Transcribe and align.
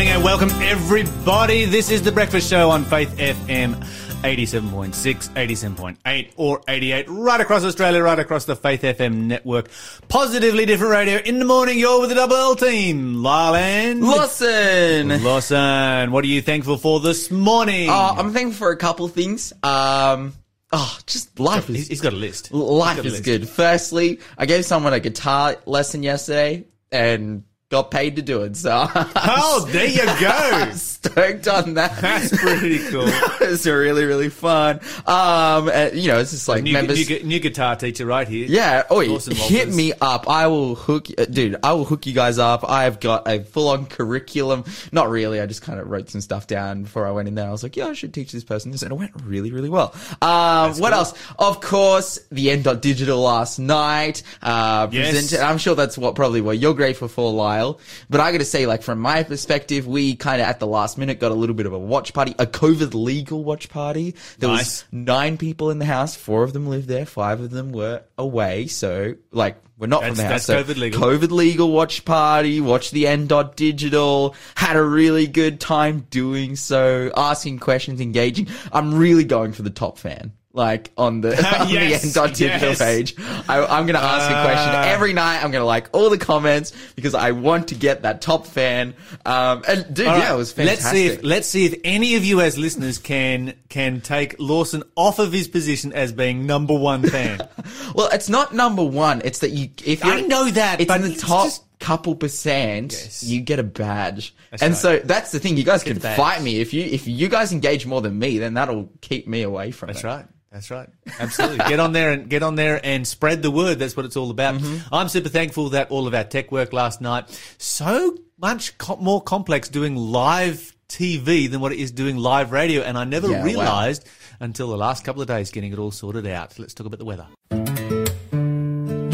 morning 0.00 0.14
and 0.14 0.24
welcome 0.24 0.48
everybody. 0.62 1.66
This 1.66 1.90
is 1.90 2.00
the 2.00 2.10
Breakfast 2.10 2.48
Show 2.48 2.70
on 2.70 2.86
Faith 2.86 3.14
FM 3.18 3.74
87.6, 4.22 4.94
87.8 4.94 6.32
or 6.38 6.62
88 6.66 7.04
right 7.10 7.38
across 7.38 7.64
Australia, 7.64 8.02
right 8.02 8.18
across 8.18 8.46
the 8.46 8.56
Faith 8.56 8.80
FM 8.80 9.26
network. 9.26 9.68
Positively 10.08 10.64
different 10.64 10.92
radio 10.92 11.18
in 11.18 11.38
the 11.38 11.44
morning. 11.44 11.78
You're 11.78 12.00
with 12.00 12.08
the 12.08 12.14
double 12.14 12.34
L 12.34 12.56
team. 12.56 13.22
Lyle 13.22 13.54
and 13.56 14.00
Lawson. 14.00 15.22
Lawson. 15.22 16.12
What 16.12 16.24
are 16.24 16.28
you 16.28 16.40
thankful 16.40 16.78
for 16.78 17.00
this 17.00 17.30
morning? 17.30 17.90
Uh, 17.90 18.14
I'm 18.16 18.32
thankful 18.32 18.56
for 18.56 18.70
a 18.70 18.78
couple 18.78 19.06
things. 19.08 19.52
Um, 19.62 20.32
oh, 20.72 20.98
just 21.04 21.38
life 21.38 21.68
is 21.68 21.88
he's 21.88 22.00
got 22.00 22.14
a 22.14 22.16
list. 22.16 22.50
life 22.54 22.96
got 22.96 23.04
a 23.04 23.08
is 23.08 23.12
list. 23.12 23.24
good. 23.24 23.46
Firstly, 23.46 24.20
I 24.38 24.46
gave 24.46 24.64
someone 24.64 24.94
a 24.94 25.00
guitar 25.00 25.56
lesson 25.66 26.02
yesterday 26.02 26.64
and 26.90 27.44
got 27.70 27.90
paid 27.90 28.16
to 28.16 28.22
do 28.22 28.42
it. 28.42 28.56
So 28.56 28.86
Oh, 28.94 29.66
there 29.70 29.86
you 29.86 30.04
go. 30.20 30.70
stoked 30.74 31.48
on 31.48 31.74
that. 31.74 31.96
That's 32.00 32.36
pretty 32.36 32.78
cool. 32.90 33.04
it's 33.40 33.64
really 33.66 34.04
really 34.04 34.28
fun. 34.28 34.80
Um, 35.06 35.68
and, 35.70 35.96
you 35.96 36.08
know, 36.08 36.18
it's 36.18 36.32
just 36.32 36.48
like 36.48 36.62
New, 36.64 36.72
members. 36.72 37.08
new, 37.08 37.22
new 37.22 37.40
guitar 37.40 37.76
teacher 37.76 38.04
right 38.06 38.26
here. 38.28 38.46
Yeah. 38.48 38.82
Oh, 38.90 39.00
Lawson 39.00 39.34
hit 39.34 39.58
Walters. 39.68 39.76
me 39.76 39.92
up. 40.00 40.28
I 40.28 40.48
will 40.48 40.74
hook, 40.74 41.06
uh, 41.16 41.24
dude. 41.26 41.56
I 41.62 41.72
will 41.72 41.84
hook 41.84 42.06
you 42.06 42.12
guys 42.12 42.38
up. 42.38 42.68
I've 42.68 43.00
got 43.00 43.26
a 43.28 43.42
full-on 43.44 43.86
curriculum. 43.86 44.64
Not 44.92 45.08
really. 45.08 45.40
I 45.40 45.46
just 45.46 45.62
kind 45.62 45.78
of 45.80 45.88
wrote 45.88 46.10
some 46.10 46.20
stuff 46.20 46.46
down 46.46 46.82
before 46.82 47.06
I 47.06 47.12
went 47.12 47.28
in 47.28 47.34
there. 47.34 47.46
I 47.46 47.50
was 47.50 47.62
like, 47.62 47.76
yeah, 47.76 47.86
I 47.86 47.92
should 47.94 48.12
teach 48.12 48.32
this 48.32 48.44
person 48.44 48.72
this, 48.72 48.82
and 48.82 48.92
it 48.92 48.96
went 48.96 49.12
really, 49.24 49.52
really 49.52 49.68
well. 49.70 49.94
Um, 50.20 50.72
what 50.72 50.90
cool. 50.90 50.98
else? 50.98 51.14
Of 51.38 51.60
course, 51.60 52.18
the 52.30 52.50
end 52.50 52.64
dot 52.64 52.82
digital 52.82 53.20
last 53.20 53.58
night. 53.58 54.22
Uh, 54.42 54.88
Yes. 54.90 55.10
presented. 55.12 55.44
I'm 55.44 55.58
sure 55.58 55.74
that's 55.74 55.96
what 55.96 56.14
probably 56.14 56.40
what 56.40 56.58
you're 56.58 56.74
grateful 56.74 57.08
for, 57.08 57.32
Lyle. 57.60 57.80
But 58.08 58.20
I 58.20 58.32
got 58.32 58.38
to 58.38 58.44
say, 58.44 58.66
like 58.66 58.82
from 58.82 59.00
my 59.00 59.22
perspective, 59.22 59.86
we 59.86 60.16
kind 60.16 60.40
of 60.40 60.46
at 60.48 60.60
the 60.60 60.66
last 60.66 60.98
minute 60.98 61.20
got 61.20 61.32
a 61.32 61.34
little 61.34 61.54
bit 61.54 61.66
of 61.66 61.72
a 61.72 61.78
watch 61.78 62.12
party, 62.12 62.34
a 62.38 62.46
COVID 62.46 62.94
legal 62.94 63.44
watch 63.44 63.68
party. 63.68 64.14
There 64.38 64.48
Nice. 64.48 64.58
was 64.82 64.84
nine 64.92 65.38
people 65.38 65.70
in 65.70 65.78
the 65.78 65.84
house. 65.86 66.16
Four 66.16 66.42
of 66.42 66.52
them 66.52 66.66
lived 66.68 66.88
there. 66.88 67.06
Five 67.06 67.40
of 67.40 67.50
them 67.50 67.72
were 67.72 68.02
away. 68.18 68.66
So, 68.66 69.14
like, 69.32 69.56
we're 69.78 69.86
not 69.86 70.04
from 70.04 70.14
the 70.14 70.22
house. 70.24 70.46
that's 70.46 70.46
so 70.46 70.62
COVID 70.62 70.76
legal. 70.76 71.00
COVID 71.00 71.30
legal 71.30 71.70
watch 71.72 72.04
party. 72.04 72.60
Watch 72.60 72.90
the 72.90 73.06
N 73.06 73.26
dot 73.26 73.56
digital. 73.56 74.34
Had 74.54 74.76
a 74.76 74.82
really 74.82 75.26
good 75.26 75.58
time 75.60 76.06
doing 76.10 76.56
so. 76.56 77.10
Asking 77.16 77.58
questions, 77.58 78.00
engaging. 78.00 78.48
I'm 78.72 78.94
really 78.94 79.24
going 79.24 79.52
for 79.52 79.62
the 79.62 79.70
top 79.70 79.96
fan. 79.98 80.32
Like 80.52 80.90
on 80.96 81.20
the, 81.20 81.28
on 81.60 81.68
Yes, 81.70 82.02
the 82.02 82.08
N 82.08 82.12
dot 82.12 82.34
digital 82.36 82.70
yes. 82.70 82.78
page. 82.80 83.14
I, 83.48 83.64
I'm 83.64 83.86
going 83.86 83.94
to 83.94 84.02
ask 84.02 84.28
a 84.28 84.42
question 84.44 84.74
Ah. 84.74 84.88
every 84.88 85.12
night. 85.12 85.36
I'm 85.44 85.52
going 85.52 85.62
to 85.62 85.66
like 85.66 85.88
all 85.92 86.10
the 86.10 86.18
comments 86.18 86.72
because 86.96 87.14
I 87.14 87.30
want 87.30 87.68
to 87.68 87.76
get 87.76 88.02
that 88.02 88.20
top 88.20 88.46
fan. 88.46 88.94
Um, 89.24 89.62
and 89.68 89.86
dude, 89.94 90.06
yeah, 90.06 90.18
right, 90.18 90.34
it 90.34 90.36
was 90.36 90.52
fantastic. 90.52 90.82
Let's 90.84 90.90
see 90.90 91.06
if 91.06 91.22
let's 91.22 91.46
see 91.46 91.66
if 91.66 91.80
any 91.84 92.16
of 92.16 92.24
you 92.24 92.40
as 92.40 92.58
listeners 92.58 92.98
can 92.98 93.54
can 93.68 94.00
take 94.00 94.40
Lawson 94.40 94.82
off 94.96 95.20
of 95.20 95.32
his 95.32 95.46
position 95.46 95.92
as 95.92 96.10
being 96.12 96.46
number 96.46 96.74
one 96.76 97.02
fan. 97.08 97.40
Well, 97.94 98.08
it's 98.12 98.28
not 98.28 98.52
number 98.54 98.82
one. 98.84 99.20
It's 99.24 99.40
that 99.40 99.50
you. 99.50 99.68
If 99.84 100.04
I 100.04 100.20
know 100.22 100.50
that, 100.50 100.80
it's 100.80 100.88
but 100.88 101.00
in 101.00 101.10
the 101.12 101.16
top 101.16 101.46
just- 101.46 101.64
couple 101.78 102.14
percent, 102.16 102.92
Yes. 102.92 103.22
you 103.22 103.40
get 103.40 103.58
a 103.58 103.62
badge. 103.62 104.34
That's 104.50 104.62
and 104.62 104.72
right. 104.72 104.78
so 104.80 104.98
that's 104.98 105.30
the 105.32 105.38
thing. 105.38 105.56
You 105.56 105.64
guys 105.64 105.82
can 105.84 105.98
fight 106.00 106.42
me 106.42 106.60
if 106.60 106.72
you 106.74 106.82
if 106.84 107.06
you 107.06 107.28
guys 107.28 107.52
engage 107.52 107.86
more 107.86 108.00
than 108.00 108.18
me, 108.18 108.38
then 108.38 108.54
that'll 108.54 108.90
keep 109.00 109.28
me 109.28 109.42
away 109.42 109.70
from 109.70 109.88
That's 109.88 110.02
it. 110.02 110.06
right. 110.06 110.26
That's 110.52 110.70
right. 110.70 110.88
Absolutely. 111.20 111.58
get 111.68 111.78
on 111.78 111.92
there 111.92 112.10
and 112.12 112.28
get 112.28 112.42
on 112.42 112.56
there 112.56 112.80
and 112.84 113.06
spread 113.06 113.40
the 113.42 113.50
word. 113.52 113.78
That's 113.78 113.96
what 113.96 114.04
it's 114.04 114.16
all 114.16 114.30
about. 114.30 114.56
Mm-hmm. 114.56 114.92
I'm 114.92 115.08
super 115.08 115.28
thankful 115.28 115.70
that 115.70 115.90
all 115.90 116.06
of 116.08 116.14
our 116.14 116.24
tech 116.24 116.50
work 116.50 116.72
last 116.72 117.00
night 117.00 117.28
so 117.58 118.16
much 118.36 118.76
co- 118.76 118.96
more 118.96 119.22
complex 119.22 119.68
doing 119.68 119.94
live 119.94 120.74
TV 120.88 121.48
than 121.48 121.60
what 121.60 121.70
it 121.72 121.78
is 121.78 121.92
doing 121.92 122.16
live 122.16 122.50
radio, 122.50 122.82
and 122.82 122.98
I 122.98 123.04
never 123.04 123.30
Yeah, 123.30 123.38
wow. 123.40 123.44
realized 123.44 124.08
until 124.40 124.68
the 124.70 124.76
last 124.76 125.04
couple 125.04 125.22
of 125.22 125.28
days 125.28 125.52
getting 125.52 125.72
it 125.72 125.78
all 125.78 125.92
sorted 125.92 126.26
out. 126.26 126.58
Let's 126.58 126.74
talk 126.74 126.86
about 126.88 126.98
the 126.98 127.04
weather. 127.04 127.26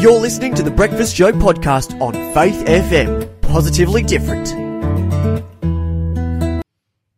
You're 0.01 0.19
listening 0.19 0.55
to 0.55 0.63
the 0.63 0.71
Breakfast 0.71 1.15
Show 1.15 1.31
podcast 1.33 1.99
on 2.01 2.13
Faith 2.33 2.65
FM. 2.65 3.41
Positively 3.41 4.01
different. 4.01 4.66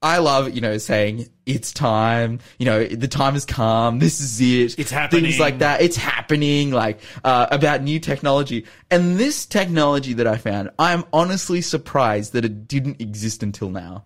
I 0.02 0.20
love, 0.20 0.54
you 0.54 0.62
know, 0.62 0.78
saying 0.78 1.28
it's 1.46 1.74
time, 1.74 2.40
you 2.58 2.66
know, 2.66 2.86
the 2.86 3.08
time 3.08 3.34
has 3.34 3.44
come, 3.44 4.00
this 4.00 4.22
is 4.22 4.40
it. 4.40 4.80
It's 4.80 4.92
happening. 4.92 5.24
Things 5.24 5.40
like 5.40 5.60
that. 5.60 5.82
It's 5.82 5.98
happening, 5.98 6.72
like, 6.72 7.02
uh, 7.24 7.48
about 7.52 7.84
new 7.84 8.00
technology. 8.00 8.66
And 8.90 9.20
this 9.20 9.46
technology 9.46 10.14
that 10.14 10.28
I 10.28 10.38
found, 10.38 10.70
I'm 10.80 11.04
honestly 11.12 11.62
surprised 11.62 12.34
that 12.34 12.46
it 12.46 12.68
didn't 12.68 13.02
exist 13.02 13.44
until 13.44 13.70
now. 13.70 14.06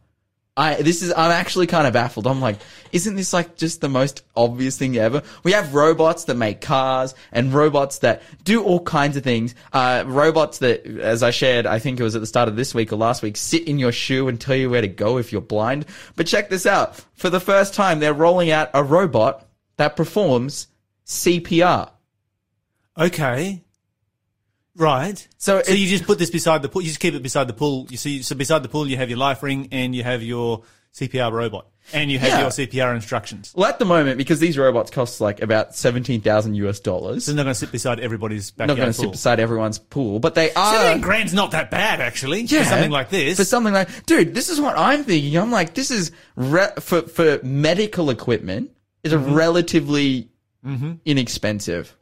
I, 0.56 0.76
this 0.84 1.02
is, 1.02 1.12
I'm 1.12 1.32
actually 1.32 1.66
kind 1.66 1.88
of 1.88 1.94
baffled. 1.94 2.28
I'm 2.28 2.40
like, 2.40 2.58
isn't 2.92 3.16
this 3.16 3.34
like 3.34 3.56
just 3.56 3.82
the 3.82 3.90
most 3.90 4.24
obvious 4.36 4.78
thing 4.78 4.96
ever? 4.98 5.24
We 5.44 5.54
have 5.54 5.74
robots 5.74 6.26
that 6.26 6.36
make 6.36 6.62
cars 6.62 7.16
and 7.32 7.52
robots 7.52 8.00
that 8.00 8.22
do 8.44 8.64
all 8.64 8.80
kinds 8.80 9.18
of 9.18 9.24
things. 9.24 9.56
Uh, 9.72 10.04
robots 10.06 10.60
that, 10.60 10.86
as 10.86 11.24
I 11.24 11.32
shared, 11.32 11.66
I 11.66 11.80
think 11.80 12.00
it 12.00 12.04
was 12.04 12.16
at 12.16 12.22
the 12.22 12.28
start 12.28 12.50
of 12.50 12.56
this 12.56 12.76
week 12.76 12.94
or 12.94 12.98
last 12.98 13.24
week, 13.24 13.36
sit 13.36 13.68
in 13.68 13.80
your 13.80 13.92
shoe 13.92 14.28
and 14.28 14.40
tell 14.40 14.56
you 14.56 14.70
where 14.70 14.82
to 14.82 14.88
go 14.88 15.18
if 15.18 15.32
you're 15.32 15.42
blind. 15.42 15.88
But 16.16 16.28
check 16.28 16.50
this 16.50 16.68
out. 16.68 17.04
For 17.14 17.32
the 17.32 17.40
first 17.40 17.74
time, 17.74 18.00
they're 18.00 18.14
rolling 18.14 18.52
out 18.52 18.70
a 18.76 18.84
robot 18.84 19.48
that 19.78 19.96
performs 19.96 20.68
CPR. 21.08 21.90
Okay. 22.96 23.63
Right. 24.76 25.28
So 25.38 25.62
So 25.62 25.72
you 25.74 25.88
just 25.88 26.06
put 26.06 26.18
this 26.20 26.30
beside 26.32 26.62
the 26.62 26.70
pool. 26.70 26.82
You 26.82 26.88
just 26.88 27.00
keep 27.00 27.14
it 27.14 27.22
beside 27.24 27.48
the 27.48 27.54
pool. 27.54 27.88
You 27.90 27.98
see, 27.98 28.22
so 28.24 28.36
beside 28.36 28.64
the 28.64 28.70
pool, 28.70 28.88
you 28.88 28.98
have 28.98 29.10
your 29.10 29.20
life 29.20 29.44
ring 29.44 29.68
and 29.72 29.96
you 29.96 30.04
have 30.04 30.24
your 30.24 30.64
CPR 30.96 31.32
robot 31.32 31.68
and 31.92 32.10
you 32.12 32.18
have 32.20 32.30
Yeah. 32.30 32.42
your 32.42 32.50
CPR 32.52 32.94
instructions. 32.96 33.52
Well, 33.56 33.68
at 33.68 33.78
the 33.80 33.86
moment, 33.86 34.18
because 34.18 34.40
these 34.40 34.58
robots 34.58 34.90
cost 34.92 35.20
like 35.22 35.42
about 35.42 35.76
17,000 35.76 36.54
US 36.56 36.80
dollars, 36.80 37.26
So 37.26 37.32
they're 37.32 37.38
not 37.38 37.44
going 37.44 37.54
to 37.54 37.60
sit 37.60 37.72
beside 37.72 38.00
everybody's 38.00 38.52
not 38.58 38.68
going 38.68 38.80
to 38.80 38.94
sit 38.94 39.12
beside 39.12 39.40
everyone's 39.40 39.80
pool, 39.80 40.20
but 40.20 40.34
they 40.36 40.52
are. 40.54 40.74
Seventeen 40.76 41.02
grand's 41.02 41.34
not 41.34 41.52
that 41.52 41.70
bad, 41.72 42.00
actually. 42.00 42.46
For 42.48 42.64
something 42.64 42.92
like 42.92 43.10
this. 43.10 43.38
For 43.38 43.44
something 43.46 43.74
like, 43.74 44.06
dude, 44.06 44.34
this 44.36 44.50
is 44.50 44.62
what 44.62 44.78
I'm 44.78 45.04
thinking. 45.04 45.36
I'm 45.38 45.52
like, 45.52 45.74
this 45.74 45.92
is 45.92 46.12
re- 46.36 46.74
for 46.80 47.02
for 47.04 47.40
medical 47.44 48.10
equipment 48.10 48.72
is 49.04 49.14
a 49.14 49.18
Mm-hmm. 49.18 49.34
relatively 49.34 50.30
inexpensive. 51.06 51.96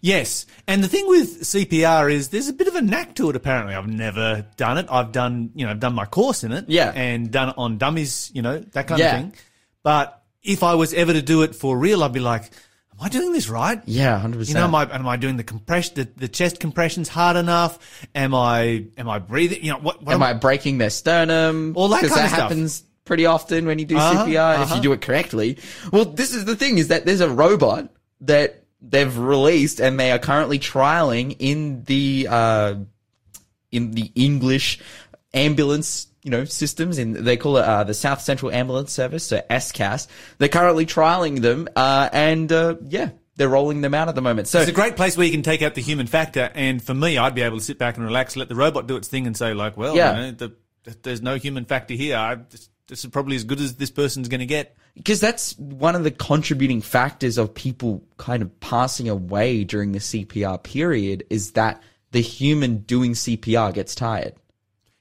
Yes. 0.00 0.46
And 0.66 0.82
the 0.82 0.88
thing 0.88 1.06
with 1.08 1.42
CPR 1.42 2.10
is 2.12 2.28
there's 2.28 2.48
a 2.48 2.52
bit 2.52 2.68
of 2.68 2.74
a 2.74 2.80
knack 2.82 3.14
to 3.16 3.30
it, 3.30 3.36
apparently. 3.36 3.74
I've 3.74 3.88
never 3.88 4.46
done 4.56 4.78
it. 4.78 4.86
I've 4.90 5.12
done, 5.12 5.50
you 5.54 5.64
know, 5.66 5.72
I've 5.72 5.80
done 5.80 5.94
my 5.94 6.06
course 6.06 6.44
in 6.44 6.52
it. 6.52 6.66
Yeah. 6.68 6.90
And 6.94 7.30
done 7.30 7.50
it 7.50 7.54
on 7.58 7.78
dummies, 7.78 8.30
you 8.34 8.42
know, 8.42 8.58
that 8.58 8.86
kind 8.86 8.98
Yeah. 9.00 9.14
of 9.16 9.20
thing. 9.22 9.34
But 9.82 10.22
if 10.42 10.62
I 10.62 10.74
was 10.74 10.94
ever 10.94 11.12
to 11.12 11.22
do 11.22 11.42
it 11.42 11.54
for 11.54 11.76
real, 11.76 12.02
I'd 12.02 12.12
be 12.12 12.20
like, 12.20 12.44
am 12.92 12.98
I 13.00 13.08
doing 13.08 13.32
this 13.32 13.48
right? 13.48 13.80
Yeah, 13.86 14.18
hundred 14.18 14.38
percent. 14.38 14.54
You 14.56 14.60
know, 14.60 14.66
am 14.66 14.74
I, 14.74 14.94
am 14.94 15.06
I 15.08 15.16
doing 15.16 15.36
the 15.36 15.44
compression, 15.44 15.94
the, 15.96 16.08
the 16.16 16.28
chest 16.28 16.60
compressions 16.60 17.08
hard 17.08 17.36
enough? 17.36 17.78
Am 18.14 18.34
I, 18.34 18.86
am 18.96 19.08
I 19.08 19.18
breathing? 19.18 19.62
You 19.64 19.72
know, 19.72 19.78
what, 19.78 20.02
what 20.02 20.14
Am 20.14 20.22
I 20.22 20.32
breaking 20.34 20.78
their 20.78 20.90
sternum? 20.90 21.72
All 21.76 21.88
that 21.88 22.00
kind 22.02 22.12
that 22.12 22.24
of 22.24 22.28
stuff. 22.30 22.40
happens 22.40 22.84
pretty 23.04 23.26
often 23.26 23.66
when 23.66 23.78
you 23.80 23.84
do 23.84 23.96
Uh-huh, 23.96 24.24
CPR 24.26 24.54
if 24.54 24.60
uh-huh. 24.60 24.74
you 24.76 24.80
do 24.82 24.92
it 24.92 25.00
correctly. 25.00 25.58
Well, 25.92 26.04
this 26.04 26.32
is 26.34 26.44
the 26.44 26.54
thing: 26.54 26.78
is 26.78 26.88
that 26.88 27.04
there's 27.04 27.20
a 27.20 27.28
robot 27.28 27.88
that 28.20 28.61
they've 28.82 29.16
released 29.16 29.80
and 29.80 29.98
they 29.98 30.10
are 30.12 30.18
currently 30.18 30.58
trialing 30.58 31.36
in 31.38 31.84
the 31.84 32.26
uh, 32.28 32.74
in 33.70 33.92
the 33.92 34.10
English 34.14 34.80
ambulance. 35.32 36.08
You 36.24 36.30
know, 36.30 36.44
systems 36.44 36.98
in 36.98 37.24
they 37.24 37.36
call 37.36 37.56
it 37.56 37.64
uh, 37.64 37.82
the 37.82 37.94
South 37.94 38.20
Central 38.20 38.52
Ambulance 38.52 38.92
Service, 38.92 39.24
so 39.24 39.40
SCAS. 39.50 40.06
They're 40.38 40.48
currently 40.48 40.86
trialing 40.86 41.40
them, 41.42 41.66
uh, 41.74 42.08
and 42.12 42.52
uh, 42.52 42.76
yeah, 42.88 43.10
they're 43.34 43.48
rolling 43.48 43.80
them 43.80 43.92
out 43.92 44.08
at 44.08 44.14
the 44.14 44.22
moment. 44.22 44.46
So 44.46 44.60
It's 44.60 44.68
a 44.70 44.72
great 44.72 44.94
place 44.94 45.16
where 45.16 45.26
you 45.26 45.32
can 45.32 45.42
take 45.42 45.62
out 45.62 45.74
the 45.74 45.80
human 45.82 46.06
factor, 46.06 46.48
and 46.54 46.80
for 46.80 46.94
me, 46.94 47.18
I'd 47.18 47.34
be 47.34 47.42
able 47.42 47.58
to 47.58 47.64
sit 47.64 47.76
back 47.76 47.96
and 47.96 48.06
relax, 48.06 48.36
let 48.36 48.48
the 48.48 48.54
robot 48.54 48.86
do 48.86 48.94
its 48.96 49.08
thing, 49.08 49.26
and 49.26 49.36
say 49.36 49.52
like, 49.52 49.76
well, 49.76 49.96
Yeah. 49.96 50.10
you 50.14 50.22
know, 50.22 50.30
the, 50.30 50.52
the, 50.84 50.96
there's 51.02 51.22
no 51.22 51.36
human 51.38 51.64
factor 51.64 51.94
here. 51.94 52.16
I, 52.16 52.36
this, 52.92 53.04
is 53.04 53.10
probably 53.10 53.36
as 53.36 53.44
good 53.44 53.58
as 53.60 53.74
this 53.76 53.90
person's 53.90 54.28
going 54.28 54.40
to 54.40 54.46
get. 54.46 54.76
because 54.94 55.18
that's 55.20 55.56
one 55.58 55.96
of 55.96 56.04
the 56.04 56.10
contributing 56.10 56.80
factors 56.82 57.38
of 57.38 57.54
people 57.54 58.04
kind 58.18 58.42
of 58.42 58.60
passing 58.60 59.08
away 59.08 59.64
during 59.64 59.92
the 59.92 59.98
CPR 59.98 60.62
period 60.62 61.24
is 61.30 61.52
that 61.52 61.82
the 62.10 62.20
human 62.20 62.78
doing 62.78 63.12
CPR 63.12 63.72
gets 63.72 63.94
tired. 63.94 64.34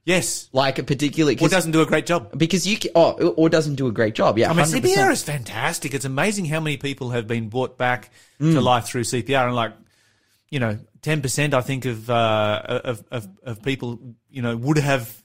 Yes, 0.05 0.49
Like 0.51 0.79
a 0.79 0.83
particular, 0.83 1.33
or 1.39 1.47
doesn't 1.49 1.71
do 1.71 1.81
a 1.81 1.85
great 1.85 2.05
job. 2.07 2.35
because 2.37 2.65
you, 2.65 2.77
ca- 2.79 2.89
oh, 2.95 3.11
or 3.33 3.49
doesn't 3.49 3.75
do 3.75 3.85
a 3.87 3.91
great 3.91 4.15
job. 4.15 4.37
Yeah, 4.39 4.49
I 4.49 4.53
mean, 4.53 4.65
100%. 4.65 4.81
CPR 4.81 5.11
is 5.11 5.21
fantastic. 5.23 5.93
It's 5.93 6.05
amazing 6.05 6.45
how 6.45 6.59
many 6.59 6.77
people 6.77 7.11
have 7.11 7.27
been 7.27 7.49
brought 7.49 7.77
back 7.77 8.09
Mm. 8.39 8.53
to 8.53 8.61
life 8.61 8.85
through 8.85 9.03
CPR, 9.03 9.45
and 9.45 9.55
like, 9.55 9.73
you 10.49 10.59
know, 10.59 10.79
ten 11.03 11.21
percent, 11.21 11.53
I 11.53 11.61
think, 11.61 11.85
of, 11.85 12.09
uh, 12.09 12.61
of 12.65 13.03
of 13.11 13.27
of 13.43 13.61
people, 13.61 13.99
you 14.31 14.41
know, 14.41 14.57
would 14.57 14.79
have, 14.79 15.20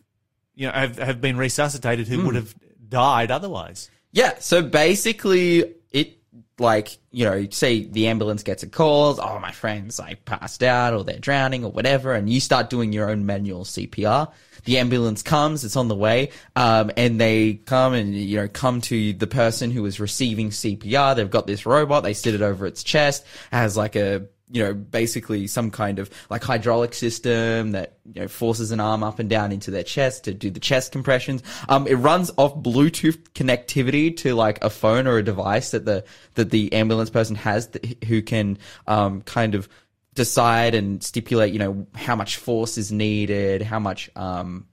you 0.57 0.67
know, 0.67 0.73
have 0.73 0.99
have 0.99 1.21
been 1.21 1.37
resuscitated 1.37 2.07
Mm. 2.07 2.11
who 2.11 2.27
would 2.27 2.35
have 2.35 2.55
died 2.89 3.31
otherwise. 3.31 3.91
Yeah, 4.13 4.35
so 4.41 4.63
basically 4.63 5.75
it 5.93 6.19
like, 6.59 6.97
you 7.11 7.25
know, 7.27 7.47
say 7.51 7.85
the 7.85 8.07
ambulance 8.07 8.43
gets 8.43 8.63
a 8.63 8.67
call, 8.67 9.21
oh, 9.21 9.39
my 9.39 9.53
friend's 9.53 9.99
like 9.99 10.25
passed 10.25 10.63
out 10.63 10.95
or 10.95 11.05
they're 11.05 11.19
drowning 11.19 11.65
or 11.65 11.71
whatever, 11.71 12.15
and 12.15 12.31
you 12.31 12.41
start 12.41 12.71
doing 12.71 12.93
your 12.93 13.11
own 13.11 13.27
manual 13.27 13.65
CPR. 13.65 14.33
The 14.65 14.79
ambulance 14.79 15.23
comes, 15.23 15.65
it's 15.65 15.77
on 15.77 15.89
the 15.89 15.95
way, 15.95 16.31
um, 16.57 16.91
and 16.97 17.21
they 17.21 17.55
come 17.55 17.93
and, 17.93 18.15
you 18.15 18.39
know, 18.39 18.49
come 18.49 18.81
to 18.83 19.13
the 19.13 19.27
person 19.27 19.71
who 19.71 19.85
is 19.85 20.01
receiving 20.01 20.51
CPR. 20.51 21.15
They've 21.15 21.31
got 21.31 21.47
this 21.47 21.67
robot, 21.67 22.03
they 22.03 22.15
sit 22.15 22.35
it 22.35 22.43
over 22.43 22.67
its 22.67 22.83
chest, 22.83 23.25
has 23.53 23.77
like 23.77 23.95
a 23.95 24.27
you 24.49 24.63
know, 24.63 24.73
basically 24.73 25.47
some 25.47 25.71
kind 25.71 25.99
of 25.99 26.09
like 26.31 26.45
hydraulic 26.45 26.95
system 26.95 27.73
that, 27.73 27.99
you 28.13 28.21
know, 28.21 28.29
forces 28.29 28.71
an 28.71 28.79
arm 28.79 29.03
up 29.03 29.19
and 29.19 29.29
down 29.29 29.51
into 29.51 29.73
their 29.73 29.83
chest 29.83 30.25
to 30.25 30.33
do 30.33 30.51
the 30.51 30.61
chest 30.61 30.93
compressions. 30.93 31.43
Um, 31.69 31.87
it 31.89 31.95
runs 31.95 32.31
off 32.37 32.55
Bluetooth 32.55 33.19
connectivity 33.31 34.17
to 34.19 34.35
like 34.35 34.63
a 34.63 34.71
phone 34.71 35.09
or 35.09 35.19
a 35.19 35.23
device 35.23 35.73
that 35.73 35.85
the, 35.85 36.05
that 36.35 36.51
the 36.51 36.73
ambulance 36.73 37.11
person 37.11 37.35
has 37.35 37.69
that, 37.69 38.05
who 38.05 38.23
can, 38.23 38.59
um, 38.87 39.23
kind 39.23 39.57
of 39.57 39.69
decide 40.15 40.75
and 40.77 41.03
stipulate, 41.03 41.53
you 41.53 41.59
know, 41.59 41.87
how 41.97 42.15
much 42.15 42.37
force 42.37 42.79
is 42.79 42.93
needed, 42.93 43.63
how 43.63 43.81
much, 43.81 44.11
um, 44.15 44.67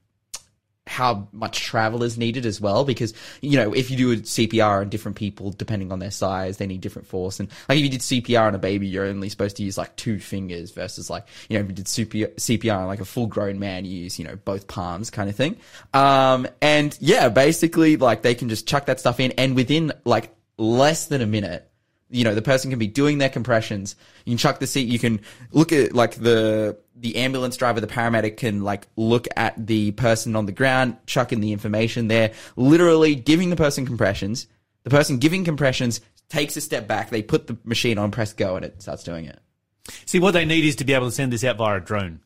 how 0.86 1.26
much 1.32 1.60
travel 1.60 2.02
is 2.02 2.18
needed 2.18 2.44
as 2.44 2.60
well 2.60 2.84
because 2.84 3.14
you 3.40 3.56
know 3.56 3.72
if 3.72 3.90
you 3.90 3.96
do 3.96 4.12
a 4.12 4.16
CPR 4.16 4.82
on 4.82 4.90
different 4.90 5.16
people 5.16 5.50
depending 5.50 5.90
on 5.90 5.98
their 5.98 6.10
size 6.10 6.58
they 6.58 6.66
need 6.66 6.82
different 6.82 7.08
force 7.08 7.40
and 7.40 7.48
like 7.68 7.78
if 7.78 7.84
you 7.84 7.88
did 7.88 8.00
CPR 8.00 8.48
on 8.48 8.54
a 8.54 8.58
baby 8.58 8.86
you're 8.86 9.06
only 9.06 9.30
supposed 9.30 9.56
to 9.56 9.62
use 9.62 9.78
like 9.78 9.96
two 9.96 10.18
fingers 10.18 10.72
versus 10.72 11.08
like 11.08 11.26
you 11.48 11.56
know 11.56 11.64
if 11.64 11.68
you 11.68 11.74
did 11.74 11.86
CPR 11.86 12.76
on 12.76 12.86
like 12.86 13.00
a 13.00 13.04
full 13.04 13.26
grown 13.26 13.58
man 13.58 13.86
you 13.86 13.98
use 14.02 14.18
you 14.18 14.26
know 14.26 14.36
both 14.36 14.68
palms 14.68 15.08
kind 15.08 15.30
of 15.30 15.36
thing 15.36 15.56
um 15.94 16.46
and 16.60 16.98
yeah 17.00 17.30
basically 17.30 17.96
like 17.96 18.20
they 18.20 18.34
can 18.34 18.50
just 18.50 18.68
chuck 18.68 18.84
that 18.84 19.00
stuff 19.00 19.20
in 19.20 19.32
and 19.32 19.56
within 19.56 19.90
like 20.04 20.34
less 20.58 21.06
than 21.06 21.22
a 21.22 21.26
minute 21.26 21.70
you 22.10 22.22
know, 22.22 22.34
the 22.34 22.42
person 22.42 22.70
can 22.70 22.78
be 22.78 22.86
doing 22.86 23.18
their 23.18 23.28
compressions. 23.28 23.96
You 24.24 24.32
can 24.32 24.38
chuck 24.38 24.60
the 24.60 24.68
seat. 24.68 24.88
You 24.88 25.00
can 25.00 25.20
look 25.50 25.72
at 25.72 25.94
like 25.94 26.14
the 26.14 26.78
the 26.96 27.16
ambulance 27.16 27.56
driver, 27.56 27.80
the 27.80 27.86
paramedic 27.86 28.36
can 28.36 28.62
like 28.62 28.86
look 28.96 29.26
at 29.36 29.66
the 29.66 29.90
person 29.92 30.36
on 30.36 30.46
the 30.46 30.52
ground, 30.52 30.96
chuck 31.06 31.32
in 31.32 31.40
the 31.40 31.52
information 31.52 32.08
there, 32.08 32.32
literally 32.56 33.14
giving 33.14 33.50
the 33.50 33.56
person 33.56 33.86
compressions. 33.86 34.46
The 34.84 34.90
person 34.90 35.18
giving 35.18 35.44
compressions 35.44 36.00
takes 36.28 36.56
a 36.56 36.60
step 36.60 36.86
back. 36.86 37.10
They 37.10 37.22
put 37.22 37.46
the 37.46 37.58
machine 37.64 37.98
on, 37.98 38.10
press 38.10 38.32
go, 38.32 38.56
and 38.56 38.64
it 38.64 38.80
starts 38.82 39.02
doing 39.02 39.24
it. 39.24 39.40
See, 40.06 40.20
what 40.20 40.32
they 40.32 40.44
need 40.44 40.64
is 40.64 40.76
to 40.76 40.84
be 40.84 40.94
able 40.94 41.06
to 41.06 41.12
send 41.12 41.32
this 41.32 41.44
out 41.44 41.56
via 41.56 41.76
a 41.78 41.80
drone. 41.80 42.20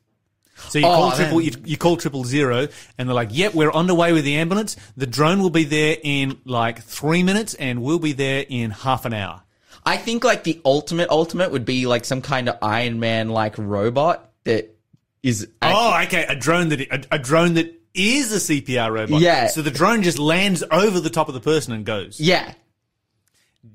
So 0.69 0.79
you 0.81 0.87
Oh, 0.87 0.94
call 0.94 1.12
triple, 1.12 1.41
you, 1.41 1.53
you 1.64 1.76
call 1.76 1.97
triple 1.97 2.25
zero, 2.25 2.67
and 2.99 3.09
they're 3.09 3.14
like, 3.14 3.31
"Yep, 3.32 3.55
we're 3.55 3.73
underway 3.73 4.12
with 4.12 4.25
the 4.25 4.37
ambulance. 4.37 4.76
The 4.97 5.06
drone 5.06 5.41
will 5.41 5.50
be 5.50 5.64
there 5.64 5.97
in 6.03 6.38
like 6.44 6.82
three 6.82 7.23
minutes, 7.23 7.55
and 7.55 7.81
we'll 7.81 8.00
be 8.00 8.12
there 8.12 8.44
in 8.49 8.73
half 8.73 9.05
an 9.05 9.14
hour." 9.14 9.43
I 9.87 9.97
think 9.97 10.25
like 10.25 10.44
the 10.44 10.61
ultimate 10.64 11.11
ultimate 11.11 11.53
would 11.53 11.64
be 11.64 11.87
like 11.87 12.05
some 12.05 12.21
kind 12.23 12.49
of 12.49 12.59
Iron 12.61 12.99
Man 12.99 13.29
like 13.31 13.56
robot 13.56 14.28
that 14.49 14.75
is 15.23 15.49
Oh, 15.62 16.00
okay, 16.05 16.25
a 16.29 16.35
drone 16.37 16.69
that 16.71 16.81
a, 16.81 17.05
a 17.12 17.19
drone 17.19 17.55
that 17.55 17.75
is 17.95 18.33
a 18.33 18.37
CPR 18.62 18.93
robot. 18.93 19.21
Yeah. 19.21 19.47
So 19.49 19.62
the 19.62 19.71
drone 19.71 20.03
just 20.03 20.19
lands 20.19 20.62
over 20.71 21.00
the 21.00 21.11
top 21.11 21.29
of 21.29 21.35
the 21.35 21.41
person 21.41 21.73
and 21.73 21.85
goes. 21.85 22.21
yeah. 22.21 22.53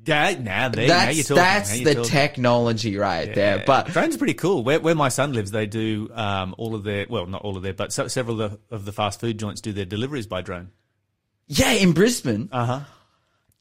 Da- 0.03 0.35
nah, 0.39 0.69
there, 0.69 0.87
now 0.87 1.09
you're 1.09 1.23
That's 1.23 1.27
talking. 1.27 1.35
that's 1.35 1.69
now 1.69 1.75
you're 1.75 1.85
the 1.85 1.93
talking. 1.95 2.09
technology 2.11 2.97
right 2.97 3.33
there. 3.35 3.63
But 3.67 3.87
drones 3.87 4.15
are 4.15 4.17
pretty 4.17 4.33
cool. 4.33 4.63
Where, 4.63 4.79
where 4.79 4.95
my 4.95 5.09
son 5.09 5.33
lives, 5.33 5.51
they 5.51 5.65
do 5.65 6.09
um, 6.13 6.55
all 6.57 6.73
of 6.73 6.83
their 6.83 7.05
well, 7.09 7.25
not 7.27 7.41
all 7.41 7.57
of 7.57 7.63
their, 7.63 7.73
but 7.73 7.91
so, 7.93 8.07
several 8.07 8.41
of 8.41 8.51
the, 8.51 8.75
of 8.75 8.85
the 8.85 8.91
fast 8.93 9.19
food 9.19 9.37
joints 9.37 9.59
do 9.61 9.71
their 9.73 9.85
deliveries 9.85 10.25
by 10.25 10.41
drone. 10.41 10.71
yeah, 11.47 11.71
in 11.73 11.91
Brisbane, 11.91 12.49
Uh 12.51 12.65
huh. 12.65 12.79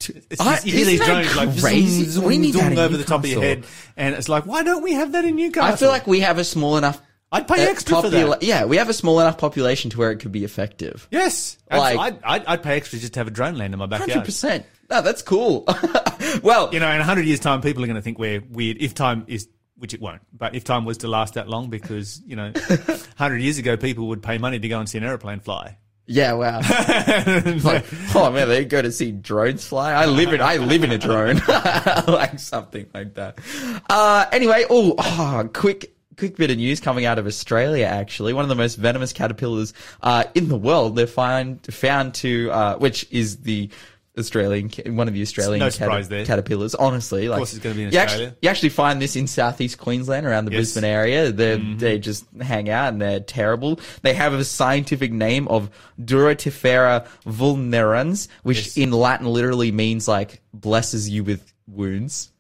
It's 0.08 0.40
I- 0.40 0.54
just, 0.54 0.66
you 0.66 0.84
these 0.84 0.98
that 1.00 1.06
drones 1.06 1.36
like 1.36 1.60
crazy? 1.60 2.04
zoom, 2.04 2.22
zoom, 2.30 2.40
need 2.42 2.54
zoom 2.54 2.78
over 2.78 2.96
the 2.96 3.04
top 3.04 3.24
of 3.24 3.30
your 3.30 3.42
head, 3.42 3.64
and 3.96 4.14
it's 4.14 4.28
like, 4.28 4.46
why 4.46 4.62
don't 4.62 4.82
we 4.82 4.92
have 4.94 5.12
that 5.12 5.24
in 5.24 5.36
Newcastle? 5.36 5.72
I 5.72 5.76
feel 5.76 5.88
like 5.88 6.06
we 6.06 6.20
have 6.20 6.38
a 6.38 6.44
small 6.44 6.76
enough. 6.76 7.00
I'd 7.34 7.48
pay 7.48 7.66
uh, 7.66 7.70
extra 7.70 8.02
for 8.02 8.10
that. 8.10 8.42
Yeah, 8.42 8.66
we 8.66 8.76
have 8.76 8.90
a 8.90 8.92
small 8.92 9.18
enough 9.18 9.38
population 9.38 9.90
to 9.90 9.98
where 9.98 10.10
it 10.10 10.18
could 10.20 10.32
be 10.32 10.44
effective. 10.44 11.08
Yes, 11.10 11.56
Like- 11.70 11.98
I'd, 11.98 12.22
I'd, 12.22 12.44
I'd 12.44 12.62
pay 12.62 12.76
extra 12.76 12.98
just 12.98 13.14
to 13.14 13.20
have 13.20 13.26
a 13.26 13.30
drone 13.30 13.56
land 13.56 13.72
in 13.72 13.78
my 13.78 13.86
backyard. 13.86 14.10
Hundred 14.10 14.24
percent. 14.26 14.66
No, 14.90 15.00
that's 15.00 15.22
cool. 15.22 15.64
well, 16.42 16.68
You 16.74 16.80
know, 16.80 16.90
in 16.90 17.00
hundred 17.00 17.24
years' 17.24 17.40
time, 17.40 17.62
people 17.62 17.82
are 17.82 17.86
going 17.86 17.96
to 17.96 18.02
think 18.02 18.18
we're 18.18 18.42
weird. 18.50 18.76
If 18.80 18.94
time 18.94 19.24
is, 19.28 19.48
which 19.78 19.94
it 19.94 20.00
won't, 20.02 20.20
but 20.36 20.54
if 20.54 20.64
time 20.64 20.84
was 20.84 20.98
to 20.98 21.08
last 21.08 21.34
that 21.34 21.48
long, 21.48 21.70
because 21.70 22.20
you 22.26 22.36
know, 22.36 22.52
hundred 23.16 23.38
years 23.40 23.56
ago, 23.56 23.78
people 23.78 24.08
would 24.08 24.22
pay 24.22 24.36
money 24.36 24.58
to 24.58 24.68
go 24.68 24.78
and 24.78 24.86
see 24.86 24.98
an 24.98 25.04
aeroplane 25.04 25.40
fly. 25.40 25.78
Yeah, 26.06 26.32
wow. 26.32 26.58
like, 27.64 27.84
oh 28.14 28.30
man, 28.32 28.48
they 28.48 28.64
go 28.64 28.82
to 28.82 28.90
see 28.90 29.12
drones 29.12 29.66
fly. 29.66 29.92
I 29.92 30.06
live 30.06 30.32
in, 30.32 30.40
I 30.40 30.56
live 30.56 30.84
in 30.84 30.90
a 30.90 30.98
drone, 30.98 31.40
like 31.48 32.38
something 32.38 32.88
like 32.92 33.14
that. 33.14 33.38
Uh, 33.88 34.26
anyway, 34.32 34.64
oh, 34.68 34.94
oh, 34.98 35.48
quick. 35.52 35.94
Quick 36.18 36.36
bit 36.36 36.50
of 36.50 36.58
news 36.58 36.78
coming 36.78 37.06
out 37.06 37.18
of 37.18 37.26
Australia. 37.26 37.86
Actually, 37.86 38.34
one 38.34 38.44
of 38.44 38.50
the 38.50 38.54
most 38.54 38.74
venomous 38.74 39.14
caterpillars 39.14 39.72
uh, 40.02 40.24
in 40.34 40.48
the 40.48 40.58
world. 40.58 40.94
They're 40.94 41.06
find, 41.06 41.58
found 41.72 42.14
to, 42.16 42.50
uh, 42.50 42.76
which 42.76 43.10
is 43.10 43.38
the 43.38 43.70
Australian, 44.18 44.70
one 44.94 45.08
of 45.08 45.14
the 45.14 45.22
Australian 45.22 45.60
No 45.60 45.70
there. 45.70 46.26
caterpillars. 46.26 46.74
Honestly, 46.74 47.28
like 47.28 47.38
course 47.38 47.54
it's 47.54 47.62
gonna 47.62 47.74
be 47.74 47.84
in 47.84 47.92
you 47.92 47.98
Australia. 47.98 48.36
you 48.42 48.48
actually 48.50 48.68
find 48.68 49.00
this 49.00 49.16
in 49.16 49.26
southeast 49.26 49.78
Queensland 49.78 50.26
around 50.26 50.44
the 50.44 50.52
Yes. 50.52 50.58
Brisbane 50.74 50.84
area. 50.84 51.32
They 51.32 51.56
Mm-hmm. 51.56 51.78
they 51.78 51.98
just 51.98 52.24
hang 52.40 52.68
out 52.68 52.92
and 52.92 53.00
they're 53.00 53.20
terrible. 53.20 53.80
They 54.02 54.12
have 54.14 54.34
a 54.34 54.44
scientific 54.44 55.12
name 55.12 55.48
of 55.48 55.70
Doratifera 56.00 57.06
vulnerans, 57.24 58.28
which 58.42 58.58
Yes. 58.58 58.76
in 58.76 58.90
Latin 58.90 59.26
literally 59.26 59.72
means 59.72 60.06
like 60.08 60.40
blesses 60.52 61.08
you 61.08 61.24
with 61.24 61.52
wounds. 61.66 62.31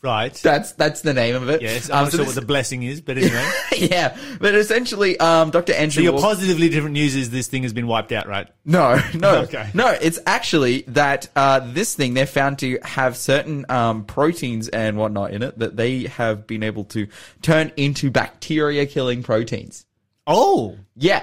Right. 0.00 0.32
That's 0.32 0.72
that's 0.72 1.00
the 1.00 1.12
name 1.12 1.34
of 1.34 1.48
it. 1.48 1.60
yes, 1.60 1.90
Um, 1.90 1.96
I'm 1.96 2.02
not 2.04 2.12
so 2.12 2.16
sure 2.18 2.26
this- 2.26 2.36
what 2.36 2.40
the 2.40 2.46
blessing 2.46 2.82
is, 2.84 3.00
but 3.00 3.18
anyway. 3.18 3.50
yeah, 3.76 4.16
but 4.40 4.54
essentially, 4.54 5.18
um, 5.18 5.50
Dr. 5.50 5.72
so 5.72 5.78
Andrew. 5.78 6.02
your 6.04 6.12
Walker- 6.12 6.26
positively 6.26 6.68
different 6.68 6.92
news 6.92 7.16
is 7.16 7.30
this 7.30 7.48
thing 7.48 7.64
has 7.64 7.72
been 7.72 7.86
wiped 7.88 8.12
out, 8.12 8.28
right? 8.28 8.46
No, 8.64 9.00
no, 9.14 9.36
Okay. 9.42 9.68
no. 9.74 9.88
It's 10.00 10.18
actually 10.26 10.82
that 10.88 11.28
uh, 11.34 11.60
this 11.72 11.94
thing 11.96 12.14
they're 12.14 12.26
found 12.26 12.60
to 12.60 12.78
have 12.82 13.16
certain 13.16 13.66
um, 13.68 14.04
proteins 14.04 14.68
and 14.68 14.96
whatnot 14.96 15.32
in 15.32 15.42
it 15.42 15.58
that 15.58 15.76
they 15.76 16.04
have 16.04 16.46
been 16.46 16.62
able 16.62 16.84
to 16.84 17.08
turn 17.42 17.72
into 17.76 18.10
bacteria-killing 18.10 19.22
proteins. 19.24 19.84
Oh, 20.26 20.76
Yeah, 20.94 21.22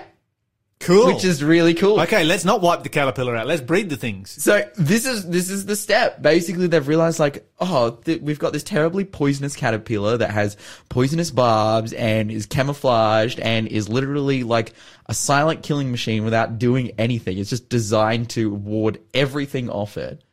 cool. 0.79 1.07
which 1.07 1.23
is 1.23 1.43
really 1.43 1.73
cool. 1.73 1.99
okay. 2.01 2.23
Let's 2.23 2.45
not 2.45 2.61
wipe 2.61 2.83
the 2.83 2.89
caterpillar 2.89 3.35
out. 3.35 3.47
Let's 3.47 3.61
breed 3.61 3.89
the 3.89 3.97
things. 3.97 4.31
So 4.31 4.69
this 4.75 5.05
is 5.05 5.27
this 5.27 5.49
is 5.49 5.65
the 5.65 5.75
step. 5.75 6.21
Basically, 6.21 6.67
they've 6.67 6.87
realized 6.87 7.19
like, 7.19 7.49
oh, 7.59 7.91
th- 8.05 8.21
we've 8.21 8.39
got 8.39 8.53
this 8.53 8.63
terribly 8.63 9.05
poisonous 9.05 9.55
caterpillar 9.55 10.17
that 10.17 10.31
has 10.31 10.57
poisonous 10.89 11.31
barbs 11.31 11.93
and 11.93 12.31
is 12.31 12.45
camouflaged 12.45 13.39
and 13.39 13.67
is 13.67 13.89
literally 13.89 14.43
like 14.43 14.73
a 15.07 15.13
silent 15.13 15.63
killing 15.63 15.91
machine 15.91 16.23
without 16.23 16.59
doing 16.59 16.91
anything. 16.97 17.37
It's 17.37 17.49
just 17.49 17.69
designed 17.69 18.29
to 18.31 18.53
ward 18.53 18.99
everything 19.13 19.69
off 19.69 19.97
it. 19.97 20.23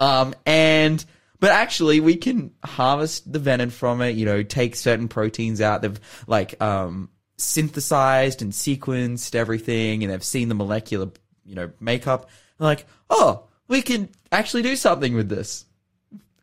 Um, 0.00 0.34
and 0.44 1.04
but 1.40 1.50
actually, 1.50 2.00
we 2.00 2.16
can 2.16 2.52
harvest 2.64 3.30
the 3.30 3.38
venom 3.38 3.70
from 3.70 4.00
it. 4.00 4.16
You 4.16 4.24
know, 4.24 4.42
take 4.42 4.76
certain 4.76 5.08
proteins 5.08 5.60
out. 5.60 5.82
They've 5.82 6.00
like 6.26 6.60
um 6.62 7.10
synthesized 7.36 8.42
and 8.42 8.52
sequenced 8.52 9.34
everything, 9.34 10.02
and 10.02 10.12
they've 10.12 10.22
seen 10.24 10.48
the 10.48 10.54
molecular, 10.54 11.10
you 11.44 11.54
know, 11.54 11.70
makeup. 11.80 12.28
They're 12.58 12.66
like, 12.66 12.86
oh, 13.10 13.44
we 13.68 13.82
can 13.82 14.08
actually 14.30 14.62
do 14.62 14.76
something 14.76 15.14
with 15.14 15.28
this, 15.28 15.64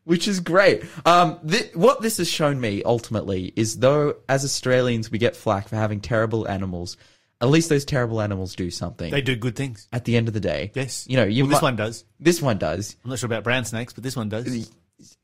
which 0.04 0.28
is 0.28 0.40
great. 0.40 0.84
Um, 1.06 1.40
th- 1.48 1.76
what 1.76 2.02
this 2.02 2.18
has 2.18 2.30
shown 2.30 2.60
me 2.60 2.84
ultimately 2.84 3.54
is 3.56 3.80
though, 3.80 4.16
as 4.28 4.44
Australians, 4.44 5.12
we 5.12 5.18
get 5.18 5.36
flack 5.36 5.68
for 5.70 5.76
having 5.76 6.02
terrible 6.02 6.48
animals. 6.48 6.98
At 7.40 7.50
least 7.50 7.70
those 7.70 7.86
terrible 7.86 8.22
animals 8.22 8.56
do 8.56 8.70
something. 8.70 9.10
They 9.12 9.22
do 9.22 9.36
good 9.36 9.56
things. 9.56 9.88
at 9.92 10.06
the 10.06 10.16
end 10.16 10.28
of 10.28 10.36
the 10.36 10.40
day, 10.40 10.72
Yes. 10.76 11.08
You 11.08 11.18
know, 11.18 11.24
you 11.24 11.44
well, 11.44 11.50
this 11.52 11.62
mi- 11.62 11.66
one 11.66 11.76
does. 11.76 12.06
This 12.20 12.40
one 12.42 12.60
does. 12.60 12.96
I'm 13.04 13.10
not 13.10 13.18
sure 13.20 13.26
about 13.28 13.44
brown 13.44 13.66
snakes, 13.66 13.94
but 13.94 14.04
this 14.04 14.16
one 14.16 14.30
does. 14.30 14.70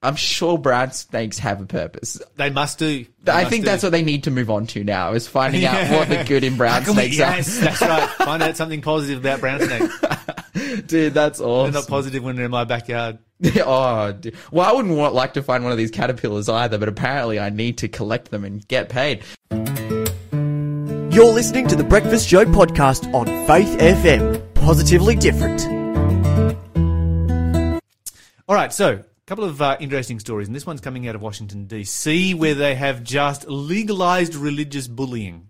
I'm 0.02 0.16
sure 0.16 0.58
brown 0.58 0.92
snakes 0.92 1.40
have 1.40 1.62
a 1.62 1.66
purpose. 1.66 2.22
They 2.36 2.50
must 2.50 2.80
do. 2.80 3.06
They 3.24 3.32
I 3.32 3.42
must 3.42 3.50
think 3.50 3.64
do. 3.64 3.72
that's 3.72 3.84
what 3.84 3.92
they 3.92 4.04
need 4.04 4.24
to 4.26 4.32
move 4.32 4.50
on 4.50 4.68
to 4.68 4.84
now 4.84 5.14
is 5.14 5.28
finding 5.28 5.66
out 5.66 5.92
what 5.92 6.10
the 6.10 6.24
good 6.24 6.44
in 6.44 6.58
brown 6.58 6.82
How 6.82 6.88
can 6.88 6.96
we- 6.96 7.12
snakes 7.14 7.18
yes, 7.18 7.58
are. 7.58 7.62
that's 7.66 7.82
right. 7.82 8.10
Find 8.26 8.44
out 8.44 8.58
something 8.58 8.82
positive 8.82 9.20
about 9.20 9.40
brown 9.40 9.60
snakes. 9.62 10.84
Dude, 10.88 11.14
that's 11.14 11.40
They're 11.40 11.48
awesome. 11.48 11.74
not 11.74 11.88
positive 11.88 12.24
when 12.24 12.36
they're 12.36 12.46
in 12.46 12.52
my 12.52 12.64
backyard. 12.64 13.20
oh, 13.64 14.12
dude. 14.14 14.36
well, 14.52 14.68
I 14.68 14.74
wouldn't 14.76 14.96
want, 14.98 15.14
like 15.14 15.34
to 15.36 15.44
find 15.44 15.64
one 15.64 15.72
of 15.72 15.78
these 15.78 15.92
caterpillars 15.92 16.50
either, 16.50 16.78
but 16.80 16.90
apparently 16.90 17.40
I 17.40 17.50
need 17.52 17.78
to 17.80 17.88
collect 17.88 18.32
them 18.32 18.44
and 18.44 18.68
get 18.68 18.90
paid. 18.90 19.24
You're 19.52 21.34
listening 21.34 21.68
to 21.68 21.76
the 21.76 21.84
Breakfast 21.88 22.28
Show 22.28 22.46
podcast 22.46 23.12
on 23.14 23.26
Faith 23.48 23.78
FM. 23.80 24.54
Positively 24.56 25.16
different. 25.16 25.66
All 28.50 28.56
right, 28.56 28.72
so 28.74 28.94
a 28.94 29.04
couple 29.28 29.44
of 29.44 29.62
uh, 29.62 29.78
interesting 29.80 30.20
stories, 30.20 30.48
and 30.48 30.56
this 30.56 30.66
one's 30.66 30.82
coming 30.82 31.08
out 31.08 31.14
of 31.14 31.22
Washington 31.22 31.66
D.C., 31.66 32.34
where 32.34 32.56
they 32.56 32.76
have 32.76 33.04
just 33.04 33.48
legalized 33.48 34.34
religious 34.34 34.88
bullying. 34.88 35.50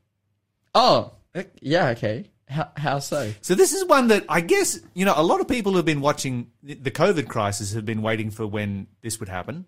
Oh, 0.73 1.13
eh, 1.35 1.43
yeah, 1.61 1.89
okay. 1.89 2.25
How, 2.49 2.71
how 2.75 2.99
so? 2.99 3.33
So 3.41 3.55
this 3.55 3.73
is 3.73 3.85
one 3.85 4.07
that 4.07 4.25
I 4.27 4.41
guess 4.41 4.79
you 4.93 5.05
know 5.05 5.13
a 5.15 5.23
lot 5.23 5.41
of 5.41 5.47
people 5.47 5.75
have 5.75 5.85
been 5.85 6.01
watching 6.01 6.51
the 6.63 6.91
COVID 6.91 7.27
crisis 7.27 7.73
have 7.73 7.85
been 7.85 8.01
waiting 8.01 8.31
for 8.31 8.47
when 8.47 8.87
this 9.01 9.19
would 9.19 9.29
happen, 9.29 9.65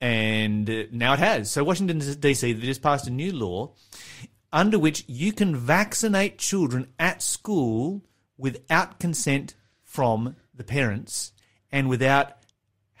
and 0.00 0.68
uh, 0.68 0.84
now 0.90 1.12
it 1.12 1.18
has. 1.18 1.50
So 1.50 1.64
Washington 1.64 1.98
D.C. 1.98 2.52
they 2.52 2.66
just 2.66 2.82
passed 2.82 3.06
a 3.06 3.10
new 3.10 3.32
law 3.32 3.74
under 4.52 4.78
which 4.78 5.04
you 5.06 5.32
can 5.32 5.56
vaccinate 5.56 6.38
children 6.38 6.86
at 6.98 7.22
school 7.22 8.02
without 8.36 9.00
consent 9.00 9.54
from 9.82 10.36
the 10.54 10.64
parents 10.64 11.32
and 11.70 11.88
without 11.88 12.41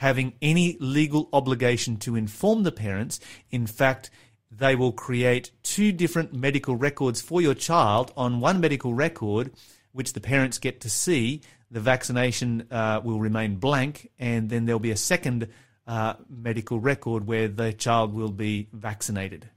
having 0.02 0.34
any 0.42 0.76
legal 0.80 1.28
obligation 1.32 1.96
to 1.96 2.16
inform 2.16 2.64
the 2.64 2.72
parents. 2.72 3.20
In 3.52 3.66
fact, 3.68 4.10
they 4.50 4.74
will 4.74 4.90
create 4.92 5.52
two 5.62 5.92
different 5.92 6.34
medical 6.34 6.74
records 6.76 7.22
for 7.22 7.40
your 7.40 7.54
child 7.54 8.12
on 8.16 8.40
one 8.40 8.60
medical 8.60 8.92
record, 8.94 9.52
which 9.92 10.12
the 10.12 10.20
parents 10.20 10.58
get 10.58 10.80
to 10.80 10.90
see. 10.90 11.40
The 11.70 11.80
vaccination 11.80 12.66
uh, 12.70 13.00
will 13.02 13.20
remain 13.20 13.56
blank, 13.56 14.10
and 14.18 14.50
then 14.50 14.66
there'll 14.66 14.80
be 14.80 14.90
a 14.90 14.96
second 14.96 15.48
uh, 15.86 16.14
medical 16.28 16.80
record 16.80 17.26
where 17.26 17.46
the 17.48 17.72
child 17.72 18.12
will 18.12 18.32
be 18.32 18.68
vaccinated. 18.72 19.48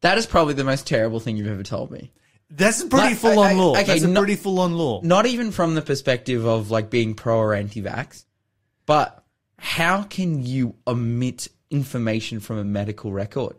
That 0.00 0.16
is 0.18 0.26
probably 0.26 0.54
the 0.54 0.64
most 0.64 0.86
terrible 0.86 1.20
thing 1.20 1.36
you've 1.36 1.46
ever 1.46 1.62
told 1.62 1.90
me. 1.90 2.10
That's 2.50 2.80
a 2.82 2.86
pretty 2.86 3.08
Like, 3.10 3.16
full 3.18 3.38
on 3.38 3.56
law. 3.56 3.72
okay, 3.72 3.84
That's 3.84 4.02
a 4.02 4.08
not- 4.08 4.20
pretty 4.20 4.36
full 4.36 4.58
on 4.60 4.72
law. 4.74 5.00
Not 5.02 5.26
even 5.26 5.52
from 5.52 5.74
the 5.74 5.82
perspective 5.82 6.44
of 6.46 6.70
like 6.70 6.88
being 6.90 7.14
pro 7.14 7.36
or 7.38 7.54
anti-vax, 7.54 8.24
but 8.84 9.21
how 9.62 10.02
can 10.02 10.44
you 10.44 10.74
omit 10.88 11.46
information 11.70 12.40
from 12.40 12.58
a 12.58 12.64
medical 12.64 13.12
record? 13.12 13.54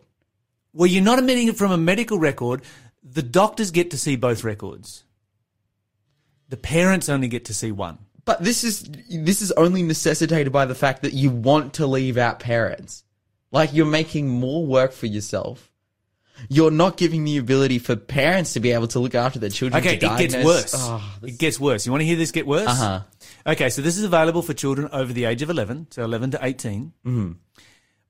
Well, 0.74 0.86
you're 0.86 1.02
not 1.02 1.18
omitting 1.18 1.48
it 1.48 1.56
from 1.56 1.72
a 1.72 1.78
medical 1.78 2.18
record. 2.18 2.60
The 3.02 3.22
doctors 3.22 3.70
get 3.70 3.90
to 3.92 3.96
see 3.96 4.14
both 4.14 4.44
records. 4.44 5.04
The 6.50 6.58
parents 6.58 7.08
only 7.08 7.28
get 7.28 7.46
to 7.46 7.54
see 7.54 7.72
one. 7.72 7.96
But 8.26 8.44
this 8.44 8.64
is 8.64 8.82
this 9.08 9.40
is 9.40 9.50
only 9.52 9.82
necessitated 9.82 10.52
by 10.52 10.66
the 10.66 10.74
fact 10.74 11.00
that 11.02 11.14
you 11.14 11.30
want 11.30 11.72
to 11.74 11.86
leave 11.86 12.18
out 12.18 12.38
parents. 12.38 13.02
Like 13.50 13.72
you're 13.72 13.86
making 13.86 14.28
more 14.28 14.66
work 14.66 14.92
for 14.92 15.06
yourself. 15.06 15.70
You're 16.48 16.70
not 16.70 16.96
giving 16.96 17.24
the 17.24 17.36
ability 17.38 17.78
for 17.78 17.96
parents 17.96 18.52
to 18.54 18.60
be 18.60 18.72
able 18.72 18.88
to 18.88 18.98
look 18.98 19.14
after 19.14 19.38
their 19.38 19.50
children. 19.50 19.80
Okay, 19.82 19.94
it 19.96 20.00
gets 20.00 20.34
worse. 20.36 20.74
Oh, 20.76 21.16
it 21.22 21.38
gets 21.38 21.58
worse. 21.60 21.86
You 21.86 21.92
want 21.92 22.02
to 22.02 22.06
hear 22.06 22.16
this 22.16 22.32
get 22.32 22.46
worse? 22.46 22.68
Uh 22.68 22.74
huh. 22.74 23.00
Okay, 23.46 23.70
so 23.70 23.82
this 23.82 23.96
is 23.96 24.04
available 24.04 24.42
for 24.42 24.52
children 24.54 24.88
over 24.92 25.12
the 25.12 25.24
age 25.26 25.42
of 25.42 25.50
11, 25.50 25.88
so 25.90 26.02
11 26.04 26.32
to 26.32 26.38
18, 26.44 26.92
Mm-hmm. 27.06 27.32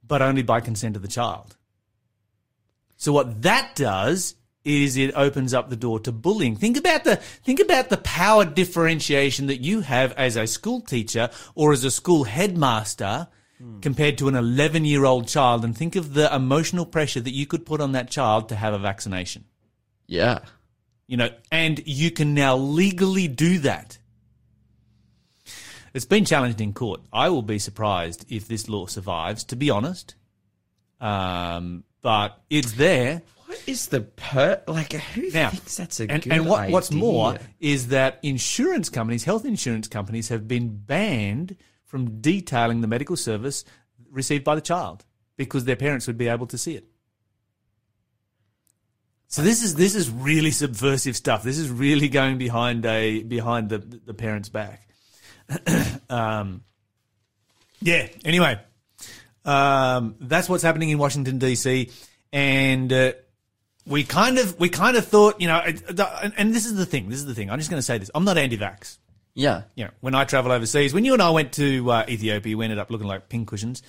but 0.06 0.22
only 0.22 0.42
by 0.42 0.60
consent 0.60 0.96
of 0.96 1.02
the 1.02 1.08
child. 1.08 1.56
So 2.96 3.12
what 3.12 3.42
that 3.42 3.74
does 3.74 4.34
is 4.64 4.96
it 4.96 5.12
opens 5.14 5.52
up 5.52 5.68
the 5.68 5.76
door 5.76 6.00
to 6.00 6.10
bullying. 6.12 6.56
Think 6.56 6.78
about 6.78 7.04
the 7.04 7.16
think 7.16 7.60
about 7.60 7.90
the 7.90 7.98
power 7.98 8.46
differentiation 8.46 9.48
that 9.48 9.60
you 9.60 9.80
have 9.82 10.12
as 10.12 10.36
a 10.36 10.46
school 10.46 10.80
teacher 10.80 11.28
or 11.54 11.72
as 11.72 11.84
a 11.84 11.90
school 11.90 12.24
headmaster 12.24 13.28
compared 13.80 14.18
to 14.18 14.28
an 14.28 14.34
11-year-old 14.34 15.28
child 15.28 15.64
and 15.64 15.76
think 15.76 15.96
of 15.96 16.14
the 16.14 16.34
emotional 16.34 16.84
pressure 16.84 17.20
that 17.20 17.32
you 17.32 17.46
could 17.46 17.64
put 17.64 17.80
on 17.80 17.92
that 17.92 18.10
child 18.10 18.48
to 18.48 18.56
have 18.56 18.74
a 18.74 18.78
vaccination. 18.78 19.44
Yeah. 20.06 20.40
You 21.06 21.16
know, 21.16 21.30
and 21.50 21.82
you 21.86 22.10
can 22.10 22.34
now 22.34 22.56
legally 22.56 23.28
do 23.28 23.58
that. 23.60 23.98
It's 25.92 26.04
been 26.04 26.24
challenged 26.24 26.60
in 26.60 26.72
court. 26.72 27.00
I 27.12 27.28
will 27.28 27.42
be 27.42 27.58
surprised 27.58 28.26
if 28.28 28.48
this 28.48 28.68
law 28.68 28.86
survives, 28.86 29.44
to 29.44 29.56
be 29.56 29.70
honest. 29.70 30.16
Um, 31.00 31.84
but 32.02 32.42
it's 32.50 32.72
there. 32.72 33.22
What 33.46 33.62
is 33.68 33.86
the 33.88 34.00
per 34.00 34.62
like? 34.66 34.92
Who 34.92 35.30
Now, 35.30 35.50
thinks 35.50 35.76
that's 35.76 36.00
a 36.00 36.10
and, 36.10 36.22
good 36.22 36.32
and 36.32 36.46
what, 36.46 36.70
what's 36.70 36.90
more 36.90 37.38
is 37.60 37.88
that 37.88 38.18
insurance 38.22 38.88
companies, 38.88 39.22
health 39.24 39.44
insurance 39.44 39.86
companies, 39.86 40.30
have 40.30 40.48
been 40.48 40.76
banned 40.76 41.56
from 41.94 42.20
detailing 42.20 42.80
the 42.80 42.88
medical 42.88 43.14
service 43.14 43.64
received 44.10 44.42
by 44.42 44.56
the 44.56 44.60
child 44.60 45.04
because 45.36 45.64
their 45.64 45.76
parents 45.76 46.08
would 46.08 46.18
be 46.18 46.26
able 46.26 46.44
to 46.44 46.58
see 46.58 46.74
it. 46.74 46.88
So 49.28 49.42
this 49.42 49.62
is 49.62 49.76
this 49.76 49.94
is 49.94 50.10
really 50.10 50.50
subversive 50.50 51.14
stuff. 51.14 51.44
This 51.44 51.56
is 51.56 51.70
really 51.70 52.08
going 52.08 52.36
behind 52.36 52.84
a 52.84 53.22
behind 53.22 53.68
the 53.68 53.78
the 53.78 54.12
parents' 54.12 54.48
back. 54.48 54.88
um, 56.10 56.64
yeah. 57.80 58.08
Anyway, 58.24 58.58
um, 59.44 60.16
that's 60.18 60.48
what's 60.48 60.64
happening 60.64 60.88
in 60.88 60.98
Washington 60.98 61.38
D.C. 61.38 61.92
and. 62.32 62.92
Uh, 62.92 63.12
we 63.86 64.02
kind 64.02 64.38
of 64.38 64.58
we 64.58 64.70
kind 64.70 64.96
of 64.96 65.06
thought 65.06 65.42
you 65.42 65.46
know 65.46 65.58
and, 65.58 66.54
this 66.54 66.64
is 66.64 66.74
the 66.74 66.86
thing 66.86 67.10
this 67.10 67.18
is 67.18 67.26
the 67.26 67.34
thing 67.34 67.50
i'm 67.50 67.58
just 67.58 67.68
going 67.68 67.76
to 67.76 67.82
say 67.82 67.98
this 67.98 68.10
i'm 68.14 68.24
not 68.24 68.38
anti-vax 68.38 68.96
Yeah. 69.34 69.62
you 69.74 69.84
know 69.84 69.90
when 70.00 70.14
i 70.14 70.24
travel 70.24 70.52
overseas 70.52 70.94
when 70.94 71.04
you 71.04 71.12
and 71.12 71.20
i 71.22 71.30
went 71.30 71.52
to 71.54 71.90
uh, 71.90 72.04
ethiopia 72.08 72.56
we 72.56 72.64
ended 72.64 72.78
up 72.78 72.90
looking 72.90 73.06
like 73.08 73.28
pincushions 73.28 73.82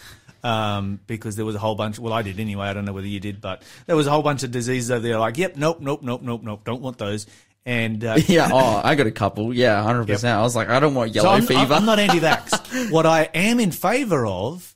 um, 0.44 1.00
because 1.08 1.36
there 1.36 1.46
was 1.46 1.56
a 1.56 1.60
whole 1.60 1.76
bunch 1.76 1.98
well 2.00 2.14
i 2.14 2.22
did 2.22 2.40
anyway 2.40 2.68
i 2.68 2.74
don't 2.74 2.86
know 2.86 2.94
whether 2.94 3.08
you 3.08 3.20
did 3.20 3.42
but 3.42 3.64
there 3.88 3.96
was 3.96 4.08
a 4.08 4.12
whole 4.12 4.22
bunch 4.24 4.44
of 4.44 4.52
diseases 4.52 4.90
over 4.92 5.02
there 5.08 5.20
like 5.20 5.38
yep 5.38 5.56
nope 5.56 5.82
nope 5.82 6.02
nope 6.04 6.22
nope 6.22 6.42
nope 6.44 6.62
don't 6.64 6.82
want 6.82 6.98
those 6.98 7.26
and 7.68 8.04
uh, 8.04 8.16
Yeah. 8.28 8.50
Oh, 8.54 8.80
I 8.84 8.94
got 8.94 9.08
a 9.08 9.12
couple. 9.12 9.52
Yeah, 9.52 9.82
hundred 9.82 10.06
percent. 10.06 10.38
I 10.38 10.44
was 10.44 10.56
like, 10.56 10.70
I 10.70 10.80
don't 10.80 10.94
want 10.94 11.16
yellow 11.16 11.30
I'm, 11.30 11.38
I'm- 11.42 11.48
fever. 11.48 11.74
I'm 11.74 11.86
not 11.88 11.98
anti-vax 11.98 12.92
what 12.92 13.08
i 13.08 13.24
am 13.34 13.60
in 13.60 13.72
favor 13.72 14.24
of 14.28 14.76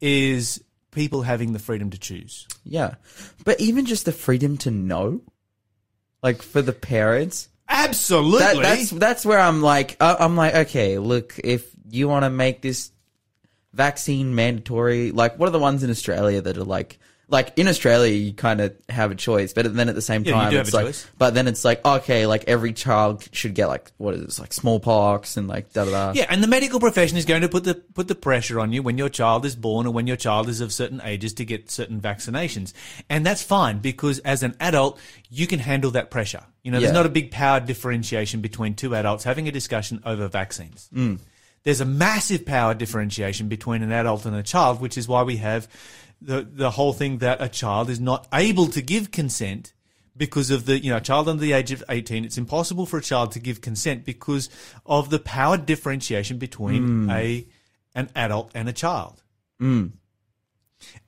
is 0.00 0.62
people 0.92 1.20
having 1.22 1.52
the 1.52 1.58
freedom 1.58 1.90
to 1.90 1.98
choose 1.98 2.46
Yeah. 2.64 2.94
But 3.44 3.60
even 3.60 3.84
just 3.86 4.06
the 4.06 4.12
freedom 4.12 4.56
to 4.58 4.70
know, 4.70 5.20
like 6.22 6.40
for 6.42 6.62
the 6.62 6.72
parents, 6.72 7.48
absolutely. 7.70 8.40
That, 8.40 8.62
that's 8.62 8.90
that's 8.90 9.26
where 9.26 9.38
I'm 9.38 9.62
like, 9.62 9.96
uh, 10.00 10.16
I'm 10.18 10.36
like, 10.36 10.54
okay, 10.54 10.98
look, 10.98 11.38
if 11.42 11.70
you 11.88 12.08
want 12.08 12.24
to 12.24 12.30
make 12.30 12.60
this 12.60 12.90
vaccine 13.72 14.34
mandatory, 14.34 15.12
like 15.12 15.38
what 15.38 15.48
are 15.48 15.52
the 15.52 15.58
ones 15.58 15.82
in 15.82 15.90
Australia 15.90 16.40
that 16.40 16.58
are 16.58 16.64
like, 16.64 16.98
like 17.30 17.52
in 17.56 17.68
Australia 17.68 18.12
you 18.12 18.32
kind 18.32 18.60
of 18.60 18.74
have 18.88 19.10
a 19.10 19.14
choice, 19.14 19.52
but 19.52 19.72
then 19.74 19.88
at 19.88 19.94
the 19.94 20.02
same 20.02 20.22
Yeah, 20.24 20.28
you 20.30 20.34
time 20.34 20.50
do 20.50 20.56
have 20.56 20.66
it's 20.66 20.74
a 20.74 20.76
like, 20.76 20.86
choice. 20.86 21.06
but 21.16 21.34
then 21.34 21.46
it's 21.48 21.64
like, 21.64 21.84
okay, 21.84 22.26
like 22.26 22.44
every 22.48 22.72
child 22.72 23.28
should 23.32 23.54
get 23.54 23.68
like 23.68 23.90
what 23.98 24.14
is 24.14 24.22
this, 24.22 24.38
like 24.40 24.52
smallpox 24.52 25.36
and 25.36 25.46
like 25.48 25.72
da 25.72 25.84
da 25.84 25.90
da. 25.90 26.12
Yeah, 26.14 26.26
and 26.28 26.42
the 26.42 26.48
medical 26.48 26.80
profession 26.80 27.16
is 27.16 27.24
going 27.24 27.42
to 27.42 27.48
put 27.48 27.64
the 27.64 27.74
put 27.76 28.08
the 28.08 28.14
pressure 28.14 28.58
on 28.60 28.72
you 28.72 28.82
when 28.82 28.98
your 28.98 29.08
child 29.08 29.44
is 29.46 29.54
born 29.56 29.86
or 29.86 29.92
when 29.92 30.06
your 30.06 30.16
child 30.16 30.48
is 30.48 30.60
of 30.60 30.72
certain 30.72 31.00
ages 31.04 31.32
to 31.34 31.44
get 31.44 31.70
certain 31.70 32.00
vaccinations. 32.00 32.72
And 33.08 33.24
that's 33.24 33.42
fine 33.42 33.78
because 33.78 34.18
as 34.20 34.42
an 34.42 34.56
adult, 34.60 34.98
you 35.30 35.46
can 35.46 35.60
handle 35.60 35.92
that 35.92 36.10
pressure. 36.10 36.42
You 36.62 36.72
know, 36.72 36.80
there's 36.80 36.90
Yeah. 36.90 36.96
not 36.98 37.06
a 37.06 37.10
big 37.10 37.30
power 37.30 37.60
differentiation 37.60 38.40
between 38.40 38.74
two 38.74 38.94
adults 38.94 39.24
having 39.24 39.48
a 39.48 39.52
discussion 39.52 40.02
over 40.04 40.28
vaccines. 40.28 40.88
Mm. 40.94 41.20
There's 41.62 41.80
a 41.82 41.84
massive 41.84 42.46
power 42.46 42.72
differentiation 42.74 43.48
between 43.48 43.82
an 43.82 43.92
adult 43.92 44.24
and 44.26 44.34
a 44.34 44.42
child, 44.42 44.80
which 44.80 44.96
is 44.96 45.06
why 45.06 45.22
we 45.24 45.36
have 45.36 45.68
the 46.20 46.46
the 46.50 46.70
whole 46.70 46.92
thing 46.92 47.18
that 47.18 47.40
a 47.40 47.48
child 47.48 47.88
is 47.90 48.00
not 48.00 48.26
able 48.32 48.66
to 48.66 48.82
give 48.82 49.10
consent 49.10 49.72
because 50.16 50.50
of 50.50 50.66
the 50.66 50.78
you 50.78 50.90
know 50.90 50.98
a 50.98 51.00
child 51.00 51.28
under 51.28 51.40
the 51.40 51.52
age 51.52 51.72
of 51.72 51.82
18 51.88 52.24
it's 52.24 52.38
impossible 52.38 52.86
for 52.86 52.98
a 52.98 53.02
child 53.02 53.32
to 53.32 53.38
give 53.38 53.60
consent 53.60 54.04
because 54.04 54.50
of 54.84 55.10
the 55.10 55.18
power 55.18 55.56
differentiation 55.56 56.38
between 56.38 57.04
hmm. 57.04 57.10
a 57.10 57.46
an 57.94 58.08
adult 58.14 58.50
and 58.54 58.68
a 58.68 58.72
child. 58.72 59.22
Hmm. 59.58 59.86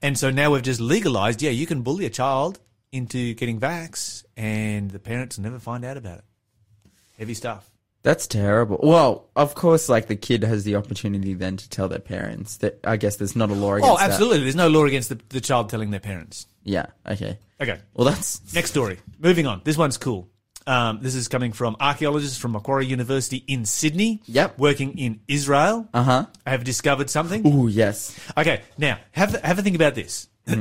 And 0.02 0.18
so 0.18 0.30
now 0.30 0.52
we've 0.52 0.62
just 0.62 0.80
legalized 0.80 1.42
yeah 1.42 1.50
you 1.50 1.66
can 1.66 1.82
bully 1.82 2.06
a 2.06 2.10
child 2.10 2.58
into 2.90 3.34
getting 3.34 3.58
vax 3.58 4.24
and 4.36 4.90
the 4.90 4.98
parents 4.98 5.38
never 5.38 5.58
find 5.58 5.84
out 5.84 5.96
about 5.96 6.18
it. 6.18 6.24
Heavy 7.18 7.34
stuff 7.34 7.71
That's 8.02 8.26
terrible. 8.26 8.80
Well, 8.82 9.28
of 9.36 9.54
course, 9.54 9.88
like 9.88 10.08
the 10.08 10.16
kid 10.16 10.42
has 10.42 10.64
the 10.64 10.76
opportunity 10.76 11.34
then 11.34 11.56
to 11.56 11.68
tell 11.68 11.88
their 11.88 12.00
parents 12.00 12.56
that 12.58 12.80
I 12.84 12.96
guess 12.96 13.16
there's 13.16 13.36
not 13.36 13.50
a 13.50 13.54
law 13.54 13.74
against 13.74 13.92
oh 13.92 13.96
that. 13.96 14.10
absolutely 14.10 14.40
there's 14.40 14.56
no 14.56 14.68
law 14.68 14.84
against 14.84 15.08
the, 15.08 15.20
the 15.28 15.40
child 15.40 15.68
telling 15.68 15.90
their 15.90 16.00
parents 16.00 16.46
Yeah. 16.64 16.86
Okay. 17.08 17.38
okay 17.60 17.78
Well, 17.94 18.06
that's 18.06 18.52
Next 18.54 18.70
story. 18.70 18.98
Moving 19.20 19.46
on. 19.46 19.60
This 19.64 19.76
one's 19.76 19.98
cool. 19.98 20.28
Um, 20.66 21.00
this 21.02 21.14
is 21.14 21.26
coming 21.28 21.52
from 21.52 21.76
archaeologists 21.80 22.38
from 22.38 22.52
Macquarie 22.52 22.86
University 22.86 23.44
in 23.48 23.64
Sydney. 23.64 24.22
Yep. 24.26 24.58
Working 24.58 24.98
in 24.98 25.20
Israel. 25.28 25.88
uh 25.92 26.02
huh. 26.02 26.26
Have 26.46 26.64
discovered 26.64 27.10
something. 27.10 27.46
Ooh, 27.46 27.68
yes. 27.68 28.18
Okay. 28.36 28.62
Now, 28.78 28.98
have 29.12 29.34
have 29.42 29.58
a 29.58 29.62
think 29.62 29.76
about 29.76 29.94
this. 29.94 30.28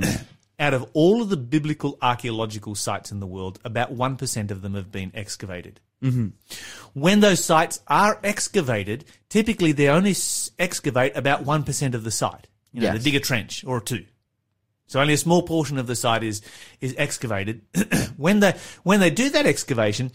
Out 0.59 0.75
of 0.75 0.87
all 0.93 1.23
of 1.23 1.29
the 1.29 1.37
biblical 1.37 1.97
archaeological 2.03 2.75
sites 2.75 3.11
in 3.11 3.19
the 3.19 3.25
world, 3.25 3.59
about 3.65 3.91
one 3.91 4.15
percent 4.15 4.51
of 4.51 4.61
them 4.61 4.75
have 4.75 4.91
been 4.91 5.11
excavated. 5.15 5.79
Mm-hmm. 6.01 6.27
When 6.93 7.19
those 7.19 7.43
sites 7.43 7.79
are 7.87 8.19
excavated, 8.23 9.05
typically 9.29 9.71
they 9.71 9.87
only 9.87 10.11
s- 10.11 10.51
excavate 10.59 11.15
about 11.15 11.45
one 11.45 11.63
percent 11.63 11.95
of 11.95 12.03
the 12.03 12.11
site. 12.11 12.47
You 12.73 12.81
know, 12.81 12.87
Yes. 12.87 12.97
they 13.03 13.11
dig 13.11 13.15
a 13.21 13.23
trench 13.23 13.63
or 13.65 13.79
two. 13.81 14.05
So 14.87 14.99
only 14.99 15.13
a 15.13 15.17
small 15.17 15.43
portion 15.43 15.77
of 15.77 15.87
the 15.87 15.95
site 15.95 16.23
is 16.23 16.41
is 16.81 16.95
excavated. 16.97 17.61
when 18.17 18.39
they 18.41 18.55
when 18.83 18.99
they 18.99 19.09
do 19.09 19.29
that 19.29 19.45
excavation, 19.45 20.11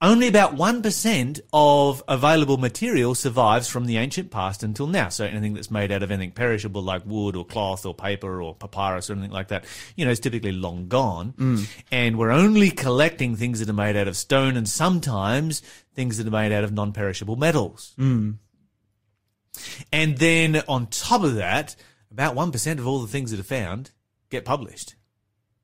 only 0.00 0.28
about 0.28 0.54
1% 0.54 1.40
of 1.52 2.04
available 2.06 2.56
material 2.56 3.16
survives 3.16 3.68
from 3.68 3.86
the 3.86 3.96
ancient 3.96 4.30
past 4.30 4.62
until 4.62 4.86
now. 4.86 5.08
So 5.08 5.24
anything 5.24 5.54
that's 5.54 5.72
made 5.72 5.90
out 5.90 6.04
of 6.04 6.12
anything 6.12 6.30
perishable 6.30 6.82
like 6.82 7.04
wood 7.04 7.34
or 7.34 7.44
cloth 7.44 7.84
or 7.84 7.94
paper 7.94 8.40
or 8.40 8.54
papyrus 8.54 9.10
or 9.10 9.14
anything 9.14 9.32
like 9.32 9.48
that, 9.48 9.64
you 9.96 10.04
know, 10.04 10.12
is 10.12 10.20
typically 10.20 10.52
long 10.52 10.86
gone. 10.86 11.32
Mm. 11.32 11.68
And 11.90 12.16
we're 12.16 12.30
only 12.30 12.70
collecting 12.70 13.34
things 13.34 13.58
that 13.58 13.68
are 13.68 13.72
made 13.72 13.96
out 13.96 14.06
of 14.06 14.16
stone 14.16 14.56
and 14.56 14.68
sometimes 14.68 15.62
things 15.94 16.18
that 16.18 16.28
are 16.28 16.30
made 16.30 16.52
out 16.52 16.62
of 16.62 16.72
non-perishable 16.72 17.36
metals. 17.36 17.94
Mm. 17.98 18.36
And 19.92 20.18
then 20.18 20.62
on 20.68 20.86
top 20.86 21.24
of 21.24 21.34
that, 21.34 21.74
about 22.12 22.36
1% 22.36 22.78
of 22.78 22.86
all 22.86 23.00
the 23.00 23.08
things 23.08 23.32
that 23.32 23.40
are 23.40 23.42
found 23.42 23.90
get 24.30 24.44
published. 24.44 24.94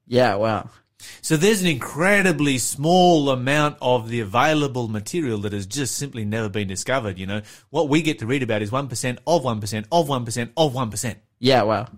Yeah, 0.09 0.35
wow. 0.35 0.71
So 1.21 1.37
there's 1.37 1.63
an 1.63 1.69
incredibly 1.69 2.59
small 2.59 3.31
amount 3.31 3.79
of 3.81 4.09
the 4.09 4.21
available 4.21 4.89
material 4.89 5.39
that 5.39 5.53
has 5.53 5.67
just 5.67 5.97
simply 5.97 6.25
never 6.25 6.49
been 6.49 6.69
discovered. 6.69 7.19
You 7.19 7.27
know, 7.27 7.43
what 7.71 7.89
we 7.89 8.03
get 8.03 8.19
to 8.21 8.27
read 8.27 8.43
about 8.43 8.63
is 8.63 8.71
1% 8.71 9.19
of 9.27 9.43
1% 9.43 9.87
of 9.91 10.09
1% 10.09 10.51
of 10.57 10.73
1%. 10.73 11.17
Yeah, 11.39 11.63
wow. 11.63 11.89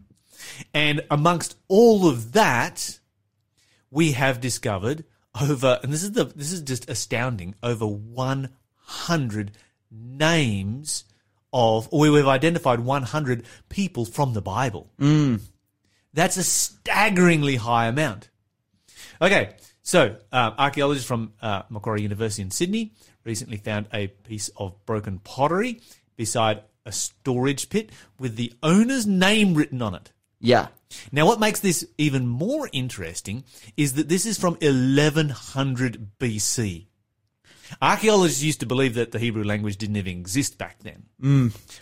And 0.72 1.04
amongst 1.10 1.56
all 1.68 2.08
of 2.08 2.32
that, 2.32 2.98
we 3.90 4.12
have 4.12 4.40
discovered 4.40 5.04
over, 5.40 5.78
and 5.82 5.92
this 5.92 6.02
is 6.02 6.12
the, 6.12 6.24
this 6.24 6.52
is 6.52 6.62
just 6.62 6.88
astounding, 6.88 7.54
over 7.62 7.86
100 7.86 9.52
names 9.90 11.04
of, 11.52 11.88
or 11.90 12.10
we've 12.10 12.26
identified 12.26 12.80
100 12.80 13.44
people 13.68 14.04
from 14.04 14.32
the 14.34 14.42
Bible. 14.42 14.90
Mm. 15.00 15.40
That's 16.12 16.36
a 16.36 16.44
staggeringly 16.44 17.56
high 17.56 17.86
amount. 17.86 18.30
Okay, 19.20 19.54
so 19.82 20.16
uh, 20.32 20.52
archaeologists 20.58 21.08
from 21.08 21.32
uh, 21.40 21.62
Macquarie 21.70 22.02
University 22.02 22.42
in 22.42 22.50
Sydney 22.50 22.92
recently 23.24 23.56
found 23.56 23.86
a 23.92 24.08
piece 24.08 24.48
of 24.56 24.74
broken 24.84 25.18
pottery 25.20 25.80
beside 26.16 26.62
a 26.84 26.92
storage 26.92 27.68
pit 27.68 27.90
with 28.18 28.36
the 28.36 28.52
owner's 28.62 29.06
name 29.06 29.54
written 29.54 29.82
on 29.82 29.94
it. 29.94 30.12
Yeah. 30.40 30.68
Now, 31.10 31.26
what 31.26 31.40
makes 31.40 31.60
this 31.60 31.86
even 31.98 32.26
more 32.26 32.68
interesting 32.72 33.44
is 33.76 33.94
that 33.94 34.08
this 34.08 34.26
is 34.26 34.38
from 34.38 34.54
1100 34.60 36.10
BC. 36.18 36.86
Archaeologists 37.82 38.42
used 38.42 38.60
to 38.60 38.66
believe 38.66 38.94
that 38.94 39.10
the 39.10 39.18
Hebrew 39.18 39.42
language 39.42 39.76
didn't 39.76 39.96
even 39.96 40.18
exist 40.18 40.56
back 40.56 40.78
then. 40.82 41.04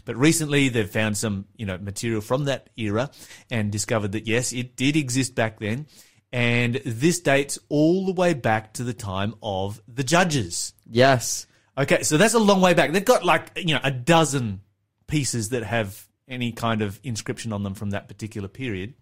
But 0.05 0.17
recently 0.17 0.71
they've 0.71 0.88
found 0.88 1.17
some, 1.19 1.47
you 1.57 1.67
know, 1.67 1.76
material 1.76 2.23
from 2.23 2.45
that 2.47 2.71
era 2.76 3.11
and 3.50 3.71
discovered 3.71 4.12
that 4.12 4.26
yes, 4.26 4.53
it 4.53 4.76
did 4.76 4.97
exist 4.97 5.35
back 5.35 5.59
then. 5.59 5.87
And 6.35 6.75
this 6.85 7.21
dates 7.21 7.61
all 7.69 8.07
the 8.07 8.12
way 8.12 8.35
back 8.35 8.73
to 8.73 8.83
the 8.83 8.93
time 8.93 9.37
of 9.41 9.81
the 9.87 10.03
judges. 10.03 10.75
Yes. 10.85 11.47
Okay, 11.79 12.03
so 12.03 12.17
that's 12.17 12.35
a 12.35 12.41
long 12.41 12.61
way 12.61 12.75
back. 12.75 12.91
They've 12.91 13.05
got 13.05 13.25
like, 13.25 13.53
you 13.55 13.73
know, 13.73 13.81
a 13.85 13.93
dozen 13.93 14.61
pieces 15.07 15.50
that 15.50 15.62
have 15.62 16.09
any 16.26 16.50
kind 16.50 16.83
of 16.83 16.99
inscription 17.05 17.53
on 17.53 17.62
them 17.62 17.75
from 17.75 17.91
that 17.91 18.09
particular 18.09 18.49
period. 18.49 18.95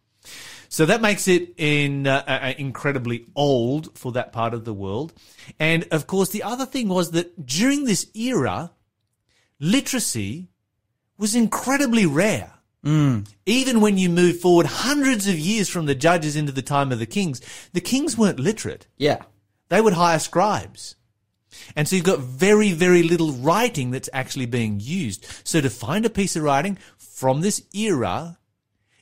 So 0.69 0.85
that 0.85 1.01
makes 1.01 1.27
it 1.27 1.55
in 1.57 2.07
uh, 2.07 2.23
uh, 2.27 2.53
incredibly 2.59 3.25
old 3.35 3.97
for 3.97 4.13
that 4.13 4.35
part 4.35 4.53
of 4.53 4.67
the 4.67 4.75
world. 4.75 5.15
And 5.59 5.89
of 5.91 6.07
course, 6.07 6.29
the 6.29 6.43
other 6.43 6.67
thing 6.67 6.89
was 6.89 7.13
that 7.13 7.47
during 7.47 7.87
this 7.87 8.09
era, 8.15 8.73
literacy 9.59 10.49
was 11.17 11.35
incredibly 11.35 12.05
rare. 12.05 12.53
Mm. 12.85 13.29
Even 13.47 13.81
when 13.81 13.97
you 13.99 14.09
move 14.09 14.41
forward 14.41 14.67
hundreds 14.67 15.29
of 15.29 15.39
years 15.39 15.69
from 15.69 15.87
the 15.87 15.95
judges 15.95 16.37
into 16.37 16.53
the 16.53 16.63
time 16.63 16.91
of 16.93 16.99
the 16.99 17.07
kings, 17.07 17.41
the 17.73 17.81
kings 17.81 18.19
weren't 18.19 18.41
literate. 18.41 18.87
Yeah. 18.97 19.23
They 19.69 19.81
would 19.81 19.93
hire 19.93 20.19
scribes. 20.19 20.97
And 21.77 21.87
so 21.87 21.97
you've 21.97 22.05
got 22.05 22.21
very, 22.21 22.73
very 22.73 23.03
little 23.03 23.33
writing 23.33 23.91
that's 23.91 24.09
actually 24.13 24.47
being 24.47 24.81
used. 24.81 25.27
So 25.45 25.61
to 25.61 25.71
find 25.71 26.05
a 26.05 26.11
piece 26.11 26.35
of 26.37 26.43
writing 26.43 26.79
from 26.97 27.41
this 27.41 27.63
era 27.73 28.39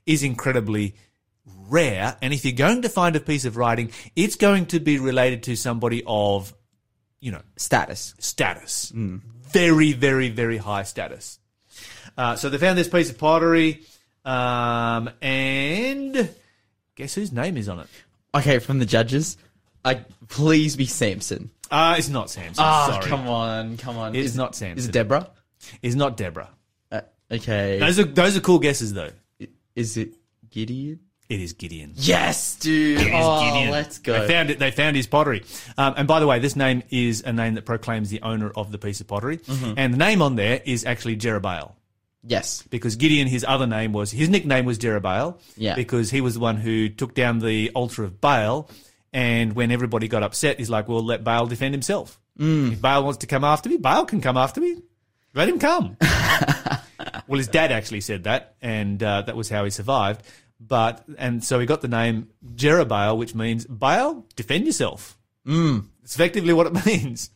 is 0.04 0.22
incredibly 0.22 0.94
rare. 1.68 2.16
And 2.20 2.34
if 2.34 2.44
you're 2.44 2.52
going 2.52 2.82
to 2.82 2.88
find 2.88 3.16
a 3.16 3.20
piece 3.20 3.44
of 3.44 3.56
writing, 3.56 3.92
it's 4.16 4.37
going 4.37 4.66
to 4.66 4.80
be 4.80 4.99
related 4.99 5.44
to 5.44 5.56
somebody 5.56 6.02
of, 6.06 6.52
you 7.20 7.32
know, 7.32 7.42
Status. 7.56 8.14
status. 8.18 8.92
Mm. 8.94 9.22
Very, 9.52 9.92
very, 9.92 10.28
very 10.28 10.58
high 10.58 10.82
status. 10.82 11.38
Uh, 12.16 12.36
so 12.36 12.48
they 12.48 12.58
found 12.58 12.78
this 12.78 12.88
piece 12.88 13.10
of 13.10 13.18
pottery, 13.18 13.82
um, 14.24 15.10
and 15.22 16.34
guess 16.94 17.14
whose 17.14 17.32
name 17.32 17.56
is 17.56 17.68
on 17.68 17.80
it? 17.80 17.86
Okay, 18.34 18.58
from 18.58 18.78
the 18.78 18.86
judges, 18.86 19.36
I 19.84 20.04
please 20.28 20.76
be 20.76 20.86
Samson. 20.86 21.50
Uh, 21.70 21.94
it's 21.98 22.08
not 22.08 22.30
Samson. 22.30 22.56
Ah, 22.58 22.88
sorry. 22.92 23.06
come 23.06 23.28
on, 23.28 23.76
come 23.76 23.96
on. 23.96 24.14
It's 24.14 24.30
Is- 24.30 24.36
not 24.36 24.54
Samson. 24.54 24.78
Is 24.78 24.86
it 24.86 24.92
Deborah? 24.92 25.28
It's 25.82 25.94
not 25.94 26.16
Deborah. 26.16 26.50
Uh, 26.90 27.02
okay. 27.30 27.78
Those 27.78 27.99
are 27.99 28.04
those 28.04 28.36
are 28.36 28.40
cool 28.40 28.58
guesses 28.58 28.92
though. 28.92 29.10
Is 29.76 29.96
it 29.96 30.14
Gideon? 30.50 31.00
It 31.28 31.40
is 31.40 31.52
Gideon. 31.52 31.92
Yes, 31.94 32.56
dude. 32.56 33.00
It 33.00 33.06
is 33.06 33.12
oh, 33.14 33.44
Gideon. 33.44 33.70
let's 33.70 33.99
go. 33.99 34.20
They 34.20 34.26
found 34.26 34.50
it. 34.50 34.58
They 34.58 34.73
found 34.73 34.96
his 34.96 35.06
pottery. 35.06 35.44
Um, 35.78 35.94
and 35.96 36.08
by 36.08 36.18
the 36.18 36.26
way, 36.26 36.40
this 36.40 36.56
name 36.56 36.82
is 36.90 37.23
a 37.23 37.32
name 37.32 37.54
that 37.54 37.64
proclaims 37.64 38.10
the 38.10 38.20
owner 38.23 38.50
of 38.50 38.73
the 38.73 38.78
piece 38.78 39.00
of 39.00 39.06
pottery. 39.06 39.38
Mm-hmm. 39.38 39.75
And 39.76 39.94
the 39.94 39.99
name 39.99 40.23
on 40.23 40.34
there 40.34 40.60
is 40.64 40.84
actually 40.84 41.16
Jerubbaal. 41.16 41.75
Yes. 42.23 42.63
because 42.71 42.97
Gideon, 42.97 43.28
his 43.28 43.45
other 43.47 43.67
name 43.67 43.93
was 43.93 44.11
his 44.11 44.28
nickname 44.28 44.65
was 44.65 44.78
Jerubbaal. 44.78 45.39
Yeah. 45.56 45.75
Because 45.75 46.11
he 46.11 46.21
was 46.21 46.35
the 46.35 46.41
one 46.41 46.56
who 46.56 46.89
took 46.89 47.15
down 47.15 47.39
the 47.39 47.71
altar 47.71 48.04
of 48.04 48.21
Baal, 48.21 48.69
and 49.13 49.54
when 49.54 49.71
everybody 49.71 50.09
got 50.09 50.23
upset, 50.23 50.59
he's 50.59 50.71
like, 50.71 50.89
"Well, 50.89 51.04
let 51.04 51.25
Baal 51.25 51.47
defend 51.47 51.75
himself. 51.75 52.21
Mm. 52.39 52.73
If 52.73 52.80
Baal 52.80 53.04
wants 53.04 53.19
to 53.19 53.26
come 53.26 53.45
after 53.45 53.69
me, 53.69 53.76
Baal 53.76 54.06
can 54.06 54.21
come 54.21 54.37
after 54.37 54.61
me. 54.61 54.83
Let 55.35 55.49
him 55.49 55.59
come." 55.59 55.97
well, 57.26 57.39
his 57.39 57.49
dad 57.49 57.73
actually 57.73 58.00
said 58.00 58.25
that, 58.25 58.54
and 58.61 59.02
uh, 59.02 59.23
that 59.23 59.37
was 59.37 59.49
how 59.49 59.65
he 59.65 59.71
survived. 59.71 60.23
But 60.61 61.04
and 61.17 61.43
so 61.43 61.59
he 61.59 61.67
got 61.67 61.80
the 61.80 61.89
name 61.89 62.28
Jerubbaal, 62.54 63.17
which 63.17 63.35
means 63.35 63.65
Baal, 63.65 64.26
defend 64.37 64.67
yourself. 64.67 65.17
Mm. 65.47 65.87
It's 66.02 66.15
effectively 66.15 66.52
what 66.52 66.67
it 66.67 66.87
means. 66.87 67.30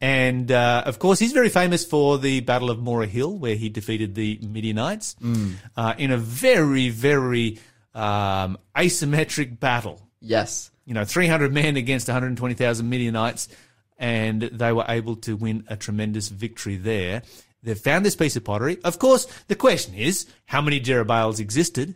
And 0.00 0.52
uh, 0.52 0.82
of 0.84 0.98
course, 0.98 1.18
he's 1.18 1.32
very 1.32 1.48
famous 1.48 1.84
for 1.84 2.18
the 2.18 2.40
Battle 2.40 2.70
of 2.70 2.78
Moreh 2.78 3.06
Hill, 3.06 3.36
where 3.38 3.54
he 3.54 3.68
defeated 3.68 4.14
the 4.14 4.38
Midianites 4.42 5.16
uh, 5.76 5.94
in 5.96 6.10
a 6.10 6.18
very, 6.18 6.90
very 6.90 7.58
um, 7.94 8.58
asymmetric 8.74 9.58
battle. 9.58 10.00
Yes. 10.20 10.70
You 10.84 10.94
know, 10.94 11.04
300 11.04 11.52
men 11.52 11.76
against 11.76 12.08
120,000 12.08 12.88
Midianites, 12.88 13.48
and 13.98 14.42
they 14.42 14.72
were 14.72 14.84
able 14.88 15.16
to 15.16 15.34
win 15.34 15.64
a 15.68 15.76
tremendous 15.76 16.28
victory 16.28 16.76
there. 16.76 17.22
They've 17.62 17.78
found 17.78 18.04
this 18.04 18.14
piece 18.14 18.36
of 18.36 18.44
pottery. 18.44 18.78
Of 18.84 18.98
course, 18.98 19.26
the 19.48 19.56
question 19.56 19.94
is 19.94 20.26
how 20.44 20.60
many 20.60 20.78
Jerubbaals 20.78 21.40
existed? 21.40 21.94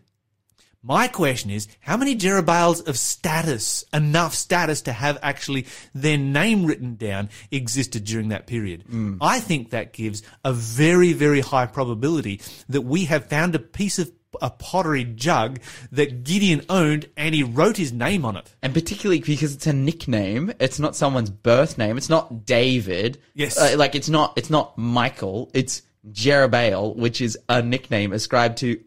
My 0.83 1.09
question 1.09 1.51
is, 1.51 1.69
how 1.81 1.99
many 1.99 2.16
Jerubbaals 2.16 2.88
of 2.88 2.97
status, 2.97 3.85
enough 3.93 4.35
status 4.35 4.81
to 4.83 4.93
have 4.93 5.19
actually 5.21 5.66
their 5.95 6.16
name 6.16 6.64
written 6.64 6.97
down, 6.97 7.29
existed 7.51 8.05
during 8.05 8.29
that 8.29 8.47
period? 8.47 8.85
I 9.21 9.40
think 9.40 9.71
that 9.71 9.93
gives 9.93 10.23
a 10.43 10.55
very, 10.55 11.12
very 11.12 11.40
high 11.40 11.66
probability 11.66 12.40
that 12.71 12.81
we 12.81 13.05
have 13.05 13.27
found 13.27 13.55
a 13.55 13.59
piece 13.59 13.99
of 13.99 14.11
a 14.40 14.49
pottery 14.49 15.05
jug 15.05 15.61
that 15.93 16.25
Gideon 16.25 16.64
owned 16.71 17.11
and 17.16 17.35
he 17.35 17.43
wrote 17.43 17.77
his 17.77 17.93
name 17.93 18.25
on 18.25 18.37
it. 18.37 18.55
And 18.62 18.73
particularly 18.73 19.21
because 19.21 19.55
it's 19.55 19.66
a 19.66 19.73
nickname, 19.75 20.53
it's 20.61 20.79
not 20.79 20.97
someone's 20.97 21.31
birth 21.31 21.77
name. 21.77 21.99
It's 21.99 22.09
not 22.09 22.47
David. 22.47 23.19
Yes. 23.35 23.59
Uh, 23.59 23.75
like 23.77 23.95
it's 23.95 24.09
not 24.09 24.33
it's 24.37 24.49
not 24.49 24.79
Michael. 24.79 25.51
It's 25.53 25.83
Jerubbaal, 26.11 26.97
which 26.97 27.21
is 27.21 27.37
a 27.49 27.61
nickname 27.61 28.12
ascribed 28.12 28.59
to 28.59 28.81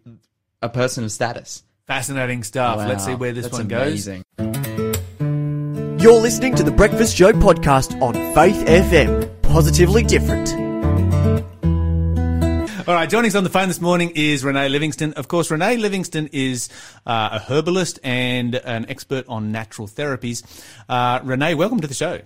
a 0.61 0.69
person 0.69 1.03
of 1.03 1.11
status. 1.11 1.61
Fascinating 1.87 2.43
stuff. 2.43 2.77
Let's 2.77 3.03
see 3.03 3.15
where 3.15 3.33
this 3.33 3.43
that's 3.43 3.57
one 3.57 3.67
goes. 3.67 4.07
amazing. 4.07 4.23
You're 6.01 6.21
listening 6.21 6.55
to 6.55 6.63
the 6.63 6.71
Breakfast 6.71 7.15
Show 7.15 7.33
podcast 7.33 8.01
on 8.01 8.13
Faith 8.33 8.65
FM. 8.65 9.41
Positively 9.41 10.03
different. 10.03 10.53
All 12.87 12.93
right, 12.93 13.09
joining 13.09 13.29
us 13.29 13.35
on 13.35 13.43
the 13.45 13.49
phone 13.49 13.67
this 13.69 13.79
morning 13.81 14.11
is 14.15 14.43
Renee 14.43 14.67
Livingston. 14.69 15.13
Of 15.13 15.27
course, 15.29 15.49
Renee 15.51 15.77
Livingston 15.77 16.29
is 16.33 16.67
uh, 17.05 17.29
a 17.33 17.39
herbalist 17.39 17.99
and 18.03 18.55
an 18.55 18.85
expert 18.89 19.25
on 19.27 19.51
natural 19.51 19.87
therapies. 19.87 20.43
Uh, 20.89 21.19
Renee, 21.23 21.53
welcome 21.55 21.79
to 21.81 21.87
the 21.87 21.93
show. 21.93 22.21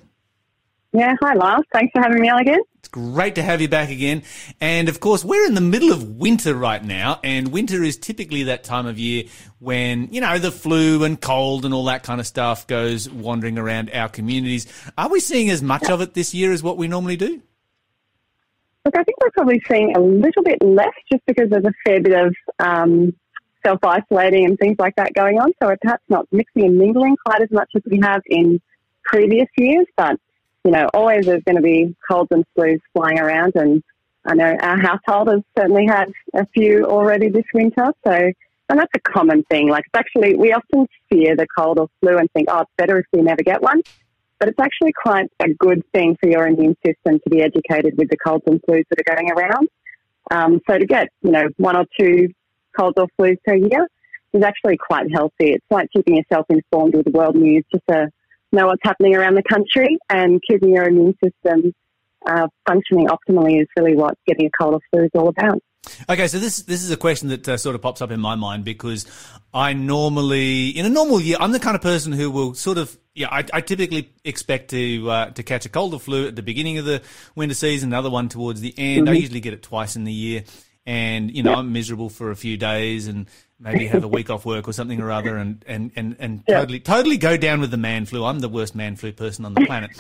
Yeah, 0.98 1.14
hi 1.22 1.36
Lars. 1.36 1.64
Thanks 1.72 1.92
for 1.94 2.02
having 2.02 2.20
me 2.20 2.28
on 2.28 2.40
again. 2.40 2.60
It's 2.80 2.88
great 2.88 3.36
to 3.36 3.44
have 3.44 3.62
you 3.62 3.70
back 3.70 3.92
again. 3.92 4.24
And 4.60 4.90
of 4.90 5.00
course, 5.00 5.24
we're 5.24 5.46
in 5.46 5.54
the 5.54 5.62
middle 5.62 5.92
of 5.92 6.18
winter 6.18 6.56
right 6.56 6.84
now, 6.84 7.20
and 7.24 7.50
winter 7.50 7.84
is 7.84 7.98
typically 7.98 8.44
that 8.44 8.64
time 8.64 8.88
of 8.88 8.98
year 8.98 9.26
when, 9.60 10.12
you 10.12 10.22
know, 10.22 10.40
the 10.40 10.52
flu 10.52 11.04
and 11.04 11.22
cold 11.22 11.66
and 11.66 11.74
all 11.76 11.86
that 11.86 12.02
kind 12.02 12.20
of 12.20 12.26
stuff 12.26 12.66
goes 12.66 13.08
wandering 13.08 13.60
around 13.60 13.92
our 13.94 14.10
communities. 14.10 14.66
Are 14.98 15.08
we 15.08 15.20
seeing 15.20 15.52
as 15.52 15.62
much 15.62 15.88
of 15.88 16.02
it 16.02 16.16
this 16.16 16.34
year 16.34 16.52
as 16.52 16.64
what 16.64 16.78
we 16.78 16.88
normally 16.88 17.16
do? 17.16 17.44
Look, 18.84 18.98
I 18.98 19.04
think 19.04 19.18
we're 19.22 19.30
probably 19.30 19.62
seeing 19.70 19.96
a 19.96 20.00
little 20.00 20.42
bit 20.42 20.64
less 20.64 20.96
just 21.12 21.24
because 21.28 21.52
there's 21.52 21.66
a 21.66 21.74
fair 21.86 22.02
bit 22.02 22.26
of 22.26 22.36
um, 22.58 23.14
self 23.64 23.84
isolating 23.84 24.46
and 24.46 24.58
things 24.58 24.78
like 24.80 24.96
that 24.96 25.14
going 25.14 25.38
on. 25.38 25.52
So 25.62 25.68
we're 25.68 25.78
perhaps 25.80 26.06
not 26.10 26.26
mixing 26.32 26.66
and 26.66 26.76
mingling 26.76 27.18
quite 27.24 27.44
as 27.44 27.52
much 27.52 27.70
as 27.76 27.84
we 27.86 28.00
have 28.02 28.24
in 28.26 28.60
previous 29.04 29.48
years, 29.58 29.86
but 29.96 30.20
you 30.68 30.74
know, 30.74 30.90
always 30.94 31.26
there's 31.26 31.44
going 31.44 31.56
to 31.56 31.62
be 31.62 31.96
colds 32.12 32.28
and 32.30 32.44
flus 32.54 32.82
flying 32.94 33.20
around, 33.20 33.54
and 33.56 33.82
I 34.26 34.36
know 34.36 34.54
our 34.60 34.78
household 34.78 35.30
has 35.30 35.40
certainly 35.58 35.86
had 35.86 36.12
a 36.36 36.46
few 36.48 36.84
already 36.84 37.30
this 37.30 37.46
winter. 37.54 37.94
So, 38.06 38.12
and 38.12 38.78
that's 38.78 38.92
a 38.94 39.00
common 39.00 39.44
thing. 39.44 39.70
Like, 39.70 39.86
it's 39.86 39.98
actually 39.98 40.36
we 40.36 40.52
often 40.52 40.86
fear 41.10 41.38
the 41.38 41.48
cold 41.58 41.80
or 41.80 41.88
flu 42.02 42.18
and 42.18 42.30
think, 42.34 42.50
oh, 42.52 42.60
it's 42.60 42.72
better 42.76 42.98
if 42.98 43.06
we 43.14 43.22
never 43.22 43.44
get 43.44 43.62
one. 43.62 43.82
But 44.40 44.50
it's 44.50 44.60
actually 44.60 44.92
quite 44.92 45.32
a 45.40 45.54
good 45.54 45.84
thing 45.94 46.18
for 46.20 46.28
your 46.28 46.46
immune 46.46 46.76
system 46.86 47.22
to 47.22 47.30
be 47.30 47.42
educated 47.42 47.98
with 47.98 48.10
the 48.10 48.18
colds 48.18 48.44
and 48.46 48.62
flus 48.64 48.84
that 48.90 49.00
are 49.00 49.16
going 49.16 49.32
around. 49.32 49.70
Um, 50.32 50.60
so 50.70 50.78
to 50.78 50.86
get, 50.86 51.08
you 51.22 51.32
know, 51.32 51.48
one 51.56 51.78
or 51.78 51.86
two 51.98 52.28
colds 52.78 52.98
or 52.98 53.08
flus 53.18 53.38
per 53.46 53.56
year 53.56 53.88
is 54.34 54.44
actually 54.44 54.76
quite 54.76 55.10
healthy. 55.14 55.52
It's 55.52 55.66
like 55.70 55.88
keeping 55.96 56.18
yourself 56.18 56.46
informed 56.50 56.94
with 56.94 57.08
world 57.08 57.38
news 57.38 57.64
just 57.72 57.88
to 57.88 58.12
know 58.52 58.68
what's 58.68 58.82
happening 58.84 59.16
around 59.16 59.36
the 59.36 59.44
country 59.44 59.98
and 60.10 60.42
keeping 60.50 60.74
your 60.76 60.88
immune 60.88 61.16
system 61.24 61.74
uh, 62.26 62.48
functioning 62.68 63.08
optimally 63.08 63.62
is 63.62 63.68
really 63.78 63.96
what 63.96 64.16
getting 64.28 64.48
a 64.48 64.50
cold 64.60 64.76
or 64.76 64.80
flu 64.92 65.06
is 65.06 65.12
all 65.16 65.30
about. 65.30 65.62
Okay, 66.10 66.28
so 66.28 66.38
this 66.40 66.64
this 66.64 66.84
is 66.84 66.92
a 66.92 66.98
question 66.98 67.30
that 67.30 67.48
uh, 67.48 67.58
sort 67.58 67.76
of 67.76 67.82
pops 67.82 68.02
up 68.02 68.12
in 68.12 68.20
my 68.20 68.36
mind 68.36 68.66
because 68.66 69.06
I 69.54 69.72
normally, 69.74 70.70
in 70.70 70.86
a 70.86 70.90
normal 70.90 71.22
year, 71.22 71.38
I'm 71.40 71.52
the 71.52 71.60
kind 71.60 71.76
of 71.76 71.82
person 71.82 72.12
who 72.12 72.30
will 72.30 72.54
sort 72.56 72.78
of, 72.78 72.98
yeah, 73.16 73.30
I, 73.32 73.46
I 73.54 73.62
typically 73.62 74.14
expect 74.26 74.72
to 74.72 75.10
uh, 75.10 75.30
to 75.32 75.44
catch 75.44 75.66
a 75.66 75.70
cold 75.70 75.94
or 75.94 76.00
flu 76.00 76.28
at 76.28 76.36
the 76.36 76.44
beginning 76.44 76.78
of 76.78 76.86
the 76.86 77.02
winter 77.36 77.56
season, 77.56 77.90
another 77.90 78.10
one 78.10 78.28
towards 78.28 78.60
the 78.60 78.74
end. 78.78 79.08
Mm-hmm. 79.08 79.16
I 79.16 79.18
usually 79.18 79.40
get 79.40 79.54
it 79.54 79.64
twice 79.64 79.96
in 79.96 80.04
the 80.04 80.12
year, 80.12 80.44
and 80.88 81.36
you 81.36 81.44
know. 81.44 81.54
I'm 81.54 81.74
miserable 81.74 82.10
for 82.10 82.32
a 82.32 82.36
few 82.36 82.56
days 82.56 83.08
and 83.08 83.28
maybe 83.60 83.88
have 83.88 84.04
a 84.04 84.08
week 84.08 84.30
off 84.30 84.46
work 84.46 84.68
or 84.68 84.74
something 84.74 85.02
or 85.02 85.12
other 85.12 85.36
and 85.36 85.64
and 85.68 85.92
and, 85.96 86.16
and 86.18 86.48
totally 86.48 86.80
totally 86.80 87.18
go 87.18 87.36
down 87.36 87.60
with 87.60 87.72
the 87.72 87.78
man 87.78 88.06
flu. 88.06 88.24
I'm 88.24 88.40
the 88.40 88.50
worst 88.50 88.74
man 88.74 88.96
flu 88.96 89.12
person 89.12 89.44
on 89.46 89.54
the 89.54 89.66
planet. 89.66 89.92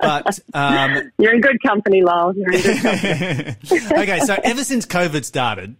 but 0.00 0.38
um, 0.54 1.12
you're 1.18 1.34
in 1.34 1.40
good 1.42 1.62
company, 1.62 2.02
Lyle. 2.02 2.34
You're 2.34 2.52
in 2.52 2.62
good 2.62 2.82
company. 2.82 4.02
okay, 4.02 4.20
so 4.20 4.36
ever 4.42 4.64
since 4.64 4.86
COVID 4.86 5.24
started, 5.24 5.76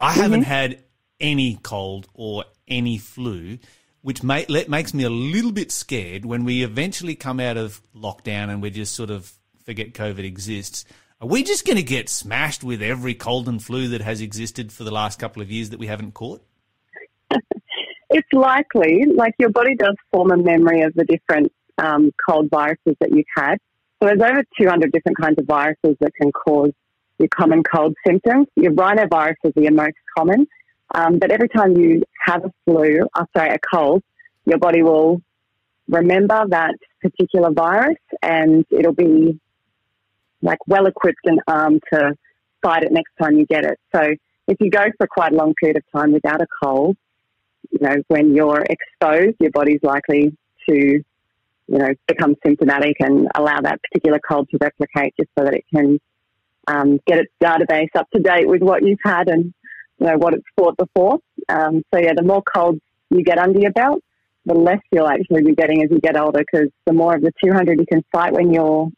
I 0.00 0.10
mm-hmm. 0.10 0.20
haven't 0.20 0.42
had 0.42 0.82
any 1.20 1.58
cold 1.62 2.08
or 2.12 2.44
any 2.66 2.98
flu. 2.98 3.58
Which 4.00 4.22
make, 4.22 4.48
makes 4.68 4.94
me 4.94 5.02
a 5.02 5.10
little 5.10 5.50
bit 5.50 5.72
scared 5.72 6.24
when 6.24 6.44
we 6.44 6.62
eventually 6.62 7.16
come 7.16 7.40
out 7.40 7.56
of 7.56 7.82
lockdown 7.94 8.48
and 8.48 8.62
we 8.62 8.70
just 8.70 8.94
sort 8.94 9.10
of 9.10 9.30
forget 9.64 9.92
COVID 9.92 10.24
exists. 10.24 10.84
Are 11.20 11.26
we 11.26 11.42
just 11.42 11.66
going 11.66 11.76
to 11.76 11.82
get 11.82 12.08
smashed 12.08 12.62
with 12.62 12.80
every 12.80 13.12
cold 13.12 13.48
and 13.48 13.60
flu 13.60 13.88
that 13.88 14.02
has 14.02 14.20
existed 14.20 14.70
for 14.70 14.84
the 14.84 14.92
last 14.92 15.18
couple 15.18 15.42
of 15.42 15.50
years 15.50 15.70
that 15.70 15.80
we 15.80 15.88
haven't 15.88 16.14
caught? 16.14 16.40
it's 18.10 18.32
likely. 18.32 19.04
Like 19.12 19.34
your 19.40 19.50
body 19.50 19.74
does 19.74 19.96
form 20.12 20.30
a 20.30 20.36
memory 20.36 20.82
of 20.82 20.94
the 20.94 21.04
different 21.04 21.50
um, 21.76 22.12
cold 22.28 22.48
viruses 22.50 22.94
that 23.00 23.10
you've 23.10 23.26
had. 23.36 23.56
So 24.00 24.06
there's 24.06 24.22
over 24.22 24.44
200 24.60 24.92
different 24.92 25.18
kinds 25.18 25.40
of 25.40 25.46
viruses 25.46 25.96
that 25.98 26.12
can 26.14 26.30
cause 26.30 26.70
your 27.18 27.28
common 27.36 27.64
cold 27.64 27.96
symptoms. 28.06 28.46
Your 28.54 28.70
rhinoviruses 28.70 29.56
are 29.56 29.60
your 29.60 29.72
most 29.72 29.96
common. 30.16 30.46
Um, 30.94 31.18
but 31.18 31.32
every 31.32 31.48
time 31.48 31.76
you 31.76 32.04
have 32.26 32.44
a 32.44 32.52
flu, 32.64 33.00
uh, 33.14 33.24
sorry, 33.36 33.50
a 33.50 33.58
cold, 33.74 34.04
your 34.46 34.58
body 34.58 34.84
will 34.84 35.20
remember 35.88 36.44
that 36.50 36.76
particular 37.02 37.50
virus 37.50 37.98
and 38.22 38.64
it'll 38.70 38.94
be 38.94 39.40
like 40.42 40.58
well 40.66 40.86
equipped 40.86 41.24
and 41.24 41.40
armed 41.46 41.82
to 41.92 42.16
fight 42.62 42.82
it 42.82 42.92
next 42.92 43.12
time 43.20 43.36
you 43.36 43.46
get 43.46 43.64
it. 43.64 43.78
So 43.94 44.02
if 44.46 44.56
you 44.60 44.70
go 44.70 44.86
for 44.96 45.06
quite 45.06 45.32
a 45.32 45.36
long 45.36 45.54
period 45.54 45.76
of 45.76 45.82
time 45.94 46.12
without 46.12 46.40
a 46.40 46.46
cold, 46.62 46.96
you 47.70 47.78
know, 47.80 47.96
when 48.08 48.34
you're 48.34 48.62
exposed, 48.62 49.36
your 49.40 49.50
body's 49.50 49.82
likely 49.82 50.36
to, 50.68 50.74
you 50.74 51.04
know, 51.68 51.88
become 52.06 52.34
symptomatic 52.44 52.96
and 53.00 53.28
allow 53.34 53.60
that 53.60 53.80
particular 53.82 54.18
cold 54.26 54.48
to 54.50 54.58
replicate 54.60 55.14
just 55.18 55.30
so 55.38 55.44
that 55.44 55.54
it 55.54 55.64
can 55.72 55.98
um, 56.66 56.98
get 57.06 57.18
its 57.18 57.32
database 57.42 57.88
up 57.94 58.08
to 58.10 58.20
date 58.20 58.48
with 58.48 58.62
what 58.62 58.82
you've 58.82 58.98
had 59.04 59.28
and, 59.28 59.52
you 59.98 60.06
know, 60.06 60.16
what 60.16 60.34
it's 60.34 60.44
fought 60.56 60.76
before. 60.76 61.18
Um, 61.48 61.82
so 61.92 62.00
yeah, 62.00 62.12
the 62.14 62.22
more 62.22 62.42
colds 62.42 62.80
you 63.10 63.22
get 63.22 63.38
under 63.38 63.58
your 63.58 63.72
belt, 63.72 64.02
the 64.46 64.54
less 64.54 64.80
you'll 64.90 65.08
actually 65.08 65.42
be 65.42 65.54
getting 65.54 65.82
as 65.82 65.90
you 65.90 66.00
get 66.00 66.16
older 66.16 66.40
because 66.40 66.68
the 66.86 66.92
more 66.92 67.14
of 67.14 67.20
the 67.20 67.32
200 67.44 67.78
you 67.78 67.86
can 67.86 68.02
fight 68.12 68.32
when 68.32 68.52
you're 68.52 68.90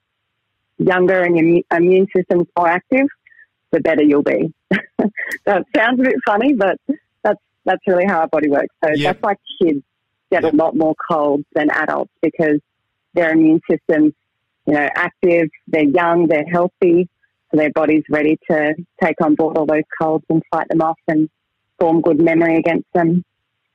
younger 0.80 1.22
and 1.22 1.36
your 1.36 1.62
immune 1.70 2.06
system's 2.14 2.46
more 2.56 2.68
active, 2.68 3.06
the 3.70 3.80
better 3.80 4.02
you'll 4.02 4.22
be. 4.22 4.52
that 5.44 5.64
sounds 5.76 6.00
a 6.00 6.04
bit 6.04 6.16
funny, 6.26 6.54
but 6.54 6.78
that's 7.22 7.40
that's 7.64 7.82
really 7.86 8.06
how 8.06 8.20
our 8.20 8.28
body 8.28 8.48
works. 8.48 8.74
So 8.84 8.90
that's 8.96 9.20
why 9.20 9.34
kids 9.62 9.82
get 10.30 10.44
a 10.44 10.50
lot 10.50 10.76
more 10.76 10.94
colds 11.10 11.44
than 11.54 11.70
adults 11.70 12.12
because 12.22 12.60
their 13.14 13.32
immune 13.32 13.60
system's 13.70 14.12
you 14.66 14.74
know 14.74 14.88
active, 14.94 15.48
they're 15.68 15.84
young, 15.84 16.26
they're 16.26 16.46
healthy, 16.46 17.08
so 17.50 17.56
their 17.56 17.70
body's 17.72 18.04
ready 18.08 18.38
to 18.50 18.74
take 19.02 19.20
on 19.22 19.34
board 19.34 19.56
all 19.56 19.66
those 19.66 19.82
colds 20.00 20.24
and 20.28 20.42
fight 20.52 20.68
them 20.68 20.82
off 20.82 20.98
and 21.08 21.28
form 21.78 22.00
good 22.00 22.20
memory 22.20 22.56
against 22.56 22.86
them. 22.94 23.24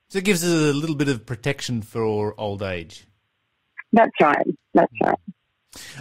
So 0.08 0.20
it 0.20 0.26
gives 0.26 0.44
us 0.44 0.52
a 0.52 0.74
little 0.74 0.96
bit 0.96 1.10
of 1.10 1.26
protection 1.26 1.82
for 1.82 2.40
old 2.40 2.62
age. 2.62 3.06
That's 3.92 4.12
right. 4.22 4.46
That's 4.74 4.94
right. 5.04 5.18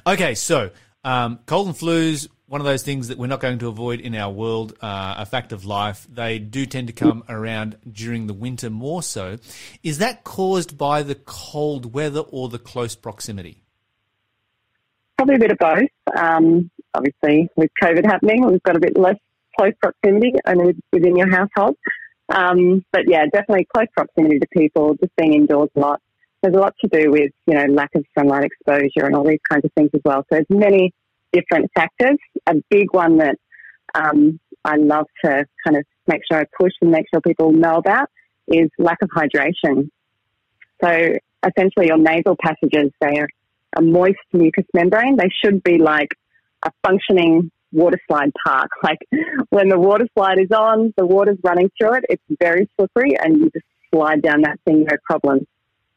Okay, 0.06 0.34
so 0.34 0.70
um, 1.04 1.38
cold 1.46 1.68
and 1.68 1.76
flus, 1.76 2.28
one 2.46 2.60
of 2.60 2.66
those 2.66 2.82
things 2.82 3.08
that 3.08 3.18
we're 3.18 3.26
not 3.26 3.40
going 3.40 3.58
to 3.58 3.68
avoid 3.68 4.00
in 4.00 4.14
our 4.14 4.30
world, 4.30 4.74
uh, 4.80 5.14
a 5.18 5.26
fact 5.26 5.52
of 5.52 5.64
life. 5.64 6.06
They 6.12 6.38
do 6.38 6.66
tend 6.66 6.88
to 6.88 6.92
come 6.92 7.24
around 7.28 7.76
during 7.90 8.26
the 8.26 8.34
winter 8.34 8.70
more 8.70 9.02
so. 9.02 9.38
Is 9.82 9.98
that 9.98 10.24
caused 10.24 10.76
by 10.76 11.02
the 11.02 11.14
cold 11.14 11.94
weather 11.94 12.20
or 12.20 12.48
the 12.48 12.58
close 12.58 12.94
proximity? 12.94 13.62
Probably 15.16 15.36
a 15.36 15.38
bit 15.38 15.52
of 15.52 15.58
both. 15.58 15.88
Um, 16.16 16.70
obviously, 16.94 17.48
with 17.56 17.70
COVID 17.82 18.04
happening, 18.04 18.46
we've 18.46 18.62
got 18.62 18.76
a 18.76 18.80
bit 18.80 18.98
less 18.98 19.16
close 19.58 19.72
proximity 19.80 20.32
only 20.46 20.76
within 20.92 21.16
your 21.16 21.30
household. 21.30 21.76
Um, 22.28 22.84
but 22.92 23.02
yeah, 23.06 23.26
definitely 23.26 23.66
close 23.74 23.86
proximity 23.94 24.38
to 24.38 24.46
people, 24.56 24.94
just 24.94 25.14
being 25.16 25.34
indoors 25.34 25.70
a 25.76 25.80
lot 25.80 26.00
there's 26.44 26.57
a 26.57 26.61
lot 26.61 26.74
to 26.83 26.88
do 26.88 27.11
with, 27.11 27.33
you 27.46 27.54
know, 27.54 27.64
lack 27.72 27.88
of 27.94 28.04
sunlight 28.16 28.44
exposure 28.44 29.07
and 29.07 29.16
all 29.16 29.24
these 29.24 29.40
kinds 29.50 29.64
of 29.64 29.72
things 29.72 29.88
as 29.94 30.02
well. 30.04 30.18
So 30.20 30.26
there's 30.33 30.46
many 30.50 30.92
different 31.33 31.70
factors. 31.74 32.18
A 32.46 32.54
big 32.68 32.92
one 32.92 33.16
that 33.16 33.37
um, 33.94 34.38
I 34.62 34.76
love 34.76 35.07
to 35.24 35.46
kind 35.64 35.78
of 35.78 35.85
make 36.07 36.20
sure 36.30 36.40
I 36.40 36.44
push 36.61 36.72
and 36.83 36.90
make 36.90 37.07
sure 37.11 37.22
people 37.22 37.52
know 37.52 37.76
about 37.76 38.11
is 38.46 38.68
lack 38.78 38.98
of 39.00 39.09
hydration. 39.09 39.88
So 40.83 41.14
essentially 41.46 41.87
your 41.87 41.96
nasal 41.96 42.37
passages, 42.38 42.92
they 43.00 43.18
are 43.20 43.28
a 43.78 43.80
moist 43.80 44.18
mucous 44.35 44.66
membrane. 44.74 45.16
They 45.16 45.30
should 45.42 45.62
be 45.62 45.78
like 45.78 46.11
a 46.62 46.70
functioning 46.87 47.50
water 47.72 47.98
slide 48.07 48.33
park. 48.46 48.68
Like 48.83 48.98
when 49.48 49.70
the 49.70 49.78
water 49.78 50.07
slide 50.14 50.38
is 50.38 50.50
on, 50.54 50.92
the 50.98 51.07
water's 51.07 51.38
running 51.42 51.70
through 51.80 51.94
it, 51.94 52.04
it's 52.11 52.22
very 52.38 52.68
slippery 52.76 53.16
and 53.18 53.38
you 53.38 53.44
just 53.50 53.64
slide 53.90 54.20
down 54.20 54.42
that 54.42 54.59
thing 54.66 54.85
no 54.85 54.96
problem. 55.09 55.46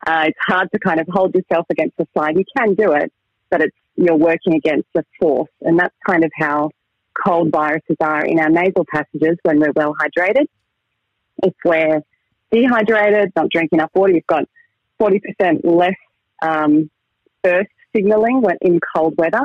Uh, 0.06 0.26
it's 0.28 0.38
hard 0.46 0.70
to 0.72 0.80
kind 0.80 1.00
of 1.00 1.08
hold 1.10 1.34
yourself 1.34 1.66
against 1.70 1.98
the 1.98 2.08
slide. 2.14 2.38
You 2.38 2.46
can 2.56 2.76
do 2.76 2.94
it, 2.94 3.12
but 3.50 3.62
it's 3.62 3.76
you're 3.96 4.16
working 4.16 4.54
against 4.56 4.88
a 4.96 5.04
force, 5.20 5.50
and 5.62 5.80
that's 5.80 5.96
kind 6.08 6.24
of 6.24 6.32
how 6.36 6.70
cold 7.26 7.52
viruses 7.52 7.98
are 8.00 8.24
in 8.24 8.40
our 8.40 8.50
nasal 8.50 8.86
passages 8.94 9.38
when 9.42 9.60
we're 9.60 9.72
well 9.76 9.96
hydrated. 10.00 10.46
If 11.44 11.54
we're 11.66 12.02
dehydrated, 12.52 13.32
not 13.36 13.50
drinking 13.50 13.80
enough 13.80 13.92
water, 13.96 14.14
you've 14.14 14.28
got 14.28 14.46
40% 15.00 15.62
less 15.64 15.96
um, 16.42 16.90
burst 17.44 17.70
signaling 17.96 18.42
when 18.42 18.58
in 18.62 18.80
cold 18.96 19.16
weather. 19.18 19.42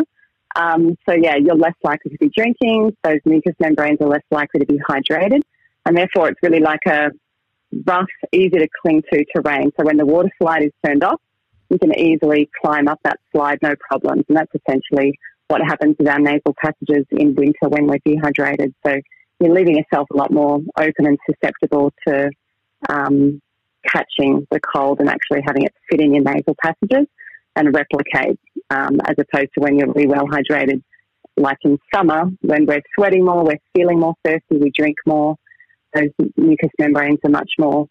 Um, 0.54 0.96
so 1.08 1.14
yeah, 1.14 1.36
you're 1.36 1.56
less 1.56 1.74
likely 1.82 2.10
to 2.10 2.18
be 2.18 2.30
drinking. 2.34 2.94
Those 3.02 3.20
mucous 3.24 3.54
membranes 3.58 3.98
are 4.00 4.08
less 4.08 4.22
likely 4.30 4.60
to 4.60 4.66
be 4.66 4.78
hydrated, 4.86 5.40
and 5.86 5.96
therefore 5.96 6.28
it's 6.28 6.40
really 6.42 6.60
like 6.60 6.84
a 6.86 7.10
rough, 7.86 8.08
easy 8.32 8.50
to 8.50 8.68
cling 8.80 9.02
to 9.12 9.24
terrain. 9.34 9.70
So 9.78 9.84
when 9.84 9.96
the 9.96 10.06
water 10.06 10.30
slide 10.40 10.62
is 10.62 10.72
turned 10.84 11.04
off, 11.04 11.20
you 11.70 11.78
can 11.78 11.98
easily 11.98 12.50
climb 12.62 12.88
up 12.88 13.00
that 13.04 13.18
slide 13.34 13.58
no 13.62 13.74
problems. 13.88 14.24
And 14.28 14.36
that's 14.36 14.52
essentially 14.54 15.18
what 15.48 15.60
happens 15.62 15.96
with 15.98 16.08
our 16.08 16.18
nasal 16.18 16.54
passages 16.62 17.06
in 17.10 17.34
winter 17.34 17.68
when 17.68 17.86
we're 17.86 17.98
dehydrated. 18.04 18.74
So 18.86 19.00
you're 19.40 19.54
leaving 19.54 19.76
yourself 19.76 20.08
a 20.12 20.16
lot 20.16 20.30
more 20.30 20.60
open 20.78 21.06
and 21.06 21.18
susceptible 21.28 21.92
to 22.06 22.30
um, 22.88 23.40
catching 23.86 24.46
the 24.50 24.60
cold 24.60 25.00
and 25.00 25.08
actually 25.08 25.40
having 25.46 25.64
it 25.64 25.74
fit 25.90 26.00
in 26.00 26.14
your 26.14 26.24
nasal 26.24 26.56
passages 26.62 27.06
and 27.56 27.74
replicate 27.74 28.38
um, 28.70 28.98
as 29.04 29.16
opposed 29.18 29.48
to 29.54 29.60
when 29.60 29.76
you're 29.76 29.92
really 29.92 30.06
well 30.06 30.26
hydrated. 30.26 30.82
Like 31.36 31.58
in 31.64 31.78
summer, 31.94 32.24
when 32.40 32.66
we're 32.66 32.82
sweating 32.94 33.24
more, 33.24 33.44
we're 33.44 33.58
feeling 33.74 33.98
more 33.98 34.14
thirsty, 34.24 34.58
we 34.58 34.70
drink 34.70 34.96
more, 35.06 35.36
those 35.94 36.10
mucous 36.36 36.70
membranes 36.78 37.18
are 37.24 37.30
much 37.30 37.50
more 37.58 37.88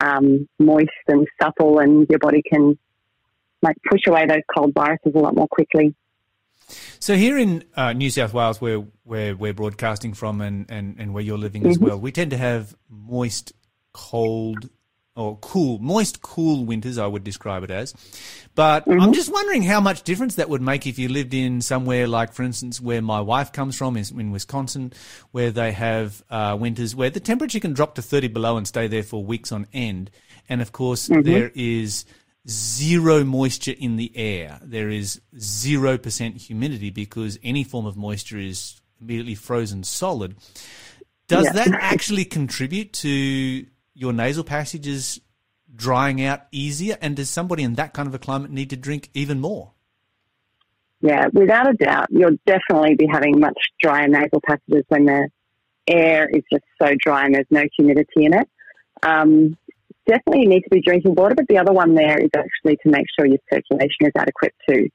um, 0.00 0.48
moist 0.58 0.90
and 1.06 1.26
supple, 1.40 1.78
and 1.78 2.06
your 2.08 2.18
body 2.18 2.42
can 2.42 2.78
like 3.62 3.76
push 3.90 4.02
away 4.06 4.26
those 4.26 4.42
cold 4.54 4.72
viruses 4.74 5.12
a 5.14 5.18
lot 5.18 5.34
more 5.34 5.48
quickly. 5.48 5.94
So 7.00 7.16
here 7.16 7.38
in 7.38 7.64
uh, 7.76 7.92
New 7.92 8.10
South 8.10 8.34
Wales, 8.34 8.60
where 8.60 8.84
where 9.04 9.34
we're 9.34 9.54
broadcasting 9.54 10.12
from, 10.14 10.40
and, 10.40 10.66
and, 10.70 10.96
and 10.98 11.14
where 11.14 11.22
you're 11.22 11.38
living 11.38 11.62
mm-hmm. 11.62 11.70
as 11.70 11.78
well, 11.78 11.98
we 11.98 12.12
tend 12.12 12.30
to 12.30 12.36
have 12.36 12.76
moist, 12.88 13.52
cold 13.92 14.68
or 15.18 15.36
cool, 15.40 15.78
moist, 15.80 16.22
cool 16.22 16.64
winters, 16.64 16.96
I 16.96 17.06
would 17.06 17.24
describe 17.24 17.64
it 17.64 17.70
as. 17.70 17.92
But 18.54 18.84
I'm 18.88 19.12
just 19.12 19.32
wondering 19.32 19.62
how 19.62 19.80
much 19.80 20.02
difference 20.02 20.36
that 20.36 20.48
would 20.48 20.62
make 20.62 20.86
if 20.86 20.98
you 20.98 21.08
lived 21.08 21.34
in 21.34 21.60
somewhere 21.60 22.06
like, 22.08 22.32
for 22.32 22.42
instance, 22.42 22.80
where 22.80 23.02
my 23.02 23.20
wife 23.20 23.52
comes 23.52 23.76
from, 23.76 23.96
is 23.96 24.10
in 24.10 24.30
Wisconsin, 24.30 24.92
where 25.32 25.50
they 25.50 25.72
have 25.72 26.22
uh, 26.30 26.56
winters 26.58 26.94
where 26.94 27.10
the 27.10 27.20
temperature 27.20 27.60
can 27.60 27.72
drop 27.72 27.94
to 27.96 28.02
30 28.02 28.28
below 28.28 28.56
and 28.56 28.66
stay 28.66 28.86
there 28.86 29.02
for 29.02 29.22
weeks 29.24 29.52
on 29.52 29.66
end. 29.72 30.10
And 30.48 30.62
of 30.62 30.72
course, 30.72 31.08
there 31.08 31.50
is 31.54 32.04
zero 32.48 33.24
moisture 33.24 33.74
in 33.78 33.96
the 33.96 34.10
air. 34.16 34.58
There 34.62 34.88
is 34.88 35.20
0% 35.36 36.40
humidity 36.40 36.90
because 36.90 37.38
any 37.42 37.64
form 37.64 37.86
of 37.86 37.96
moisture 37.96 38.38
is 38.38 38.80
immediately 39.00 39.34
frozen 39.34 39.84
solid. 39.84 40.36
Does 41.28 41.44
Yeah. 41.46 41.52
that 41.52 41.68
actually 41.74 42.24
contribute 42.24 42.92
to 42.94 43.66
your 43.98 44.12
nasal 44.12 44.44
passages 44.44 45.20
drying 45.74 46.22
out 46.22 46.42
easier? 46.52 46.96
And 47.00 47.16
does 47.16 47.28
somebody 47.28 47.62
in 47.64 47.74
that 47.74 47.92
kind 47.92 48.06
of 48.06 48.14
a 48.14 48.18
climate 48.18 48.50
need 48.50 48.70
to 48.70 48.76
drink 48.76 49.10
even 49.12 49.40
more? 49.40 49.72
Yeah, 51.00 51.26
without 51.32 51.68
a 51.68 51.74
doubt, 51.74 52.06
you'll 52.10 52.38
definitely 52.46 52.94
be 52.94 53.06
having 53.10 53.38
much 53.38 53.58
drier 53.80 54.08
nasal 54.08 54.40
passages 54.46 54.84
when 54.88 55.04
the 55.04 55.28
air 55.86 56.28
is 56.28 56.42
just 56.52 56.64
so 56.80 56.90
dry 56.98 57.24
and 57.24 57.34
there's 57.34 57.46
no 57.50 57.64
humidity 57.76 58.24
in 58.24 58.34
it. 58.34 58.48
Um, 59.02 59.56
definitely 60.06 60.42
you 60.42 60.48
need 60.48 60.62
to 60.62 60.70
be 60.70 60.80
drinking 60.80 61.14
water, 61.14 61.34
but 61.34 61.46
the 61.48 61.58
other 61.58 61.72
one 61.72 61.94
there 61.94 62.18
is 62.18 62.30
actually 62.36 62.76
to 62.82 62.90
make 62.90 63.06
sure 63.16 63.26
your 63.26 63.38
circulation 63.52 64.06
is 64.06 64.12
adequate 64.16 64.54
too. 64.68 64.88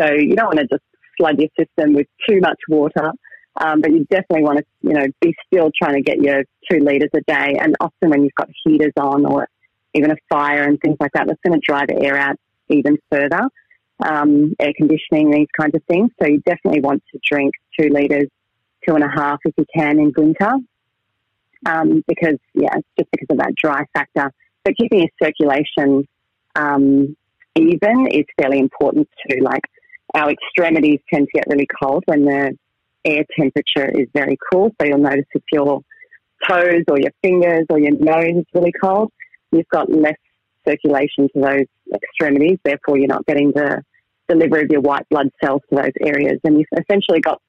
So 0.00 0.10
you 0.10 0.34
don't 0.36 0.46
want 0.46 0.58
to 0.60 0.66
just 0.66 0.84
flood 1.18 1.38
your 1.38 1.48
system 1.58 1.94
with 1.94 2.06
too 2.28 2.40
much 2.40 2.58
water, 2.68 3.12
um, 3.60 3.80
but 3.80 3.92
you 3.92 4.04
definitely 4.10 4.44
want 4.44 4.58
to, 4.58 4.64
you 4.82 4.94
know, 4.94 5.06
be 5.20 5.34
still 5.46 5.70
trying 5.76 5.94
to 5.94 6.02
get 6.02 6.18
your 6.18 6.44
two 6.70 6.78
litres 6.78 7.10
a 7.14 7.20
day. 7.20 7.58
And 7.60 7.74
often 7.80 8.10
when 8.10 8.22
you've 8.22 8.34
got 8.34 8.48
heaters 8.64 8.92
on 8.96 9.26
or 9.26 9.48
even 9.94 10.10
a 10.10 10.16
fire 10.30 10.62
and 10.62 10.80
things 10.80 10.96
like 11.00 11.12
that, 11.12 11.26
that's 11.26 11.40
going 11.46 11.60
to 11.60 11.64
dry 11.64 11.84
the 11.86 12.02
air 12.02 12.16
out 12.16 12.36
even 12.68 12.96
further. 13.10 13.42
Um, 14.02 14.54
air 14.58 14.72
conditioning, 14.76 15.30
these 15.30 15.48
kinds 15.58 15.74
of 15.74 15.82
things. 15.84 16.10
So 16.20 16.28
you 16.28 16.42
definitely 16.46 16.80
want 16.80 17.02
to 17.12 17.20
drink 17.30 17.52
two 17.78 17.88
litres, 17.90 18.28
two 18.88 18.94
and 18.94 19.04
a 19.04 19.08
half 19.08 19.38
if 19.44 19.54
you 19.56 19.66
can 19.74 19.98
in 19.98 20.12
winter. 20.16 20.52
Um, 21.64 22.02
because, 22.08 22.38
yeah, 22.54 22.74
just 22.98 23.10
because 23.12 23.28
of 23.30 23.38
that 23.38 23.54
dry 23.54 23.84
factor. 23.92 24.32
But 24.64 24.76
keeping 24.76 25.00
your 25.00 25.08
circulation 25.22 26.08
um, 26.56 27.16
even 27.54 28.08
is 28.10 28.24
fairly 28.40 28.58
important 28.58 29.08
too. 29.28 29.38
Like 29.42 29.62
our 30.14 30.30
extremities 30.30 31.00
tend 31.12 31.28
to 31.28 31.32
get 31.38 31.44
really 31.48 31.68
cold 31.80 32.02
when 32.06 32.24
the 32.24 32.56
air 33.04 33.24
temperature 33.38 33.90
is 33.90 34.08
very 34.14 34.36
cool. 34.52 34.70
So 34.80 34.86
you'll 34.86 34.98
notice 34.98 35.24
if 35.34 35.42
your 35.52 35.82
toes 36.48 36.84
or 36.88 36.98
your 36.98 37.12
fingers 37.22 37.66
or 37.70 37.78
your 37.78 37.92
nose 37.92 38.40
is 38.40 38.44
really 38.54 38.72
cold, 38.82 39.10
you've 39.50 39.68
got 39.68 39.90
less 39.90 40.16
circulation 40.66 41.28
to 41.34 41.40
those 41.40 41.94
extremities. 41.94 42.58
Therefore, 42.64 42.98
you're 42.98 43.08
not 43.08 43.26
getting 43.26 43.52
the 43.54 43.82
delivery 44.28 44.62
of 44.62 44.70
your 44.70 44.80
white 44.80 45.08
blood 45.10 45.28
cells 45.42 45.60
to 45.70 45.76
those 45.76 45.92
areas. 46.00 46.38
And 46.44 46.58
you've 46.58 46.66
essentially 46.72 47.20
got 47.20 47.40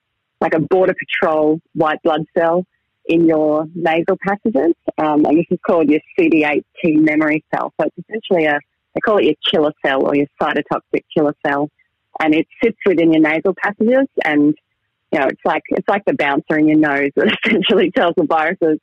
like 0.42 0.54
a 0.54 0.60
border 0.60 0.94
patrol 0.94 1.60
white 1.74 2.02
blood 2.04 2.26
cell 2.38 2.66
in 3.06 3.28
your 3.28 3.66
nasal 3.76 4.18
passages. 4.26 4.74
Um, 4.98 5.26
and 5.26 5.38
this 5.38 5.46
is 5.50 5.60
called 5.66 5.90
your 5.90 6.00
CD8 6.18 6.64
T 6.84 6.96
memory 6.96 7.44
cell. 7.54 7.74
So 7.80 7.88
it's 7.88 8.08
essentially 8.08 8.46
a, 8.46 8.60
they 8.94 9.02
call 9.02 9.18
it 9.18 9.26
your 9.26 9.36
killer 9.52 9.74
cell 9.86 10.06
or 10.06 10.16
your 10.16 10.28
cytotoxic 10.42 11.04
killer 11.16 11.36
cell. 11.46 11.70
And 12.20 12.36
it 12.36 12.48
sits 12.64 12.78
within 12.86 13.12
your 13.12 13.22
nasal 13.22 13.56
passages 13.62 14.08
and 14.24 14.56
you 15.14 15.20
know, 15.20 15.28
it's 15.28 15.42
like 15.46 15.62
it's 15.70 15.88
like 15.88 16.04
the 16.06 16.16
bouncer 16.16 16.58
in 16.58 16.68
your 16.68 16.80
nose 16.80 17.12
that 17.16 17.38
essentially 17.46 17.92
tells 17.92 18.16
the 18.18 18.26
viruses, 18.26 18.80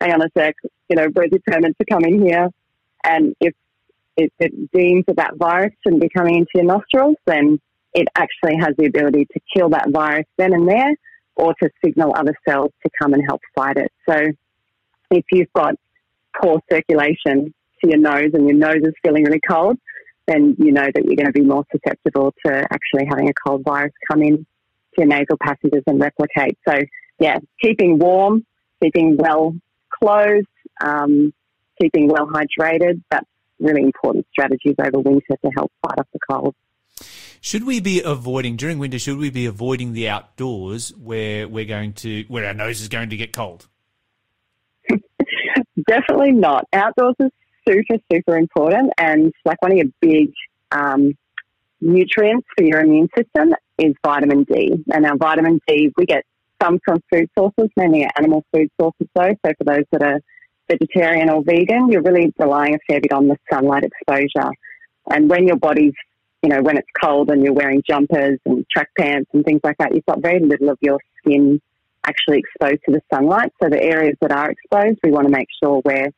hang 0.00 0.12
on 0.12 0.22
a 0.22 0.28
sec, 0.36 0.54
you 0.88 0.96
know, 0.96 1.06
we're 1.14 1.26
determined 1.26 1.74
to 1.80 1.86
come 1.90 2.04
in 2.04 2.22
here. 2.22 2.48
And 3.02 3.34
if 3.40 3.54
if 4.16 4.30
it 4.38 4.70
deems 4.72 5.04
that 5.06 5.16
that 5.16 5.36
virus 5.36 5.72
shouldn't 5.82 6.02
be 6.02 6.10
coming 6.10 6.36
into 6.36 6.50
your 6.54 6.64
nostrils, 6.64 7.16
then 7.26 7.58
it 7.94 8.08
actually 8.14 8.56
has 8.60 8.74
the 8.76 8.86
ability 8.86 9.26
to 9.32 9.40
kill 9.54 9.70
that 9.70 9.88
virus 9.90 10.26
then 10.36 10.52
and 10.52 10.68
there 10.68 10.94
or 11.34 11.54
to 11.62 11.70
signal 11.82 12.12
other 12.14 12.34
cells 12.46 12.70
to 12.82 12.90
come 13.00 13.14
and 13.14 13.22
help 13.26 13.40
fight 13.54 13.78
it. 13.78 13.90
So 14.08 14.26
if 15.10 15.24
you've 15.32 15.52
got 15.54 15.74
poor 16.40 16.60
circulation 16.70 17.54
to 17.82 17.88
your 17.88 17.98
nose 17.98 18.32
and 18.34 18.46
your 18.46 18.58
nose 18.58 18.82
is 18.82 18.92
feeling 19.02 19.24
really 19.24 19.40
cold, 19.48 19.78
then 20.26 20.54
you 20.58 20.72
know 20.72 20.86
that 20.94 21.04
you're 21.04 21.16
going 21.16 21.26
to 21.26 21.32
be 21.32 21.40
more 21.40 21.64
susceptible 21.72 22.34
to 22.44 22.66
actually 22.70 23.06
having 23.08 23.30
a 23.30 23.32
cold 23.44 23.62
virus 23.64 23.92
come 24.10 24.22
in 24.22 24.46
your 24.96 25.06
nasal 25.06 25.36
passages 25.40 25.82
and 25.86 26.00
replicate. 26.00 26.58
So 26.68 26.78
yeah, 27.18 27.38
keeping 27.60 27.98
warm, 27.98 28.44
keeping 28.82 29.16
well 29.16 29.54
clothed, 29.90 30.46
um, 30.82 31.32
keeping 31.80 32.08
well 32.08 32.26
hydrated, 32.26 33.02
that's 33.10 33.26
really 33.58 33.82
important 33.82 34.26
strategies 34.32 34.74
over 34.82 34.98
winter 34.98 35.36
to 35.44 35.50
help 35.56 35.70
fight 35.82 35.98
off 35.98 36.06
the 36.12 36.18
cold. 36.30 36.54
Should 37.42 37.64
we 37.64 37.80
be 37.80 38.02
avoiding 38.02 38.56
during 38.56 38.78
winter? 38.78 38.98
Should 38.98 39.16
we 39.16 39.30
be 39.30 39.46
avoiding 39.46 39.94
the 39.94 40.08
outdoors 40.08 40.94
where 40.96 41.48
we're 41.48 41.64
going 41.64 41.94
to 41.94 42.24
where 42.28 42.46
our 42.46 42.54
nose 42.54 42.82
is 42.82 42.88
going 42.88 43.10
to 43.10 43.16
get 43.16 43.32
cold? 43.32 43.66
Definitely 45.88 46.32
not. 46.32 46.66
Outdoors 46.72 47.14
is 47.18 47.30
super, 47.66 47.96
super 48.12 48.36
important. 48.36 48.92
And 48.98 49.32
like 49.44 49.60
one 49.62 49.72
of 49.72 49.78
your 49.78 49.86
big 50.00 50.32
um, 50.70 51.16
nutrients 51.80 52.46
for 52.56 52.64
your 52.64 52.80
immune 52.80 53.08
system 53.16 53.54
is 53.80 53.94
vitamin 54.04 54.44
D. 54.44 54.84
And 54.92 55.06
our 55.06 55.16
vitamin 55.16 55.60
D, 55.66 55.92
we 55.96 56.06
get 56.06 56.24
some 56.62 56.78
from 56.84 57.02
food 57.10 57.28
sources, 57.36 57.70
mainly 57.76 58.06
animal 58.16 58.44
food 58.52 58.68
sources 58.80 59.08
though. 59.14 59.34
So 59.44 59.52
for 59.58 59.64
those 59.64 59.84
that 59.92 60.02
are 60.02 60.20
vegetarian 60.70 61.30
or 61.30 61.42
vegan, 61.42 61.90
you're 61.90 62.02
really 62.02 62.32
relying 62.38 62.74
a 62.74 62.78
fair 62.86 63.00
bit 63.00 63.12
on 63.12 63.28
the 63.28 63.36
sunlight 63.50 63.84
exposure. 63.84 64.50
And 65.10 65.28
when 65.28 65.46
your 65.46 65.56
body's, 65.56 65.94
you 66.42 66.50
know, 66.50 66.62
when 66.62 66.76
it's 66.76 66.88
cold 67.02 67.30
and 67.30 67.42
you're 67.42 67.54
wearing 67.54 67.82
jumpers 67.88 68.38
and 68.44 68.64
track 68.70 68.88
pants 68.98 69.30
and 69.32 69.44
things 69.44 69.60
like 69.64 69.78
that, 69.78 69.94
you've 69.94 70.06
got 70.06 70.22
very 70.22 70.40
little 70.40 70.70
of 70.70 70.78
your 70.80 70.98
skin 71.18 71.60
actually 72.04 72.38
exposed 72.38 72.80
to 72.86 72.92
the 72.92 73.00
sunlight. 73.12 73.52
So 73.62 73.68
the 73.68 73.82
areas 73.82 74.16
that 74.20 74.32
are 74.32 74.50
exposed, 74.50 74.98
we 75.02 75.10
want 75.10 75.26
to 75.26 75.32
make 75.32 75.48
sure 75.62 75.82
we're, 75.84 76.10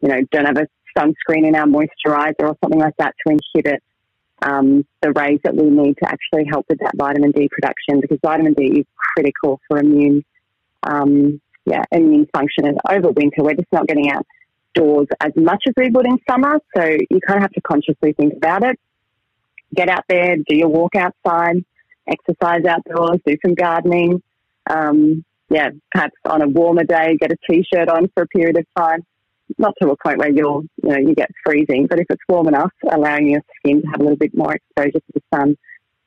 you 0.00 0.08
know, 0.08 0.20
don't 0.32 0.46
have 0.46 0.58
a 0.58 0.68
sunscreen 0.96 1.46
in 1.46 1.54
our 1.54 1.66
moisturizer 1.66 2.40
or 2.40 2.56
something 2.62 2.80
like 2.80 2.96
that 2.98 3.14
to 3.26 3.34
inhibit 3.34 3.82
um, 4.42 4.84
the 5.02 5.12
rays 5.12 5.40
that 5.44 5.54
we 5.54 5.68
need 5.68 5.94
to 6.02 6.08
actually 6.08 6.44
help 6.48 6.66
with 6.68 6.78
that 6.78 6.92
vitamin 6.96 7.32
D 7.32 7.48
production 7.50 8.00
because 8.00 8.18
vitamin 8.22 8.54
D 8.54 8.80
is 8.80 8.86
critical 9.14 9.60
for 9.68 9.78
immune, 9.78 10.24
um, 10.84 11.40
yeah, 11.66 11.82
immune 11.90 12.26
function. 12.32 12.66
And 12.66 12.78
over 12.88 13.10
winter, 13.10 13.42
we're 13.42 13.54
just 13.54 13.72
not 13.72 13.86
getting 13.86 14.10
outdoors 14.10 15.08
as 15.20 15.32
much 15.36 15.64
as 15.66 15.74
we 15.76 15.90
would 15.90 16.06
in 16.06 16.18
summer. 16.28 16.60
So 16.76 16.84
you 16.84 17.20
kind 17.26 17.38
of 17.38 17.42
have 17.42 17.52
to 17.52 17.60
consciously 17.60 18.12
think 18.12 18.34
about 18.36 18.62
it. 18.62 18.78
Get 19.74 19.88
out 19.88 20.04
there, 20.08 20.36
do 20.36 20.56
your 20.56 20.68
walk 20.68 20.94
outside, 20.94 21.56
exercise 22.06 22.64
outdoors, 22.64 23.18
do 23.26 23.36
some 23.44 23.54
gardening. 23.54 24.22
Um, 24.68 25.24
yeah, 25.50 25.70
perhaps 25.90 26.14
on 26.24 26.42
a 26.42 26.48
warmer 26.48 26.84
day, 26.84 27.16
get 27.20 27.32
a 27.32 27.36
t-shirt 27.50 27.88
on 27.88 28.08
for 28.14 28.22
a 28.22 28.26
period 28.28 28.56
of 28.58 28.66
time. 28.76 29.04
Not 29.56 29.74
to 29.80 29.90
a 29.90 29.96
point 29.96 30.18
where 30.18 30.30
you'll, 30.30 30.64
you 30.82 30.90
know, 30.90 30.98
you 30.98 31.14
get 31.14 31.30
freezing, 31.44 31.86
but 31.88 31.98
if 31.98 32.06
it's 32.10 32.22
warm 32.28 32.48
enough, 32.48 32.72
allowing 32.90 33.30
your 33.30 33.40
skin 33.58 33.80
to 33.82 33.88
have 33.88 34.00
a 34.00 34.02
little 34.02 34.18
bit 34.18 34.36
more 34.36 34.54
exposure 34.54 35.00
to 35.00 35.12
the 35.14 35.22
sun. 35.34 35.56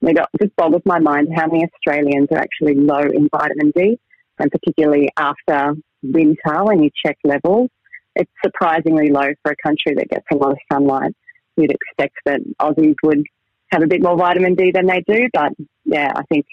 It 0.03 0.17
just 0.41 0.55
boggles 0.55 0.81
my 0.85 0.99
mind 0.99 1.29
how 1.35 1.47
many 1.47 1.63
Australians 1.65 2.27
are 2.31 2.39
actually 2.39 2.75
low 2.75 3.01
in 3.01 3.29
vitamin 3.29 3.71
D, 3.75 3.99
and 4.39 4.51
particularly 4.51 5.09
after 5.17 5.75
winter 6.03 6.63
when 6.63 6.83
you 6.83 6.89
check 7.05 7.17
levels, 7.23 7.69
it's 8.15 8.31
surprisingly 8.43 9.09
low 9.09 9.33
for 9.43 9.51
a 9.51 9.55
country 9.63 9.93
that 9.95 10.09
gets 10.09 10.25
a 10.31 10.35
lot 10.35 10.51
of 10.51 10.57
sunlight. 10.71 11.15
You'd 11.55 11.71
expect 11.71 12.15
that 12.25 12.41
Aussies 12.59 12.95
would 13.03 13.23
have 13.71 13.83
a 13.83 13.87
bit 13.87 14.01
more 14.01 14.17
vitamin 14.17 14.55
D 14.55 14.71
than 14.71 14.87
they 14.87 15.03
do, 15.07 15.29
but 15.33 15.53
yeah, 15.85 16.11
I 16.15 16.23
think 16.23 16.45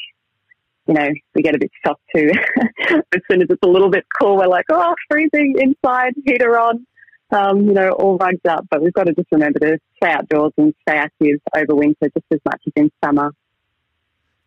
you 0.88 0.94
know, 0.94 1.08
we 1.34 1.42
get 1.42 1.54
a 1.54 1.58
bit 1.58 1.70
shocked 1.84 2.02
too. 2.14 2.30
as 2.88 3.20
soon 3.30 3.42
as 3.42 3.48
it's 3.50 3.62
a 3.62 3.68
little 3.68 3.90
bit 3.90 4.06
cool, 4.20 4.36
we're 4.38 4.46
like, 4.46 4.64
oh, 4.70 4.94
freezing 5.10 5.54
inside, 5.58 6.14
heater 6.24 6.58
on, 6.58 6.86
um, 7.30 7.66
you 7.66 7.74
know, 7.74 7.90
all 7.90 8.16
rugged 8.16 8.46
up. 8.48 8.66
But 8.70 8.82
we've 8.82 8.92
got 8.92 9.04
to 9.04 9.14
just 9.14 9.28
remember 9.30 9.58
to 9.60 9.78
stay 9.96 10.10
outdoors 10.10 10.52
and 10.56 10.74
stay 10.88 10.96
active 10.96 11.40
over 11.54 11.74
winter 11.74 12.08
just 12.14 12.26
as 12.32 12.40
much 12.44 12.62
as 12.66 12.72
in 12.74 12.90
summer. 13.04 13.32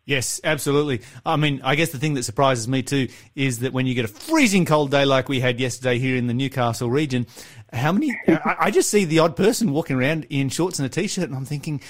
Yes, 0.04 0.40
absolutely. 0.42 1.02
I 1.24 1.36
mean, 1.36 1.60
I 1.62 1.76
guess 1.76 1.92
the 1.92 1.98
thing 1.98 2.14
that 2.14 2.24
surprises 2.24 2.66
me 2.66 2.82
too 2.82 3.08
is 3.36 3.60
that 3.60 3.72
when 3.72 3.86
you 3.86 3.94
get 3.94 4.04
a 4.04 4.08
freezing 4.08 4.64
cold 4.64 4.90
day 4.90 5.04
like 5.04 5.28
we 5.28 5.38
had 5.38 5.60
yesterday 5.60 6.00
here 6.00 6.16
in 6.16 6.26
the 6.26 6.34
Newcastle 6.34 6.90
region, 6.90 7.24
how 7.72 7.92
many? 7.92 8.12
I, 8.28 8.56
I 8.58 8.70
just 8.72 8.90
see 8.90 9.04
the 9.04 9.20
odd 9.20 9.36
person 9.36 9.70
walking 9.72 9.94
around 9.94 10.26
in 10.28 10.48
shorts 10.48 10.80
and 10.80 10.86
a 10.86 10.88
t-shirt, 10.88 11.28
and 11.28 11.36
I'm 11.36 11.44
thinking, 11.44 11.80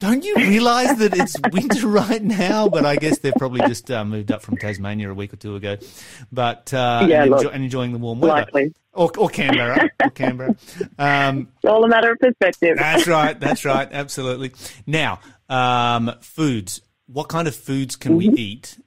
don't 0.00 0.24
you 0.24 0.34
realise 0.36 0.98
that 0.98 1.14
it's 1.16 1.36
winter 1.52 1.86
right 1.86 2.22
now? 2.22 2.68
But 2.68 2.84
I 2.84 2.96
guess 2.96 3.18
they've 3.18 3.32
probably 3.38 3.60
just 3.68 3.90
uh, 3.90 4.04
moved 4.04 4.32
up 4.32 4.42
from 4.42 4.56
Tasmania 4.56 5.10
a 5.10 5.14
week 5.14 5.32
or 5.32 5.36
two 5.36 5.54
ago, 5.56 5.76
but 6.32 6.74
uh, 6.74 7.06
Yeah, 7.08 7.22
and, 7.22 7.30
look, 7.30 7.54
and 7.54 7.62
enjoying 7.62 7.92
the 7.92 7.98
warm 7.98 8.18
weather, 8.20 8.32
Likely. 8.34 8.74
or, 8.92 9.10
or 9.16 9.28
Canberra, 9.28 9.88
or 10.02 10.10
Canberra. 10.10 10.56
Um, 10.98 11.48
It's 11.56 11.64
all 11.70 11.84
a 11.84 11.88
matter 11.88 12.10
of 12.12 12.18
perspective. 12.18 12.76
that's 12.78 13.06
right. 13.18 13.38
That's 13.38 13.64
right. 13.64 13.88
Absolutely. 13.92 14.52
Now, 14.86 15.20
um, 15.48 16.10
foods. 16.20 16.80
What 17.06 17.28
kind 17.28 17.46
of 17.48 17.54
foods 17.54 17.96
can 17.96 18.16
we 18.16 18.28
eat 18.28 18.78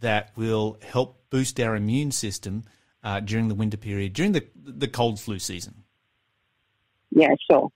that 0.00 0.30
will 0.36 0.78
help 0.82 1.24
boost 1.30 1.58
our 1.60 1.74
immune 1.76 2.12
system 2.12 2.64
uh, 3.02 3.20
during 3.20 3.48
the 3.48 3.54
winter 3.54 3.76
period, 3.76 4.12
during 4.12 4.32
the 4.32 4.46
the 4.56 4.88
cold 4.88 5.18
flu 5.18 5.38
season? 5.38 5.82
Yeah, 7.10 7.34
sure. 7.50 7.70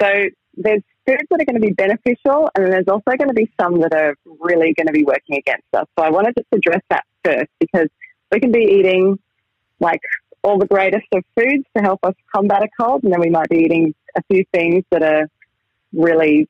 So 0.00 0.08
there's 0.56 0.82
foods 1.10 1.28
that 1.30 1.40
are 1.40 1.44
going 1.44 1.60
to 1.60 1.66
be 1.66 1.72
beneficial, 1.72 2.48
and 2.54 2.64
then 2.64 2.70
there's 2.70 2.88
also 2.88 3.16
going 3.16 3.28
to 3.28 3.34
be 3.34 3.50
some 3.60 3.80
that 3.80 3.92
are 3.92 4.14
really 4.40 4.72
going 4.74 4.86
to 4.86 4.92
be 4.92 5.04
working 5.04 5.36
against 5.36 5.66
us. 5.74 5.86
So 5.98 6.04
I 6.04 6.10
wanted 6.10 6.34
to 6.36 6.42
just 6.42 6.52
address 6.52 6.82
that 6.90 7.04
first 7.24 7.50
because 7.58 7.88
we 8.32 8.40
can 8.40 8.52
be 8.52 8.62
eating 8.62 9.18
like 9.80 10.00
all 10.42 10.58
the 10.58 10.66
greatest 10.66 11.06
of 11.12 11.24
foods 11.34 11.64
to 11.76 11.82
help 11.82 12.00
us 12.02 12.14
combat 12.34 12.62
a 12.62 12.68
cold, 12.80 13.04
and 13.04 13.12
then 13.12 13.20
we 13.20 13.30
might 13.30 13.48
be 13.48 13.58
eating 13.58 13.94
a 14.16 14.22
few 14.30 14.44
things 14.52 14.84
that 14.90 15.02
are 15.02 15.28
really 15.92 16.48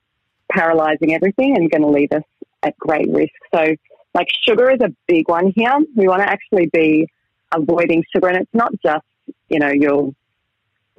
paralyzing 0.51 1.15
everything 1.15 1.57
and 1.57 1.71
going 1.71 1.83
to 1.83 1.89
leave 1.89 2.13
us 2.13 2.23
at 2.63 2.77
great 2.79 3.09
risk. 3.11 3.33
So, 3.55 3.75
like 4.15 4.27
sugar 4.47 4.71
is 4.71 4.81
a 4.81 4.95
big 5.07 5.29
one 5.29 5.53
here. 5.55 5.77
We 5.97 6.09
want 6.09 6.23
to 6.23 6.29
actually 6.29 6.69
be 6.73 7.09
avoiding 7.55 8.05
sugar, 8.15 8.29
and 8.29 8.39
it's 8.39 8.55
not 8.55 8.73
just 8.83 9.05
you 9.49 9.59
know 9.59 9.71
your 9.71 10.13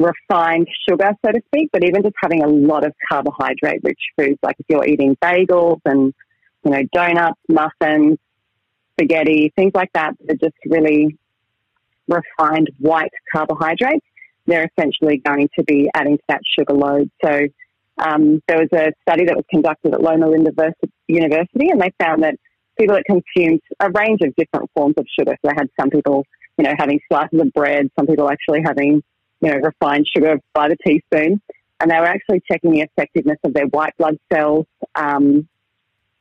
refined 0.03 0.67
sugar, 0.87 1.11
so 1.25 1.31
to 1.31 1.41
speak, 1.47 1.69
but 1.71 1.83
even 1.83 2.03
just 2.03 2.15
having 2.21 2.43
a 2.43 2.47
lot 2.47 2.85
of 2.85 2.93
carbohydrate 3.09 3.81
rich 3.83 3.99
foods, 4.17 4.37
like 4.43 4.55
if 4.59 4.65
you're 4.69 4.85
eating 4.85 5.15
bagels 5.21 5.79
and, 5.85 6.13
you 6.63 6.71
know, 6.71 6.81
donuts, 6.93 7.39
muffins, 7.49 8.17
spaghetti, 8.93 9.51
things 9.55 9.71
like 9.73 9.91
that, 9.93 10.13
that 10.25 10.33
are 10.33 10.37
just 10.37 10.55
really 10.65 11.17
refined 12.07 12.69
white 12.79 13.11
carbohydrates, 13.33 14.05
they're 14.45 14.69
essentially 14.77 15.17
going 15.17 15.49
to 15.57 15.63
be 15.63 15.89
adding 15.95 16.17
to 16.17 16.23
that 16.27 16.41
sugar 16.57 16.73
load. 16.73 17.09
So 17.23 17.41
um, 17.97 18.41
there 18.47 18.57
was 18.57 18.69
a 18.73 18.91
study 19.01 19.25
that 19.25 19.35
was 19.35 19.45
conducted 19.49 19.93
at 19.93 20.01
Loma 20.01 20.29
Linda 20.29 20.51
University, 21.07 21.69
and 21.69 21.81
they 21.81 21.93
found 21.99 22.23
that 22.23 22.35
people 22.77 22.95
that 22.95 23.05
consumed 23.05 23.61
a 23.79 23.89
range 23.91 24.21
of 24.21 24.35
different 24.35 24.69
forms 24.73 24.95
of 24.97 25.05
sugar, 25.17 25.35
so 25.41 25.49
they 25.49 25.55
had 25.55 25.69
some 25.79 25.89
people, 25.89 26.25
you 26.57 26.63
know, 26.63 26.73
having 26.77 26.99
slices 27.07 27.39
of 27.39 27.51
bread, 27.53 27.89
some 27.97 28.07
people 28.07 28.29
actually 28.29 28.61
having 28.65 29.03
you 29.41 29.49
know, 29.49 29.57
refined 29.57 30.07
sugar 30.15 30.39
by 30.53 30.69
the 30.69 30.77
teaspoon. 30.85 31.41
And 31.79 31.89
they 31.89 31.99
were 31.99 32.05
actually 32.05 32.41
checking 32.49 32.71
the 32.71 32.81
effectiveness 32.81 33.39
of 33.43 33.53
their 33.53 33.65
white 33.65 33.95
blood 33.97 34.17
cells, 34.31 34.67
um, 34.95 35.47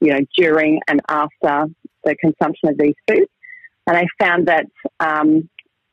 you 0.00 0.12
know, 0.12 0.20
during 0.37 0.80
and 0.88 1.00
after 1.09 1.66
the 2.02 2.16
consumption 2.16 2.70
of 2.70 2.78
these 2.78 2.94
foods. 3.06 3.30
And 3.87 3.96
they 3.96 4.06
found 4.18 4.48
that 4.48 4.66
um, 5.00 5.48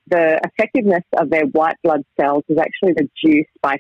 the 0.08 0.40
effectiveness 0.44 1.04
of 1.18 1.30
their 1.30 1.46
white 1.46 1.76
blood 1.84 2.04
cells 2.20 2.44
was 2.48 2.58
actually 2.58 2.94
reduced 2.94 3.50
by 3.62 3.78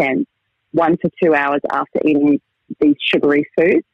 50% 0.00 0.26
one 0.72 0.96
to 0.98 1.10
two 1.22 1.34
hours 1.34 1.60
after 1.72 2.00
eating 2.04 2.40
these 2.78 2.96
sugary 3.00 3.46
foods. 3.56 3.86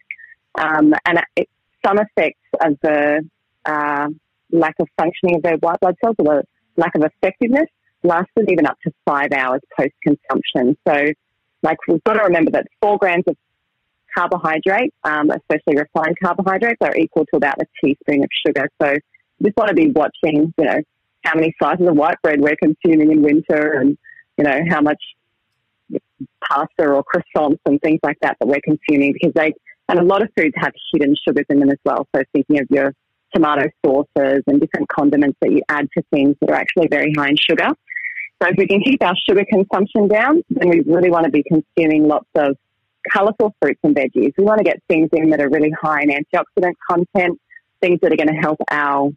Um, 0.58 0.92
and 1.06 1.20
it, 1.36 1.48
some 1.86 1.98
effects 1.98 2.40
of 2.60 2.78
the 2.82 3.28
uh, 3.64 4.08
lack 4.50 4.74
of 4.80 4.88
functioning 4.98 5.36
of 5.36 5.42
their 5.42 5.56
white 5.58 5.78
blood 5.80 5.96
cells 6.02 6.16
or 6.18 6.24
the 6.24 6.42
lack 6.76 6.94
of 6.96 7.02
effectiveness 7.02 7.68
lasted 8.02 8.50
even 8.50 8.66
up 8.66 8.78
to 8.84 8.92
five 9.04 9.32
hours 9.32 9.60
post 9.78 9.94
consumption. 10.02 10.76
So, 10.86 11.12
like, 11.62 11.78
we've 11.88 12.02
got 12.04 12.14
to 12.14 12.24
remember 12.24 12.50
that 12.52 12.66
four 12.80 12.98
grams 12.98 13.24
of 13.26 13.36
carbohydrate, 14.16 14.94
um, 15.04 15.30
especially 15.30 15.76
refined 15.76 16.16
carbohydrates, 16.22 16.78
are 16.80 16.96
equal 16.96 17.24
to 17.26 17.36
about 17.36 17.56
a 17.60 17.66
teaspoon 17.82 18.22
of 18.22 18.30
sugar. 18.46 18.68
So, 18.80 18.92
you 18.92 19.44
just 19.44 19.56
want 19.56 19.68
to 19.68 19.74
be 19.74 19.90
watching, 19.90 20.54
you 20.56 20.64
know, 20.64 20.80
how 21.24 21.34
many 21.34 21.54
slices 21.58 21.86
of 21.86 21.96
white 21.96 22.20
bread 22.22 22.40
we're 22.40 22.56
consuming 22.56 23.10
in 23.12 23.22
winter 23.22 23.72
and, 23.72 23.98
you 24.38 24.44
know, 24.44 24.60
how 24.68 24.80
much 24.80 25.02
pasta 26.48 26.86
or 26.86 27.04
croissants 27.04 27.58
and 27.66 27.80
things 27.80 28.00
like 28.02 28.18
that 28.20 28.36
that 28.40 28.46
we're 28.46 28.60
consuming 28.64 29.12
because 29.12 29.32
they, 29.34 29.52
and 29.88 29.98
a 29.98 30.02
lot 30.02 30.22
of 30.22 30.28
foods 30.36 30.54
have 30.56 30.72
hidden 30.92 31.14
sugars 31.26 31.46
in 31.48 31.60
them 31.60 31.70
as 31.70 31.78
well. 31.84 32.06
So, 32.14 32.22
thinking 32.32 32.60
of 32.60 32.66
your 32.70 32.92
tomato 33.34 33.68
sauces 33.84 34.42
and 34.46 34.60
different 34.60 34.88
condiments 34.88 35.36
that 35.40 35.50
you 35.50 35.62
add 35.68 35.88
to 35.96 36.02
things 36.12 36.36
that 36.40 36.50
are 36.50 36.56
actually 36.56 36.88
very 36.88 37.12
high 37.16 37.28
in 37.28 37.36
sugar. 37.36 37.68
So 38.42 38.48
if 38.50 38.56
we 38.58 38.66
can 38.66 38.80
keep 38.82 39.02
our 39.02 39.14
sugar 39.28 39.44
consumption 39.48 40.08
down, 40.08 40.42
then 40.50 40.68
we 40.68 40.80
really 40.80 41.10
want 41.10 41.24
to 41.24 41.30
be 41.30 41.42
consuming 41.42 42.06
lots 42.06 42.28
of 42.34 42.56
colourful 43.10 43.54
fruits 43.60 43.80
and 43.82 43.94
veggies. 43.94 44.32
We 44.36 44.44
want 44.44 44.58
to 44.58 44.64
get 44.64 44.82
things 44.88 45.08
in 45.12 45.30
that 45.30 45.40
are 45.40 45.48
really 45.48 45.72
high 45.80 46.02
in 46.02 46.10
antioxidant 46.10 46.74
content, 46.88 47.40
things 47.80 47.98
that 48.02 48.12
are 48.12 48.16
going 48.16 48.28
to 48.28 48.40
help 48.40 48.58
our 48.70 49.10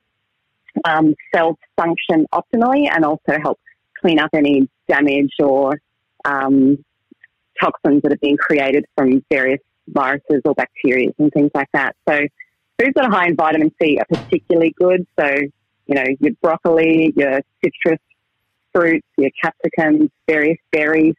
um, 0.85 1.15
cells 1.33 1.57
function 1.75 2.27
optimally 2.33 2.89
and 2.89 3.03
also 3.03 3.39
help 3.41 3.59
clean 3.99 4.19
up 4.19 4.29
any 4.33 4.69
damage 4.87 5.33
or 5.39 5.81
um, 6.23 6.77
toxins 7.59 8.01
that 8.03 8.11
have 8.11 8.21
been 8.21 8.37
created 8.37 8.85
from 8.95 9.23
various 9.29 9.59
viruses 9.87 10.41
or 10.45 10.53
bacteria 10.53 11.09
and 11.17 11.31
things 11.33 11.51
like 11.53 11.67
that. 11.73 11.95
So 12.07 12.19
foods 12.79 12.93
that 12.95 13.05
are 13.05 13.11
high 13.11 13.27
in 13.27 13.35
vitamin 13.35 13.71
C 13.81 13.97
are 13.99 14.05
particularly 14.05 14.73
good. 14.79 15.05
So, 15.19 15.27
you 15.87 15.95
know, 15.95 16.05
your 16.19 16.33
broccoli, 16.41 17.13
your 17.15 17.41
citrus 17.63 17.99
fruits, 18.73 19.07
your 19.17 19.31
capsicums, 19.43 20.09
various 20.27 20.57
berries, 20.71 21.15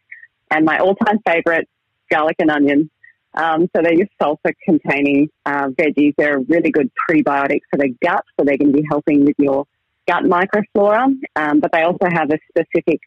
and 0.51 0.65
my 0.65 0.79
all-time 0.79 1.19
favorite, 1.27 1.69
garlic 2.11 2.37
and 2.39 2.51
onion. 2.51 2.91
Um, 3.35 3.69
so 3.75 3.83
they're 3.83 3.95
your 3.95 4.09
sulfur-containing 4.21 5.31
uh, 5.47 5.69
veggies. 5.69 6.15
They're 6.17 6.39
a 6.39 6.41
really 6.41 6.71
good 6.71 6.91
prebiotic 7.09 7.61
for 7.71 7.77
the 7.77 7.95
gut, 8.03 8.25
so 8.37 8.45
they're 8.45 8.59
going 8.59 8.73
to 8.73 8.79
be 8.79 8.87
helping 8.91 9.25
with 9.25 9.37
your 9.39 9.67
gut 10.09 10.25
microflora. 10.25 11.05
Um, 11.37 11.61
but 11.61 11.71
they 11.73 11.83
also 11.83 12.07
have 12.11 12.31
a 12.31 12.39
specific 12.49 13.01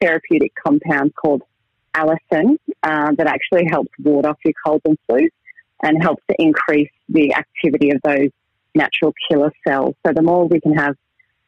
therapeutic 0.00 0.52
compound 0.62 1.14
called 1.14 1.42
allicin 1.94 2.56
uh, 2.82 3.12
that 3.16 3.26
actually 3.26 3.64
helps 3.70 3.90
ward 3.98 4.26
off 4.26 4.38
your 4.44 4.54
colds 4.64 4.82
and 4.84 4.98
flu 5.06 5.28
and 5.82 6.02
helps 6.02 6.22
to 6.30 6.36
increase 6.38 6.90
the 7.08 7.34
activity 7.34 7.90
of 7.90 8.00
those 8.04 8.30
natural 8.74 9.12
killer 9.28 9.52
cells. 9.66 9.94
So 10.06 10.12
the 10.14 10.22
more 10.22 10.46
we 10.46 10.60
can 10.60 10.74
have 10.74 10.94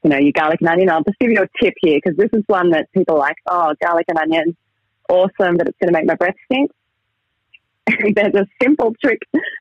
you 0.02 0.10
know, 0.10 0.18
your 0.18 0.32
garlic 0.32 0.60
and 0.60 0.68
onion. 0.68 0.90
I'll 0.90 1.04
just 1.04 1.18
give 1.18 1.30
you 1.30 1.42
a 1.42 1.64
tip 1.64 1.74
here 1.80 2.00
because 2.02 2.16
this 2.16 2.30
is 2.32 2.44
one 2.46 2.70
that 2.70 2.90
people 2.92 3.18
like, 3.18 3.36
oh, 3.46 3.74
garlic 3.82 4.06
and 4.08 4.18
onion, 4.18 4.56
awesome, 5.08 5.56
but 5.56 5.68
it's 5.68 5.78
going 5.80 5.92
to 5.92 5.98
make 5.98 6.06
my 6.06 6.14
breath 6.14 6.34
stink. 6.46 6.70
There's 8.14 8.34
a 8.34 8.46
simple 8.62 8.94
trick 9.02 9.20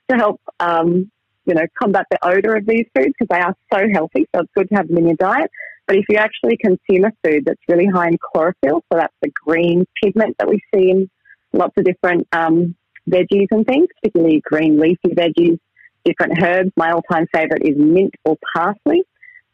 to 0.10 0.18
help, 0.18 0.42
um, 0.60 1.12
you 1.46 1.54
know, 1.54 1.66
combat 1.82 2.06
the 2.12 2.20
odor 2.24 2.56
of 2.56 2.66
these 2.66 2.86
foods 2.96 3.14
because 3.18 3.28
they 3.30 3.40
are 3.40 3.56
so 3.74 3.88
healthy. 3.94 4.28
So 4.34 4.42
it's 4.42 4.52
good 4.56 4.70
to 4.70 4.76
have 4.76 4.88
them 4.88 4.98
in 4.98 5.08
your 5.08 5.16
diet. 5.16 5.50
But 5.88 5.98
if 5.98 6.06
you 6.10 6.18
actually 6.18 6.58
consume 6.58 7.06
a 7.06 7.12
food 7.24 7.44
that's 7.46 7.62
really 7.68 7.88
high 7.88 8.08
in 8.08 8.18
chlorophyll, 8.18 8.84
so 8.92 8.98
that's 8.98 9.14
the 9.22 9.32
green 9.46 9.86
pigment 10.02 10.38
that 10.40 10.48
we 10.48 10.60
see 10.74 10.90
in 10.92 11.10
lots 11.54 11.74
of 11.78 11.84
different 11.84 12.28
um, 12.32 12.76
veggies 13.10 13.48
and 13.52 13.66
things, 13.66 13.88
particularly 14.02 14.42
green 14.46 14.80
leafy 14.80 15.10
veggies, 15.10 15.60
different 16.06 16.42
herbs. 16.42 16.72
My 16.78 16.92
all-time 16.92 17.28
favorite 17.34 17.64
is 17.64 17.76
mint 17.78 18.14
or 18.24 18.38
parsley. 18.56 19.04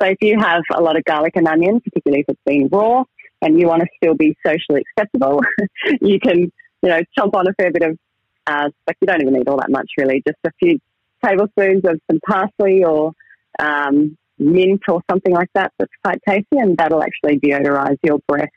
So 0.01 0.07
if 0.09 0.17
you 0.21 0.39
have 0.39 0.61
a 0.73 0.81
lot 0.81 0.97
of 0.97 1.03
garlic 1.05 1.33
and 1.35 1.47
onion, 1.47 1.81
particularly 1.81 2.21
if 2.21 2.29
it's 2.29 2.41
been 2.45 2.69
raw, 2.71 3.03
and 3.41 3.59
you 3.59 3.67
want 3.67 3.81
to 3.81 3.87
still 3.97 4.15
be 4.15 4.35
socially 4.45 4.81
acceptable, 4.81 5.41
you 6.01 6.19
can, 6.19 6.51
you 6.81 6.89
know, 6.89 7.01
chomp 7.17 7.33
on 7.33 7.47
a 7.47 7.53
fair 7.53 7.71
bit 7.71 7.83
of, 7.83 7.97
uh, 8.45 8.69
like 8.87 8.97
you 9.01 9.07
don't 9.07 9.21
even 9.21 9.33
need 9.33 9.47
all 9.47 9.57
that 9.57 9.71
much 9.71 9.89
really, 9.97 10.23
just 10.27 10.37
a 10.45 10.51
few 10.59 10.79
tablespoons 11.23 11.83
of 11.85 11.99
some 12.09 12.19
parsley 12.27 12.83
or 12.83 13.11
um, 13.59 14.17
mint 14.37 14.81
or 14.87 15.01
something 15.09 15.33
like 15.33 15.49
that 15.53 15.71
that's 15.79 15.91
quite 16.03 16.19
tasty, 16.27 16.57
and 16.57 16.77
that'll 16.77 17.03
actually 17.03 17.39
deodorize 17.39 17.97
your 18.03 18.19
breath 18.27 18.49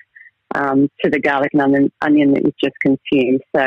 um, 0.55 0.91
to 1.03 1.11
the 1.11 1.21
garlic 1.21 1.51
and 1.53 1.63
onion, 1.63 1.93
onion 2.03 2.35
that 2.35 2.45
you've 2.45 2.59
just 2.59 2.77
consumed. 2.81 3.41
So, 3.55 3.67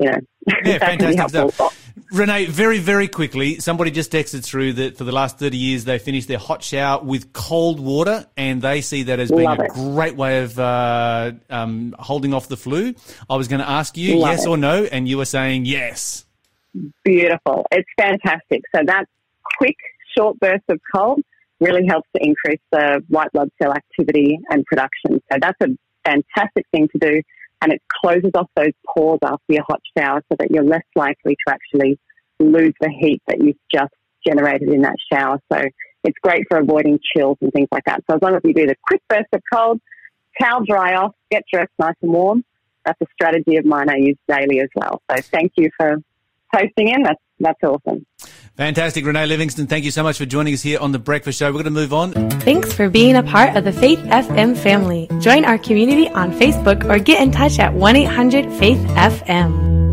you 0.00 0.10
know, 0.10 0.18
yeah, 0.64 0.78
fantastic 0.78 1.52
stuff. 1.52 1.83
Renee, 2.12 2.46
very, 2.46 2.78
very 2.78 3.06
quickly, 3.06 3.60
somebody 3.60 3.90
just 3.92 4.10
texted 4.10 4.44
through 4.44 4.72
that 4.74 4.98
for 4.98 5.04
the 5.04 5.12
last 5.12 5.38
30 5.38 5.56
years 5.56 5.84
they 5.84 5.98
finished 5.98 6.26
their 6.26 6.38
hot 6.38 6.62
shower 6.62 7.02
with 7.02 7.32
cold 7.32 7.78
water 7.78 8.26
and 8.36 8.60
they 8.60 8.80
see 8.80 9.04
that 9.04 9.20
as 9.20 9.30
being 9.30 9.44
Love 9.44 9.60
a 9.60 9.64
it. 9.64 9.70
great 9.70 10.16
way 10.16 10.42
of 10.42 10.58
uh, 10.58 11.32
um, 11.50 11.94
holding 11.98 12.34
off 12.34 12.48
the 12.48 12.56
flu. 12.56 12.94
I 13.30 13.36
was 13.36 13.46
going 13.46 13.60
to 13.60 13.68
ask 13.68 13.96
you 13.96 14.16
Love 14.18 14.30
yes 14.32 14.44
it. 14.44 14.48
or 14.48 14.56
no, 14.56 14.84
and 14.84 15.08
you 15.08 15.18
were 15.18 15.24
saying 15.24 15.66
yes. 15.66 16.24
Beautiful. 17.04 17.64
It's 17.70 17.88
fantastic. 17.96 18.62
So 18.74 18.82
that 18.86 19.04
quick, 19.58 19.76
short 20.16 20.38
burst 20.40 20.64
of 20.68 20.80
cold 20.94 21.20
really 21.60 21.86
helps 21.86 22.08
to 22.16 22.24
increase 22.24 22.60
the 22.72 23.04
white 23.08 23.30
blood 23.32 23.50
cell 23.62 23.72
activity 23.72 24.38
and 24.50 24.64
production. 24.66 25.22
So 25.30 25.38
that's 25.40 25.58
a 25.62 25.68
fantastic 26.04 26.66
thing 26.72 26.88
to 26.88 26.98
do 26.98 27.22
and 27.64 27.72
it 27.72 27.80
closes 28.02 28.30
off 28.34 28.50
those 28.56 28.72
pores 28.86 29.20
after 29.24 29.42
your 29.48 29.64
hot 29.66 29.80
shower 29.96 30.22
so 30.30 30.36
that 30.38 30.50
you're 30.50 30.64
less 30.64 30.84
likely 30.94 31.34
to 31.46 31.54
actually 31.54 31.98
lose 32.38 32.74
the 32.78 32.90
heat 32.90 33.22
that 33.26 33.42
you've 33.42 33.56
just 33.72 33.94
generated 34.26 34.68
in 34.68 34.82
that 34.82 34.96
shower. 35.10 35.40
So 35.50 35.62
it's 36.04 36.18
great 36.22 36.44
for 36.50 36.58
avoiding 36.58 36.98
chills 37.16 37.38
and 37.40 37.50
things 37.54 37.68
like 37.72 37.84
that. 37.86 38.02
So 38.08 38.16
as 38.16 38.22
long 38.22 38.34
as 38.34 38.42
you 38.44 38.52
do 38.52 38.66
the 38.66 38.76
quick 38.86 39.00
burst 39.08 39.28
of 39.32 39.40
cold, 39.50 39.80
towel 40.38 40.62
dry 40.66 40.94
off, 40.94 41.14
get 41.30 41.44
dressed 41.50 41.72
nice 41.78 41.94
and 42.02 42.12
warm, 42.12 42.44
that's 42.84 43.00
a 43.00 43.06
strategy 43.14 43.56
of 43.56 43.64
mine 43.64 43.88
I 43.88 43.96
use 43.96 44.18
daily 44.28 44.60
as 44.60 44.68
well. 44.76 45.00
So 45.10 45.16
thank 45.22 45.52
you 45.56 45.70
for 45.78 45.96
posting 46.54 46.88
in. 46.88 47.02
That's, 47.02 47.20
that's 47.40 47.62
awesome. 47.62 48.04
Fantastic. 48.56 49.04
Renee 49.04 49.26
Livingston, 49.26 49.66
thank 49.66 49.84
you 49.84 49.90
so 49.90 50.04
much 50.04 50.16
for 50.16 50.26
joining 50.26 50.54
us 50.54 50.62
here 50.62 50.78
on 50.78 50.92
The 50.92 50.98
Breakfast 51.00 51.40
Show. 51.40 51.46
We're 51.46 51.64
going 51.64 51.64
to 51.64 51.70
move 51.72 51.92
on. 51.92 52.12
Thanks 52.40 52.72
for 52.72 52.88
being 52.88 53.16
a 53.16 53.22
part 53.22 53.56
of 53.56 53.64
the 53.64 53.72
Faith 53.72 53.98
FM 53.98 54.56
family. 54.56 55.08
Join 55.20 55.44
our 55.44 55.58
community 55.58 56.08
on 56.10 56.30
Facebook 56.30 56.88
or 56.88 57.00
get 57.00 57.20
in 57.20 57.32
touch 57.32 57.58
at 57.58 57.74
1 57.74 57.96
800 57.96 58.52
Faith 58.52 58.78
FM. 58.78 59.83